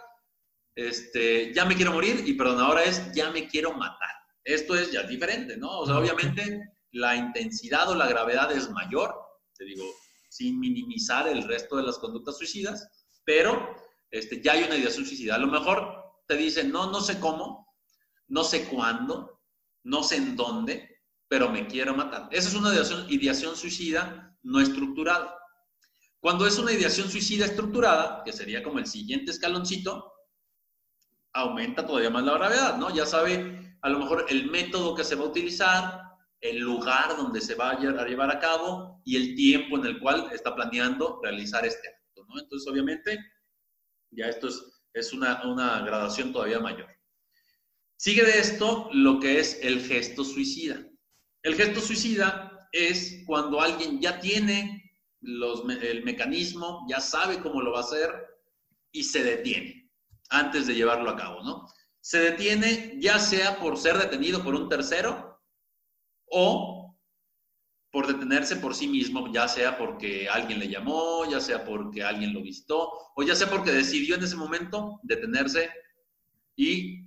este, 0.76 1.54
ya 1.54 1.66
me 1.66 1.76
quiero 1.76 1.94
morir 1.94 2.24
y 2.26 2.34
perdón, 2.34 2.62
ahora 2.62 2.84
es, 2.84 3.12
ya 3.14 3.32
me 3.32 3.48
quiero 3.48 3.74
matar. 3.74 4.10
Esto 4.44 4.76
es 4.76 4.92
ya 4.92 5.04
diferente, 5.04 5.58
¿no? 5.58 5.80
O 5.80 5.86
sea, 5.86 5.98
obviamente 5.98 6.76
la 6.92 7.16
intensidad 7.16 7.90
o 7.90 7.96
la 7.96 8.08
gravedad 8.08 8.52
es 8.52 8.70
mayor, 8.72 9.14
te 9.58 9.66
digo, 9.66 9.84
sin 10.30 10.60
minimizar 10.60 11.28
el 11.28 11.44
resto 11.44 11.78
de 11.78 11.84
las 11.84 11.98
conductas 11.98 12.38
suicidas, 12.38 12.88
pero 13.24 13.76
este, 14.12 14.42
ya 14.42 14.54
hay 14.54 14.64
una 14.64 14.78
ideación 14.78 15.06
suicida. 15.06 15.36
A 15.36 15.40
lo 15.40 15.48
mejor 15.48 16.06
te 16.28 16.36
dicen, 16.36 16.72
no, 16.72 16.92
no 16.92 17.02
sé 17.02 17.20
cómo, 17.20 17.74
no 18.28 18.44
sé 18.44 18.66
cuándo, 18.66 19.42
no 19.84 20.04
sé 20.04 20.18
en 20.18 20.36
dónde, 20.36 21.02
pero 21.28 21.50
me 21.50 21.68
quiero 21.68 21.96
matar. 21.96 22.28
Esa 22.32 22.50
es 22.50 22.56
una 22.56 22.74
ideación, 23.10 23.56
suicida 23.56 24.38
no 24.44 24.60
estructurada. 24.60 25.38
Cuando 26.26 26.48
es 26.48 26.58
una 26.58 26.72
ideación 26.72 27.08
suicida 27.08 27.46
estructurada, 27.46 28.24
que 28.26 28.34
sería 28.34 28.64
como 28.64 28.80
el 28.80 28.88
siguiente 28.88 29.30
escaloncito, 29.30 30.12
aumenta 31.32 31.86
todavía 31.86 32.10
más 32.10 32.24
la 32.24 32.34
gravedad, 32.34 32.78
¿no? 32.78 32.90
Ya 32.90 33.06
sabe 33.06 33.78
a 33.80 33.90
lo 33.90 34.00
mejor 34.00 34.26
el 34.30 34.50
método 34.50 34.96
que 34.96 35.04
se 35.04 35.14
va 35.14 35.22
a 35.22 35.28
utilizar, 35.28 36.02
el 36.42 36.58
lugar 36.58 37.16
donde 37.16 37.42
se 37.42 37.54
va 37.54 37.70
a 37.70 37.80
llevar 37.80 38.32
a 38.32 38.40
cabo 38.40 39.04
y 39.06 39.18
el 39.18 39.36
tiempo 39.36 39.78
en 39.78 39.86
el 39.86 40.00
cual 40.00 40.28
está 40.34 40.56
planeando 40.56 41.20
realizar 41.22 41.64
este 41.64 41.90
acto, 41.90 42.26
¿no? 42.28 42.42
Entonces, 42.42 42.68
obviamente, 42.72 43.20
ya 44.10 44.26
esto 44.26 44.48
es, 44.48 44.64
es 44.96 45.14
una, 45.14 45.44
una 45.46 45.82
gradación 45.82 46.34
todavía 46.34 46.60
mayor. 46.60 46.90
Sigue 47.98 48.24
de 48.24 48.40
esto 48.40 48.90
lo 48.94 49.20
que 49.20 49.40
es 49.40 49.60
el 49.62 49.80
gesto 49.80 50.24
suicida. 50.24 50.88
El 51.44 51.54
gesto 51.54 51.82
suicida 51.82 52.68
es 52.72 53.22
cuando 53.28 53.62
alguien 53.62 54.02
ya 54.02 54.20
tiene 54.20 54.85
el 55.26 56.04
mecanismo, 56.04 56.86
ya 56.88 57.00
sabe 57.00 57.42
cómo 57.42 57.62
lo 57.62 57.72
va 57.72 57.80
a 57.80 57.84
hacer 57.84 58.10
y 58.92 59.04
se 59.04 59.24
detiene 59.24 59.92
antes 60.30 60.68
de 60.68 60.76
llevarlo 60.76 61.10
a 61.10 61.16
cabo, 61.16 61.44
¿no? 61.44 61.68
Se 62.00 62.20
detiene 62.20 62.98
ya 63.00 63.20
sea 63.20 63.60
por 63.60 63.78
ser 63.78 63.98
detenido 63.98 64.44
por 64.44 64.56
un 64.56 64.70
tercero 64.70 65.42
o 66.30 66.98
por 67.92 68.08
detenerse 68.08 68.58
por 68.58 68.76
sí 68.76 68.88
mismo, 68.88 69.32
ya 69.32 69.48
sea 69.48 69.78
porque 69.78 70.28
alguien 70.28 70.60
le 70.60 70.68
llamó, 70.68 71.24
ya 71.30 71.40
sea 71.40 71.64
porque 71.64 72.04
alguien 72.04 72.34
lo 72.34 72.42
vistó, 72.42 72.92
o 73.16 73.24
ya 73.24 73.36
sea 73.36 73.50
porque 73.50 73.72
decidió 73.72 74.16
en 74.16 74.24
ese 74.24 74.36
momento 74.36 75.00
detenerse 75.04 75.72
y 76.58 77.06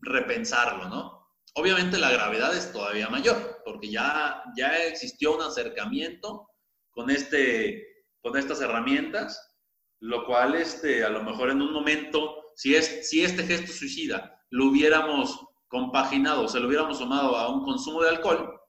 repensarlo, 0.00 0.88
¿no? 0.88 1.24
Obviamente 1.54 1.98
la 1.98 2.10
gravedad 2.10 2.54
es 2.56 2.72
todavía 2.72 3.08
mayor, 3.08 3.62
porque 3.64 3.88
ya, 3.88 4.42
ya 4.56 4.76
existió 4.78 5.36
un 5.36 5.42
acercamiento 5.42 6.48
con, 6.94 7.10
este, 7.10 8.04
con 8.20 8.36
estas 8.36 8.60
herramientas, 8.60 9.56
lo 10.00 10.24
cual 10.24 10.54
este, 10.54 11.04
a 11.04 11.10
lo 11.10 11.22
mejor 11.22 11.50
en 11.50 11.60
un 11.60 11.72
momento, 11.72 12.52
si, 12.56 12.74
es, 12.74 13.08
si 13.08 13.22
este 13.22 13.44
gesto 13.44 13.72
suicida 13.72 14.40
lo 14.50 14.66
hubiéramos 14.66 15.46
compaginado, 15.68 16.48
se 16.48 16.60
lo 16.60 16.68
hubiéramos 16.68 16.98
sumado 16.98 17.36
a 17.36 17.52
un 17.52 17.64
consumo 17.64 18.02
de 18.02 18.10
alcohol, 18.10 18.60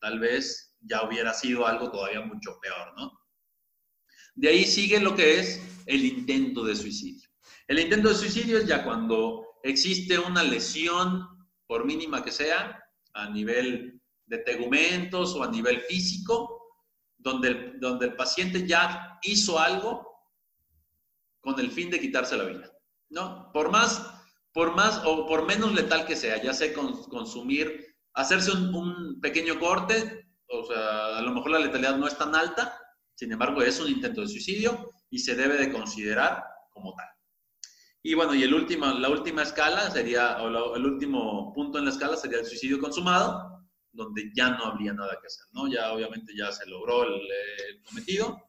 tal 0.00 0.18
vez 0.18 0.76
ya 0.80 1.02
hubiera 1.04 1.32
sido 1.32 1.66
algo 1.66 1.90
todavía 1.90 2.22
mucho 2.22 2.58
peor, 2.60 2.92
¿no? 2.96 3.12
De 4.34 4.48
ahí 4.48 4.64
sigue 4.64 5.00
lo 5.00 5.14
que 5.14 5.38
es 5.38 5.62
el 5.86 6.04
intento 6.04 6.64
de 6.64 6.74
suicidio. 6.74 7.28
El 7.68 7.78
intento 7.78 8.08
de 8.08 8.14
suicidio 8.14 8.58
es 8.58 8.66
ya 8.66 8.84
cuando 8.84 9.46
existe 9.62 10.18
una 10.18 10.42
lesión, 10.42 11.26
por 11.66 11.84
mínima 11.84 12.24
que 12.24 12.32
sea, 12.32 12.82
a 13.12 13.28
nivel 13.30 14.00
de 14.26 14.38
tegumentos 14.38 15.34
o 15.34 15.42
a 15.42 15.50
nivel 15.50 15.80
físico, 15.82 16.59
donde 17.20 17.48
el, 17.48 17.80
donde 17.80 18.06
el 18.06 18.16
paciente 18.16 18.66
ya 18.66 19.18
hizo 19.22 19.58
algo 19.58 20.08
con 21.40 21.58
el 21.58 21.70
fin 21.70 21.90
de 21.90 22.00
quitarse 22.00 22.36
la 22.36 22.44
vida, 22.44 22.70
¿no? 23.08 23.50
Por 23.52 23.70
más, 23.70 24.06
por 24.52 24.74
más 24.74 25.02
o 25.04 25.26
por 25.26 25.46
menos 25.46 25.72
letal 25.74 26.06
que 26.06 26.16
sea, 26.16 26.42
ya 26.42 26.52
sea 26.52 26.72
consumir, 26.74 27.96
hacerse 28.14 28.52
un, 28.52 28.74
un 28.74 29.20
pequeño 29.20 29.58
corte, 29.58 30.28
o 30.48 30.64
sea, 30.64 31.18
a 31.18 31.22
lo 31.22 31.32
mejor 31.32 31.52
la 31.52 31.60
letalidad 31.60 31.96
no 31.96 32.06
es 32.06 32.18
tan 32.18 32.34
alta, 32.34 32.78
sin 33.14 33.32
embargo 33.32 33.62
es 33.62 33.80
un 33.80 33.88
intento 33.88 34.20
de 34.20 34.28
suicidio 34.28 34.90
y 35.10 35.18
se 35.18 35.34
debe 35.34 35.56
de 35.56 35.72
considerar 35.72 36.44
como 36.70 36.94
tal. 36.94 37.06
Y 38.02 38.14
bueno, 38.14 38.34
y 38.34 38.42
el 38.42 38.54
último, 38.54 38.86
la 38.86 39.10
última 39.10 39.42
escala 39.42 39.90
sería, 39.90 40.42
o 40.42 40.76
el 40.76 40.86
último 40.86 41.52
punto 41.52 41.78
en 41.78 41.84
la 41.84 41.90
escala 41.90 42.16
sería 42.16 42.38
el 42.38 42.46
suicidio 42.46 42.80
consumado, 42.80 43.49
donde 43.92 44.30
ya 44.34 44.50
no 44.50 44.64
habría 44.64 44.92
nada 44.92 45.18
que 45.20 45.26
hacer, 45.26 45.46
¿no? 45.52 45.68
Ya 45.68 45.92
obviamente 45.92 46.32
ya 46.36 46.52
se 46.52 46.66
logró 46.66 47.04
el, 47.04 47.20
cometido 47.84 48.40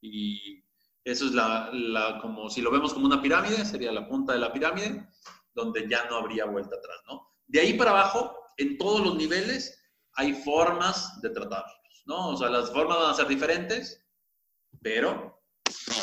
y 0.00 0.62
eso 1.04 1.26
es 1.26 1.32
la, 1.32 1.70
la, 1.72 2.18
como 2.20 2.50
si 2.50 2.60
lo 2.60 2.70
vemos 2.70 2.92
como 2.92 3.06
una 3.06 3.22
pirámide, 3.22 3.64
sería 3.64 3.92
la 3.92 4.08
punta 4.08 4.32
de 4.32 4.40
la 4.40 4.52
pirámide, 4.52 5.08
donde 5.54 5.88
ya 5.88 6.08
no 6.08 6.16
habría 6.16 6.44
vuelta 6.46 6.76
atrás, 6.76 6.98
¿no? 7.08 7.34
De 7.46 7.60
ahí 7.60 7.74
para 7.74 7.90
abajo, 7.90 8.36
en 8.56 8.78
todos 8.78 9.04
los 9.04 9.16
niveles, 9.16 9.78
hay 10.14 10.34
formas 10.34 11.20
de 11.20 11.30
tratarlos, 11.30 12.02
¿no? 12.06 12.30
O 12.30 12.36
sea, 12.36 12.48
las 12.48 12.70
formas 12.70 12.98
van 12.98 13.10
a 13.10 13.14
ser 13.14 13.28
diferentes, 13.28 14.04
pero 14.82 15.42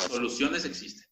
soluciones 0.09 0.65
existen. 0.65 1.05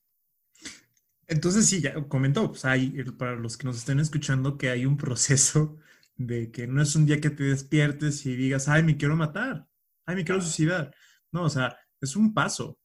Entonces, 1.28 1.68
sí, 1.68 1.82
ya 1.82 1.94
comentó, 2.08 2.50
pues 2.50 2.66
hay, 2.66 3.04
para 3.18 3.36
los 3.36 3.56
que 3.56 3.66
nos 3.66 3.78
estén 3.78 4.00
escuchando, 4.00 4.58
que 4.58 4.70
hay 4.70 4.86
un 4.86 4.98
proceso 4.98 5.78
de 6.20 6.52
que 6.52 6.68
no 6.68 6.82
es 6.82 6.96
un 6.96 7.06
día 7.06 7.22
que 7.22 7.30
te 7.30 7.46
despiertes 7.46 8.26
y 8.26 8.36
digas, 8.36 8.68
ay, 8.68 8.84
me 8.84 8.98
quiero 8.98 9.16
matar, 9.16 9.68
ay, 10.06 10.18
me 10.18 10.26
quiero 10.26 10.42
suicidar. 10.42 10.94
No, 11.32 11.44
o 11.44 11.50
sea, 11.50 11.78
es 12.02 12.16
un 12.18 12.34
paso, 12.34 12.78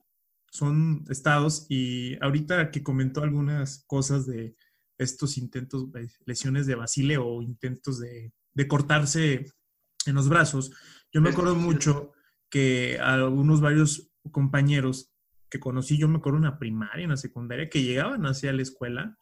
son 0.51 1.05
estados 1.11 1.67
y 1.69 2.17
ahorita 2.23 2.71
que 2.71 2.85
comentó 2.85 3.23
algunas 3.23 3.85
cosas 3.89 4.25
de 4.27 4.55
estos 4.99 5.37
intentos, 5.37 5.89
lesiones 6.25 6.67
de 6.67 6.77
Basile 6.77 7.19
o 7.19 7.43
intentos 7.43 7.99
de, 7.99 8.33
cortarse 8.69 9.47
en 10.07 10.15
los 10.15 10.29
brazos, 10.29 10.71
yo 11.13 11.21
me 11.21 11.31
acuerdo 11.31 11.57
mucho 11.57 12.13
que 12.49 13.01
algunos 13.01 13.61
varios 13.61 14.13
compañeros 14.31 15.13
que 15.51 15.59
conocí, 15.59 15.99
yo 15.99 16.07
me 16.07 16.19
acuerdo 16.19 16.39
en 16.39 16.45
la 16.45 16.59
primaria, 16.59 17.03
en 17.03 17.11
la 17.11 17.17
secundaria, 17.17 17.69
que 17.69 17.83
llegaban 17.83 18.25
hacia 18.27 18.53
la 18.53 18.63
escuela 18.63 19.19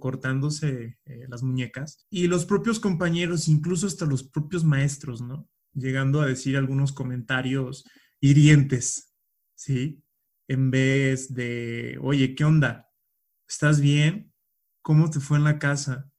cortándose 0.00 0.98
eh, 1.04 1.26
las 1.28 1.42
muñecas. 1.42 2.06
Y 2.10 2.28
los 2.28 2.46
propios 2.46 2.78
compañeros, 2.78 3.48
incluso 3.48 3.86
hasta 3.86 4.06
los 4.06 4.22
propios 4.22 4.64
maestros, 4.64 5.20
¿no? 5.20 5.48
Llegando 5.74 6.20
a 6.20 6.26
decir 6.26 6.56
algunos 6.56 6.92
comentarios 6.92 7.84
hirientes, 8.20 9.12
¿sí? 9.54 10.02
En 10.48 10.70
vez 10.70 11.34
de, 11.34 11.98
oye, 12.00 12.34
¿qué 12.34 12.44
onda? 12.44 12.90
¿Estás 13.48 13.80
bien? 13.80 14.32
¿Cómo 14.82 15.10
te 15.10 15.20
fue 15.20 15.38
en 15.38 15.44
la 15.44 15.58
casa? 15.58 16.10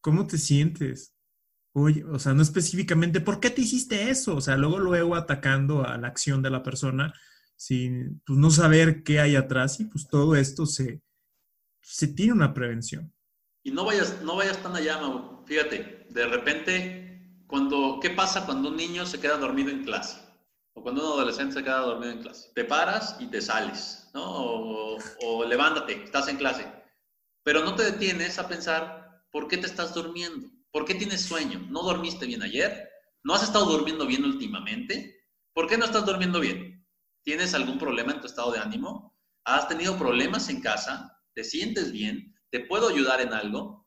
¿Cómo 0.00 0.26
te 0.26 0.38
sientes? 0.38 1.14
Oye, 1.72 2.04
o 2.04 2.18
sea, 2.18 2.34
no 2.34 2.42
específicamente, 2.42 3.20
¿por 3.20 3.40
qué 3.40 3.50
te 3.50 3.62
hiciste 3.62 4.10
eso? 4.10 4.36
O 4.36 4.40
sea, 4.40 4.56
luego, 4.56 4.78
luego 4.78 5.14
atacando 5.14 5.86
a 5.86 5.96
la 5.96 6.08
acción 6.08 6.42
de 6.42 6.50
la 6.50 6.62
persona 6.62 7.14
sin 7.56 8.20
pues, 8.26 8.38
no 8.38 8.50
saber 8.50 9.02
qué 9.02 9.20
hay 9.20 9.36
atrás 9.36 9.80
y 9.80 9.84
pues 9.84 10.08
todo 10.08 10.36
esto 10.36 10.66
se, 10.66 11.02
se 11.90 12.08
tiene 12.08 12.34
una 12.34 12.52
prevención. 12.52 13.10
Y 13.62 13.70
no 13.70 13.86
vayas, 13.86 14.20
no 14.22 14.36
vayas 14.36 14.62
tan 14.62 14.76
allá, 14.76 15.00
Fíjate, 15.46 16.06
de 16.10 16.26
repente, 16.26 17.42
cuando, 17.46 17.98
¿qué 18.02 18.10
pasa 18.10 18.44
cuando 18.44 18.68
un 18.68 18.76
niño 18.76 19.06
se 19.06 19.18
queda 19.18 19.38
dormido 19.38 19.70
en 19.70 19.84
clase? 19.84 20.18
O 20.74 20.82
cuando 20.82 21.02
un 21.02 21.12
adolescente 21.14 21.54
se 21.54 21.64
queda 21.64 21.80
dormido 21.80 22.12
en 22.12 22.20
clase. 22.20 22.50
Te 22.54 22.64
paras 22.64 23.16
y 23.18 23.28
te 23.28 23.40
sales, 23.40 24.10
¿no? 24.12 24.98
O 25.22 25.44
levántate, 25.46 26.04
estás 26.04 26.28
en 26.28 26.36
clase. 26.36 26.70
Pero 27.42 27.64
no 27.64 27.74
te 27.74 27.84
detienes 27.84 28.38
a 28.38 28.48
pensar, 28.48 29.24
¿por 29.32 29.48
qué 29.48 29.56
te 29.56 29.66
estás 29.66 29.94
durmiendo? 29.94 30.46
¿Por 30.70 30.84
qué 30.84 30.94
tienes 30.94 31.22
sueño? 31.22 31.66
¿No 31.70 31.82
dormiste 31.82 32.26
bien 32.26 32.42
ayer? 32.42 32.90
¿No 33.24 33.32
has 33.32 33.42
estado 33.42 33.64
durmiendo 33.64 34.06
bien 34.06 34.24
últimamente? 34.26 35.24
¿Por 35.54 35.66
qué 35.66 35.78
no 35.78 35.86
estás 35.86 36.04
durmiendo 36.04 36.38
bien? 36.38 36.86
¿Tienes 37.22 37.54
algún 37.54 37.78
problema 37.78 38.12
en 38.12 38.20
tu 38.20 38.26
estado 38.26 38.52
de 38.52 38.58
ánimo? 38.58 39.18
¿Has 39.44 39.68
tenido 39.68 39.96
problemas 39.96 40.50
en 40.50 40.60
casa? 40.60 41.17
¿Te 41.38 41.44
sientes 41.44 41.92
bien? 41.92 42.34
¿Te 42.50 42.58
puedo 42.64 42.88
ayudar 42.88 43.20
en 43.20 43.32
algo? 43.32 43.86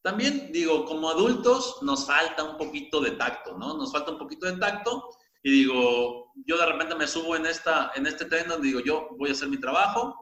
También 0.00 0.52
digo, 0.52 0.84
como 0.84 1.10
adultos 1.10 1.78
nos 1.82 2.06
falta 2.06 2.44
un 2.44 2.56
poquito 2.56 3.00
de 3.00 3.10
tacto, 3.10 3.58
¿no? 3.58 3.76
Nos 3.76 3.90
falta 3.90 4.12
un 4.12 4.18
poquito 4.18 4.46
de 4.46 4.58
tacto 4.58 5.08
y 5.42 5.50
digo, 5.50 6.32
yo 6.46 6.56
de 6.56 6.66
repente 6.66 6.94
me 6.94 7.08
subo 7.08 7.34
en, 7.34 7.46
esta, 7.46 7.90
en 7.96 8.06
este 8.06 8.26
tren 8.26 8.46
donde 8.46 8.68
digo, 8.68 8.78
yo 8.78 9.08
voy 9.18 9.30
a 9.30 9.32
hacer 9.32 9.48
mi 9.48 9.58
trabajo, 9.58 10.14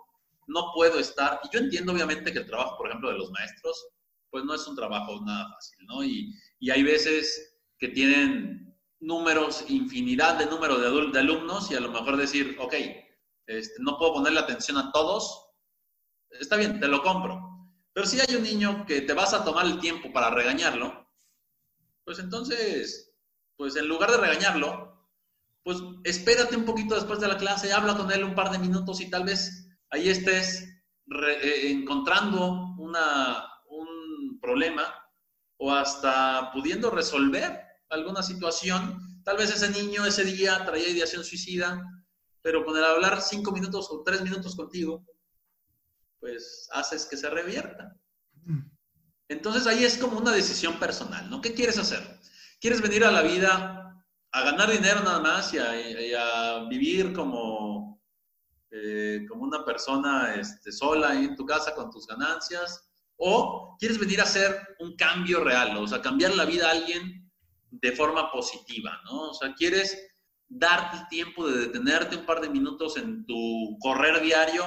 no 0.46 0.72
puedo 0.74 0.98
estar, 0.98 1.40
y 1.44 1.54
yo 1.54 1.60
entiendo 1.60 1.92
obviamente 1.92 2.32
que 2.32 2.38
el 2.38 2.46
trabajo, 2.46 2.78
por 2.78 2.88
ejemplo, 2.88 3.10
de 3.10 3.18
los 3.18 3.30
maestros, 3.32 3.88
pues 4.30 4.42
no 4.42 4.54
es 4.54 4.66
un 4.66 4.76
trabajo 4.76 5.20
nada 5.22 5.46
fácil, 5.52 5.84
¿no? 5.88 6.02
Y, 6.02 6.34
y 6.58 6.70
hay 6.70 6.82
veces 6.82 7.54
que 7.78 7.88
tienen 7.88 8.74
números, 8.98 9.66
infinidad 9.68 10.38
de 10.38 10.46
números 10.46 10.80
de, 10.80 11.10
de 11.12 11.18
alumnos 11.18 11.70
y 11.70 11.74
a 11.74 11.80
lo 11.80 11.90
mejor 11.90 12.16
decir, 12.16 12.56
ok, 12.58 12.76
este, 13.44 13.74
no 13.82 13.98
puedo 13.98 14.14
ponerle 14.14 14.40
atención 14.40 14.78
a 14.78 14.90
todos, 14.90 15.49
está 16.30 16.56
bien, 16.56 16.80
te 16.80 16.88
lo 16.88 17.02
compro. 17.02 17.50
Pero 17.92 18.06
si 18.06 18.20
hay 18.20 18.36
un 18.36 18.42
niño 18.42 18.86
que 18.86 19.02
te 19.02 19.12
vas 19.12 19.34
a 19.34 19.44
tomar 19.44 19.66
el 19.66 19.80
tiempo 19.80 20.12
para 20.12 20.30
regañarlo, 20.30 21.08
pues 22.04 22.18
entonces, 22.18 23.12
pues 23.56 23.76
en 23.76 23.88
lugar 23.88 24.10
de 24.10 24.18
regañarlo, 24.18 25.08
pues 25.62 25.78
espérate 26.04 26.56
un 26.56 26.64
poquito 26.64 26.94
después 26.94 27.20
de 27.20 27.28
la 27.28 27.36
clase, 27.36 27.72
habla 27.72 27.96
con 27.96 28.10
él 28.10 28.24
un 28.24 28.34
par 28.34 28.50
de 28.50 28.58
minutos 28.58 29.00
y 29.00 29.10
tal 29.10 29.24
vez 29.24 29.68
ahí 29.90 30.08
estés 30.08 30.64
eh, 31.26 31.70
encontrando 31.70 32.74
una, 32.78 33.44
un 33.68 34.38
problema 34.40 34.94
o 35.58 35.72
hasta 35.72 36.50
pudiendo 36.52 36.90
resolver 36.90 37.60
alguna 37.90 38.22
situación. 38.22 39.22
Tal 39.24 39.36
vez 39.36 39.50
ese 39.50 39.68
niño 39.70 40.06
ese 40.06 40.24
día 40.24 40.64
traía 40.64 40.88
ideación 40.88 41.24
suicida, 41.24 41.84
pero 42.40 42.64
con 42.64 42.76
el 42.76 42.84
hablar 42.84 43.20
cinco 43.20 43.52
minutos 43.52 43.88
o 43.90 44.02
tres 44.02 44.22
minutos 44.22 44.56
contigo, 44.56 45.04
pues 46.20 46.68
haces 46.72 47.06
que 47.06 47.16
se 47.16 47.28
revierta. 47.30 47.96
Mm. 48.44 48.60
Entonces 49.28 49.66
ahí 49.66 49.84
es 49.84 49.96
como 49.96 50.18
una 50.18 50.32
decisión 50.32 50.78
personal, 50.78 51.28
¿no? 51.30 51.40
¿Qué 51.40 51.54
quieres 51.54 51.78
hacer? 51.78 52.02
¿Quieres 52.60 52.82
venir 52.82 53.04
a 53.04 53.10
la 53.10 53.22
vida 53.22 54.04
a 54.32 54.42
ganar 54.42 54.70
dinero 54.70 55.00
nada 55.00 55.20
más 55.20 55.52
y 55.54 55.58
a, 55.58 56.64
vivir 56.68 57.12
como, 57.12 58.00
eh, 58.70 59.24
como 59.28 59.44
una 59.44 59.64
persona 59.64 60.34
este, 60.34 60.70
sola 60.70 61.14
en 61.14 61.34
tu 61.36 61.46
casa 61.46 61.74
con 61.74 61.90
tus 61.90 62.06
ganancias? 62.06 62.88
¿O 63.16 63.76
quieres 63.78 63.98
venir 63.98 64.20
a 64.20 64.24
hacer 64.24 64.76
un 64.80 64.96
cambio 64.96 65.44
real, 65.44 65.76
o 65.76 65.86
sea, 65.86 66.00
cambiar 66.00 66.34
la 66.34 66.44
vida 66.44 66.68
a 66.68 66.72
alguien 66.72 67.30
de 67.70 67.92
forma 67.92 68.32
positiva, 68.32 69.00
¿no? 69.04 69.30
O 69.30 69.34
sea, 69.34 69.54
quieres 69.54 69.96
darte 70.48 70.96
el 70.96 71.08
tiempo 71.08 71.48
de 71.48 71.66
detenerte 71.66 72.16
un 72.16 72.26
par 72.26 72.40
de 72.40 72.50
minutos 72.50 72.96
en 72.96 73.24
tu 73.26 73.78
correr 73.80 74.20
diario 74.20 74.64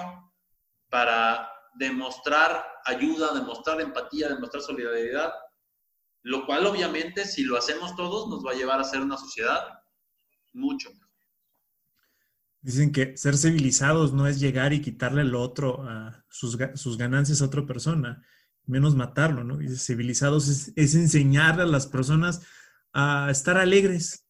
para 0.94 1.50
demostrar 1.74 2.64
ayuda, 2.86 3.34
demostrar 3.34 3.82
empatía, 3.82 4.30
demostrar 4.30 4.62
solidaridad, 4.62 5.34
lo 6.22 6.46
cual 6.46 6.68
obviamente 6.68 7.26
si 7.26 7.44
lo 7.44 7.58
hacemos 7.58 7.96
todos 7.96 8.30
nos 8.30 8.46
va 8.46 8.52
a 8.52 8.54
llevar 8.56 8.80
a 8.80 8.84
ser 8.84 9.02
una 9.02 9.18
sociedad 9.18 9.60
mucho 10.54 10.92
mejor. 10.92 11.10
Dicen 12.62 12.92
que 12.92 13.18
ser 13.18 13.38
civilizados 13.38 14.14
no 14.14 14.28
es 14.28 14.40
llegar 14.40 14.72
y 14.72 14.82
quitarle 14.82 15.24
lo 15.24 15.42
otro 15.42 15.84
sus, 16.30 16.60
sus 16.76 16.96
ganancias 16.96 17.42
a 17.42 17.46
otra 17.46 17.66
persona, 17.66 18.24
menos 18.66 18.96
matarlo, 18.96 19.44
¿no? 19.44 19.58
Dice, 19.58 19.78
civilizados 19.78 20.48
es, 20.48 20.74
es 20.76 20.94
enseñarle 20.94 21.64
a 21.64 21.66
las 21.66 21.88
personas 21.88 22.46
a 22.94 23.30
estar 23.32 23.58
alegres 23.58 24.28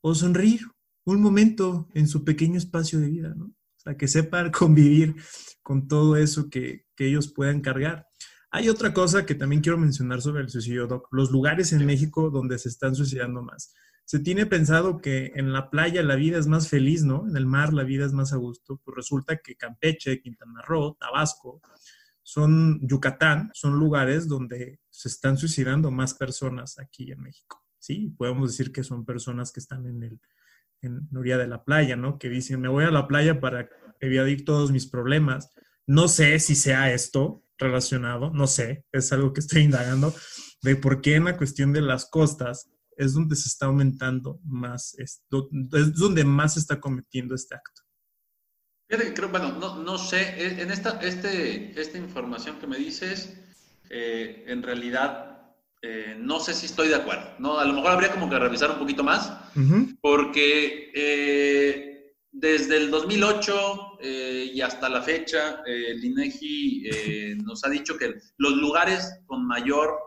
o 0.00 0.16
sonreír 0.16 0.62
un 1.04 1.22
momento 1.22 1.88
en 1.94 2.08
su 2.08 2.24
pequeño 2.24 2.58
espacio 2.58 2.98
de 2.98 3.08
vida, 3.08 3.34
¿no? 3.36 3.54
Sea, 3.82 3.96
que 3.96 4.08
sepan 4.08 4.50
convivir 4.52 5.14
con 5.62 5.88
todo 5.88 6.16
eso 6.16 6.48
que, 6.50 6.86
que 6.96 7.06
ellos 7.06 7.32
puedan 7.32 7.60
cargar. 7.60 8.06
Hay 8.50 8.68
otra 8.68 8.92
cosa 8.92 9.24
que 9.24 9.34
también 9.34 9.62
quiero 9.62 9.78
mencionar 9.78 10.20
sobre 10.20 10.42
el 10.42 10.50
suicidio, 10.50 10.86
Doc. 10.86 11.08
Los 11.10 11.30
lugares 11.30 11.72
en 11.72 11.86
México 11.86 12.30
donde 12.30 12.58
se 12.58 12.68
están 12.68 12.94
suicidando 12.94 13.42
más. 13.42 13.74
Se 14.04 14.18
tiene 14.18 14.44
pensado 14.44 15.00
que 15.00 15.32
en 15.36 15.52
la 15.52 15.70
playa 15.70 16.02
la 16.02 16.16
vida 16.16 16.38
es 16.38 16.46
más 16.46 16.68
feliz, 16.68 17.02
¿no? 17.02 17.26
En 17.26 17.36
el 17.36 17.46
mar 17.46 17.72
la 17.72 17.82
vida 17.82 18.04
es 18.04 18.12
más 18.12 18.32
a 18.32 18.36
gusto. 18.36 18.80
Pues 18.84 18.94
resulta 18.94 19.38
que 19.38 19.56
Campeche, 19.56 20.20
Quintana 20.20 20.60
Roo, 20.62 20.96
Tabasco, 21.00 21.62
son 22.22 22.78
Yucatán, 22.86 23.50
son 23.54 23.78
lugares 23.78 24.28
donde 24.28 24.80
se 24.90 25.08
están 25.08 25.38
suicidando 25.38 25.90
más 25.90 26.14
personas 26.14 26.78
aquí 26.78 27.10
en 27.10 27.22
México. 27.22 27.64
Sí, 27.78 28.14
podemos 28.16 28.50
decir 28.50 28.70
que 28.70 28.84
son 28.84 29.04
personas 29.04 29.50
que 29.50 29.60
están 29.60 29.86
en 29.86 30.02
el 30.02 30.20
en 30.82 31.08
orilla 31.16 31.38
de 31.38 31.46
la 31.46 31.64
playa, 31.64 31.96
¿no? 31.96 32.18
Que 32.18 32.28
dicen, 32.28 32.60
me 32.60 32.68
voy 32.68 32.84
a 32.84 32.90
la 32.90 33.08
playa 33.08 33.40
para 33.40 33.68
evadir 34.00 34.44
todos 34.44 34.72
mis 34.72 34.86
problemas. 34.86 35.50
No 35.86 36.08
sé 36.08 36.38
si 36.40 36.54
sea 36.54 36.92
esto, 36.92 37.42
relacionado, 37.58 38.30
no 38.30 38.46
sé, 38.46 38.84
es 38.92 39.12
algo 39.12 39.32
que 39.32 39.40
estoy 39.40 39.62
indagando, 39.62 40.14
de 40.62 40.76
por 40.76 41.00
qué 41.00 41.16
en 41.16 41.24
la 41.24 41.36
cuestión 41.36 41.72
de 41.72 41.80
las 41.80 42.06
costas 42.10 42.68
es 42.96 43.14
donde 43.14 43.36
se 43.36 43.48
está 43.48 43.66
aumentando 43.66 44.38
más, 44.44 44.94
es, 44.98 45.22
donde 45.30 46.24
más 46.24 46.54
se 46.54 46.60
está 46.60 46.78
cometiendo 46.78 47.34
este 47.34 47.54
acto. 47.54 47.82
Fíjate 48.88 49.14
creo, 49.14 49.30
bueno, 49.30 49.52
no, 49.52 49.82
no 49.82 49.96
sé, 49.96 50.20
e, 50.20 50.62
en 50.62 50.70
esta, 50.70 51.00
este, 51.00 51.80
esta 51.80 51.96
información 51.96 52.58
que 52.58 52.66
me 52.66 52.76
dices, 52.76 53.34
eh, 53.88 54.44
en 54.46 54.62
realidad 54.62 55.32
eh, 55.80 56.16
no 56.16 56.38
sé 56.38 56.54
si 56.54 56.66
estoy 56.66 56.88
de 56.88 56.94
acuerdo, 56.94 57.34
¿no? 57.40 57.58
A 57.58 57.64
lo 57.64 57.72
mejor 57.72 57.90
habría 57.90 58.12
como 58.12 58.30
que 58.30 58.38
revisar 58.38 58.70
un 58.70 58.78
poquito 58.78 59.02
más, 59.02 59.32
porque 60.00 60.90
eh, 60.94 61.92
desde 62.32 62.78
el 62.78 62.90
2008 62.90 63.98
eh, 64.00 64.50
y 64.54 64.60
hasta 64.62 64.88
la 64.88 65.02
fecha, 65.02 65.62
eh, 65.66 65.90
el 65.90 66.02
INEGI 66.02 66.88
eh, 66.88 67.36
nos 67.44 67.62
ha 67.64 67.68
dicho 67.68 67.96
que 67.98 68.14
los 68.38 68.52
lugares 68.54 69.20
con 69.26 69.46
mayor 69.46 69.98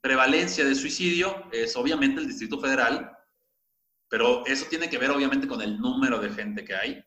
prevalencia 0.00 0.64
de 0.64 0.74
suicidio 0.74 1.44
es 1.52 1.76
obviamente 1.76 2.22
el 2.22 2.26
Distrito 2.26 2.58
Federal, 2.58 3.14
pero 4.08 4.44
eso 4.46 4.64
tiene 4.70 4.88
que 4.88 4.96
ver 4.96 5.10
obviamente 5.10 5.46
con 5.46 5.60
el 5.60 5.78
número 5.78 6.18
de 6.18 6.30
gente 6.30 6.64
que 6.64 6.74
hay. 6.74 7.04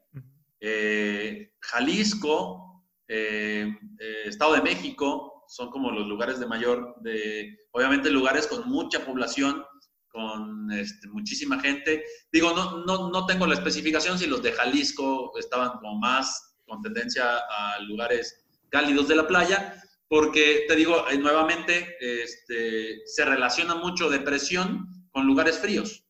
Jalisco, 1.61 2.85
Estado 3.07 4.53
de 4.53 4.61
México, 4.61 5.36
son 5.47 5.69
como 5.69 5.91
los 5.91 6.07
lugares 6.07 6.39
de 6.39 6.45
mayor, 6.45 6.95
de, 7.01 7.57
obviamente 7.71 8.09
lugares 8.09 8.47
con 8.47 8.67
mucha 8.69 9.05
población 9.05 9.63
con 10.09 10.71
este, 10.71 11.07
muchísima 11.09 11.59
gente. 11.59 12.03
Digo, 12.31 12.51
no, 12.53 12.83
no, 12.85 13.09
no 13.09 13.25
tengo 13.25 13.45
la 13.45 13.53
especificación 13.53 14.17
si 14.17 14.25
los 14.25 14.41
de 14.41 14.51
Jalisco 14.51 15.37
estaban 15.37 15.71
como 15.77 15.99
más 15.99 16.55
con 16.65 16.81
tendencia 16.81 17.37
a 17.37 17.79
lugares 17.81 18.45
cálidos 18.69 19.07
de 19.07 19.15
la 19.15 19.27
playa, 19.27 19.81
porque 20.09 20.65
te 20.67 20.75
digo, 20.75 21.07
eh, 21.09 21.17
nuevamente, 21.17 21.97
este, 21.99 23.05
se 23.05 23.25
relaciona 23.25 23.75
mucho 23.75 24.09
depresión 24.09 24.87
con 25.11 25.25
lugares 25.25 25.59
fríos. 25.59 26.03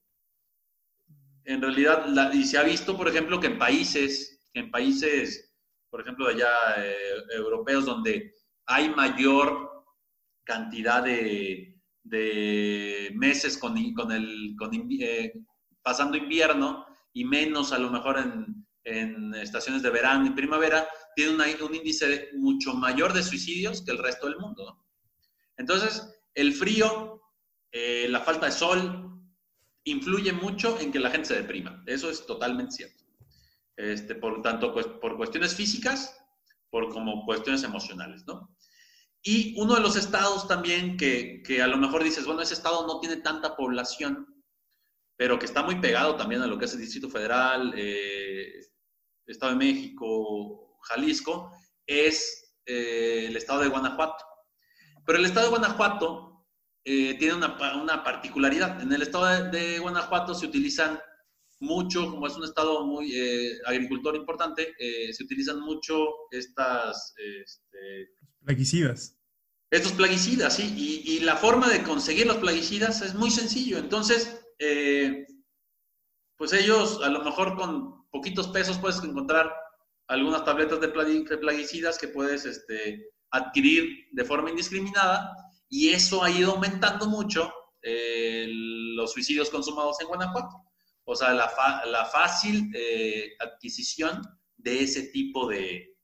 En 1.45 1.61
realidad, 1.61 2.33
y 2.33 2.43
se 2.43 2.57
ha 2.57 2.63
visto, 2.63 2.97
por 2.97 3.07
ejemplo, 3.07 3.39
que 3.39 3.47
en 3.47 3.57
países, 3.57 4.39
en 4.53 4.69
países, 4.69 5.53
por 5.89 6.01
ejemplo, 6.01 6.27
allá 6.27 6.49
eh, 6.77 6.95
europeos, 7.35 7.85
donde 7.85 8.33
hay 8.68 8.89
mayor 8.89 9.86
cantidad 10.43 11.03
de, 11.03 11.82
de 12.03 13.11
meses 13.15 13.57
con, 13.57 13.93
con 13.93 14.11
el, 14.11 14.55
con, 14.57 14.72
eh, 14.74 15.34
pasando 15.82 16.18
invierno 16.18 16.86
y 17.13 17.26
menos 17.26 17.72
a 17.72 17.80
lo 17.80 17.89
mejor 17.89 18.20
en, 18.20 18.68
en 18.84 19.34
estaciones 19.36 19.82
de 19.82 19.89
verano 19.89 20.26
y 20.26 20.32
primavera, 20.32 20.88
tiene 21.15 21.34
un 21.63 21.76
índice 21.76 22.30
mucho 22.36 22.74
mayor 22.74 23.13
de 23.13 23.24
suicidios 23.24 23.82
que 23.82 23.91
el 23.91 23.97
resto 23.97 24.28
del 24.28 24.38
mundo. 24.38 24.86
Por 25.55 25.78
el 26.36 26.53
frío, 26.53 27.22
eh, 27.72 28.07
la 28.09 28.22
falta 28.22 28.45
de 28.45 28.51
sol, 28.51 29.03
influye 29.84 30.32
mucho 30.32 30.80
en 30.80 30.91
que 30.91 30.99
la 30.99 31.09
gente 31.09 31.30
se 31.30 31.41
deprima. 31.41 31.84
Eso 31.86 32.09
es 32.09 32.26
totalmente 32.26 32.76
cierto. 32.76 33.03
Este, 33.76 34.15
por 34.15 34.41
tanto, 34.41 34.74
pues, 34.74 34.86
por 34.88 35.18
cuestiones 35.18 35.55
físicas, 35.55 36.15
por 36.70 36.89
como 36.89 37.26
cuestiones 37.26 37.63
emocionales, 37.63 38.26
¿no? 38.26 38.55
Y 39.24 39.59
uno 39.59 39.76
de 39.76 39.82
los 39.82 39.95
estados 39.95 40.47
también 40.47 40.95
que, 40.95 41.41
que, 41.43 41.61
a 41.61 41.68
lo 41.68 41.78
mejor 41.78 42.03
dices, 42.03 42.26
bueno, 42.26 42.41
ese 42.41 42.53
estado 42.53 42.86
no 42.88 42.99
tiene 42.99 43.18
tanta 43.18 43.55
población, 43.55 44.26
pero 45.18 45.39
que 45.39 45.45
está 45.45 45.63
muy 45.63 45.82
pegado 45.82 46.15
también 46.15 46.41
a 46.41 46.47
lo 46.47 46.57
que 46.57 46.65
es 46.65 46.74
el 46.74 46.80
Distrito 46.80 47.09
Federal, 47.09 47.74
eh, 47.76 48.61
Estado 49.26 49.51
de 49.51 49.57
México, 49.57 50.80
Jalisco, 50.84 51.51
es 51.86 52.53
eh, 52.65 53.26
el 53.28 53.36
estado 53.36 53.61
de 53.61 53.70
Guanajuato. 53.70 54.24
Pero 55.05 55.20
el 55.20 55.26
estado 55.26 55.47
de 55.47 55.57
Guanajuato 55.57 56.45
eh, 56.86 57.15
tiene 57.18 57.34
una, 57.34 57.57
una, 57.82 58.03
particularidad. 58.03 58.82
En 58.82 58.93
el 58.93 59.01
estado 59.01 59.26
de, 59.26 59.49
de, 59.49 59.80
Guanajuato 59.80 60.34
se 60.34 60.45
utilizan 60.45 60.99
mucho, 61.60 62.10
como 62.12 62.28
es 62.28 62.36
un 62.36 62.43
estado 62.43 62.86
muy 62.86 63.14
agricultor 63.66 64.16
importante, 64.16 64.74
se 65.12 65.24
utilizan 65.24 65.60
mucho 65.62 65.95
estas... 66.32 67.14
Este, 67.18 68.10
plaguicidas. 68.43 69.18
Estos 69.70 69.91
plaguicidas, 69.93 70.55
sí. 70.55 70.74
Y, 70.78 71.20
la 71.20 71.36
forma 71.36 71.68
de 71.68 71.84
conseguir 71.84 72.26
los 72.26 72.38
plaguicidas 72.38 73.01
es 73.01 73.14
muy 73.16 73.30
sencillo. 73.30 73.78
Entonces, 73.78 74.39
eh, 74.60 75.26
pues 76.38 76.53
ellos 76.53 77.01
a 77.03 77.10
lo 77.10 77.24
mejor 77.24 77.58
con 77.58 78.08
poquitos 78.10 78.47
pesos 78.47 78.78
puedes 78.78 79.03
encontrar 79.03 79.51
algunas 80.08 80.45
tabletas 80.45 80.80
de, 80.80 80.88
plaguicidas 80.88 81.97
que 81.97 82.08
puedes 82.08 82.45
este, 82.45 83.10
adquirir 83.32 84.08
de 84.14 84.24
forma 84.24 84.49
indiscriminada 84.49 85.36
y 85.68 85.89
eso 85.89 86.24
ha 86.24 86.32
ido 86.32 86.53
aumentando 86.53 87.08
mucho 87.08 87.51
eh, 87.82 88.45
los 88.49 89.12
suicidios 89.12 89.49
consumados 89.49 89.99
en 89.99 90.08
Guanajuato. 90.08 90.64
O 91.10 91.16
sea, 91.16 91.34
la, 91.34 91.49
la 91.86 92.05
fácil 92.05 92.70
eh, 92.76 93.32
adquisición 93.39 94.22
de 94.58 94.82
ese 94.82 95.03
tipo 95.03 95.47
de, 95.47 95.95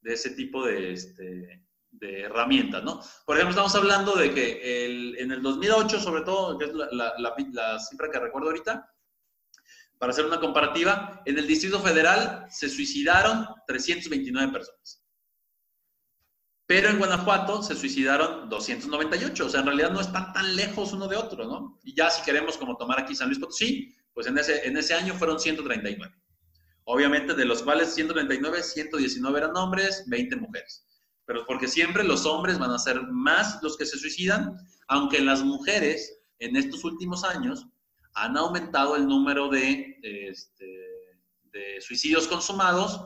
de 0.00 0.12
ese 0.12 0.30
tipo 0.30 0.66
de, 0.66 0.94
este, 0.94 1.64
de 1.92 2.22
herramientas, 2.22 2.82
¿no? 2.82 3.00
Por 3.24 3.36
ejemplo, 3.36 3.50
estamos 3.50 3.74
hablando 3.76 4.16
de 4.16 4.34
que 4.34 4.84
el, 4.84 5.16
en 5.18 5.30
el 5.30 5.42
2008, 5.42 6.00
sobre 6.00 6.22
todo, 6.22 6.58
que 6.58 6.64
es 6.64 6.72
la, 6.74 7.14
la, 7.16 7.78
cifra 7.78 8.10
que 8.10 8.18
recuerdo 8.18 8.48
ahorita, 8.48 8.92
para 9.96 10.10
hacer 10.10 10.26
una 10.26 10.40
comparativa, 10.40 11.22
en 11.24 11.38
el 11.38 11.46
Distrito 11.46 11.78
Federal 11.78 12.44
se 12.50 12.68
suicidaron 12.68 13.46
329 13.68 14.52
personas. 14.52 15.04
Pero 16.66 16.88
en 16.88 16.98
Guanajuato 16.98 17.62
se 17.62 17.76
suicidaron 17.76 18.48
298, 18.48 19.46
o 19.46 19.48
sea, 19.48 19.60
en 19.60 19.66
realidad 19.66 19.92
no 19.92 20.00
están 20.00 20.32
tan 20.32 20.56
lejos 20.56 20.92
uno 20.92 21.06
de 21.06 21.16
otro, 21.16 21.44
¿no? 21.44 21.78
Y 21.84 21.94
ya 21.94 22.10
si 22.10 22.24
queremos 22.24 22.58
como 22.58 22.76
tomar 22.76 22.98
aquí 22.98 23.14
San 23.14 23.28
Luis 23.28 23.38
Potosí, 23.38 23.94
pues 24.14 24.26
en 24.26 24.38
ese, 24.38 24.66
en 24.66 24.76
ese 24.76 24.94
año 24.94 25.14
fueron 25.14 25.38
139. 25.38 26.14
Obviamente 26.84 27.34
de 27.34 27.44
los 27.44 27.62
cuales 27.62 27.94
139, 27.94 28.62
119 28.62 29.38
eran 29.38 29.56
hombres, 29.56 30.04
20 30.08 30.36
mujeres 30.36 30.86
pero 31.24 31.46
porque 31.46 31.68
siempre 31.68 32.04
los 32.04 32.26
hombres 32.26 32.58
van 32.58 32.70
a 32.72 32.78
ser 32.78 33.00
más 33.10 33.62
los 33.62 33.76
que 33.76 33.86
se 33.86 33.98
suicidan, 33.98 34.56
aunque 34.88 35.20
las 35.20 35.42
mujeres 35.42 36.20
en 36.38 36.56
estos 36.56 36.84
últimos 36.84 37.24
años 37.24 37.66
han 38.14 38.36
aumentado 38.36 38.96
el 38.96 39.06
número 39.06 39.48
de, 39.48 39.98
este, 40.02 41.80
suicidios 41.80 42.26
consumados, 42.28 43.00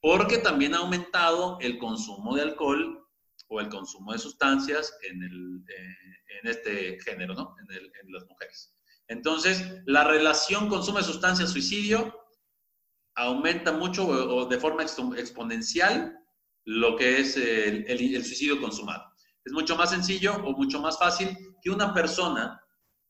porque 0.00 0.38
también 0.38 0.74
ha 0.74 0.78
aumentado 0.78 1.58
el 1.60 1.78
consumo 1.78 2.36
de 2.36 2.42
alcohol 2.42 3.04
o 3.48 3.60
el 3.60 3.68
consumo 3.68 4.12
de 4.12 4.18
sustancias 4.18 4.96
en, 5.02 5.64
eh, 5.68 5.96
en 6.42 6.48
este 6.48 7.00
género, 7.00 7.34
¿no? 7.34 7.56
En, 7.60 7.76
el, 7.76 7.84
en, 7.86 8.12
las 8.12 8.24
mujeres. 8.28 8.74
Entonces, 9.08 9.82
la 9.86 10.04
relación 10.04 10.68
consumo 10.68 10.98
de 10.98 11.04
sustancias, 11.04 11.50
suicidio, 11.50 12.14
aumenta 13.14 13.72
mucho 13.72 14.06
o 14.06 14.46
de 14.46 14.58
forma 14.58 14.82
exponencial 14.82 16.18
lo 16.64 16.96
que 16.96 17.20
es 17.20 17.36
el, 17.36 18.24
suicidio 18.24 18.60
consumado. 18.60 19.04
Es 19.44 19.52
mucho 19.52 19.76
más 19.76 19.90
sencillo 19.90 20.34
o 20.36 20.52
mucho 20.52 20.80
más 20.80 20.98
fácil 20.98 21.36
que 21.62 21.70
una 21.70 21.92
persona 21.92 22.60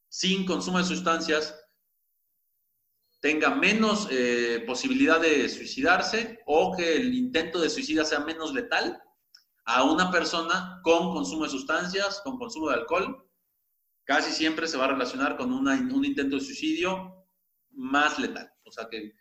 sin 0.09 0.45
consumo 0.45 0.78
de 0.78 0.84
sustancias 0.84 1.55
tenga 3.20 3.55
menos 3.55 4.09
eh, 4.11 4.62
posibilidad 4.66 5.20
de 5.20 5.49
suicidarse 5.49 6.40
o 6.47 6.76
que 6.76 6.97
el 6.97 7.14
intento 7.14 7.61
de 7.61 7.70
suicida 7.70 8.05
sea 8.05 8.20
menos 8.20 8.53
letal 8.53 9.01
a 9.64 9.84
una 9.84 10.11
persona 10.11 10.80
con 10.82 11.12
consumo 11.12 11.45
de 11.45 11.51
sustancias, 11.51 12.20
con 12.22 12.36
consumo 12.36 12.68
de 12.68 12.74
alcohol. 12.74 13.24
Casi 14.05 14.32
siempre 14.32 14.66
se 14.66 14.76
va 14.76 14.84
a 14.84 14.92
relacionar 14.92 15.36
con 15.36 15.52
un 15.52 16.05
intento 16.05 16.36
de 16.36 16.42
suicidio 16.42 17.26
más 17.70 18.18
letal. 18.18 18.50
O 18.64 18.70
sea, 18.70 18.88
que, 18.90 19.14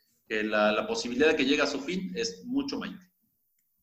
la, 0.44 0.86
posibilidad 0.88 1.30
de 1.30 1.36
que 1.36 1.46
llegue 1.46 1.62
a 1.62 1.68
su 1.68 1.80
fin 1.80 2.12
es 2.16 2.44
mucho 2.46 2.80
mayor. 2.80 3.00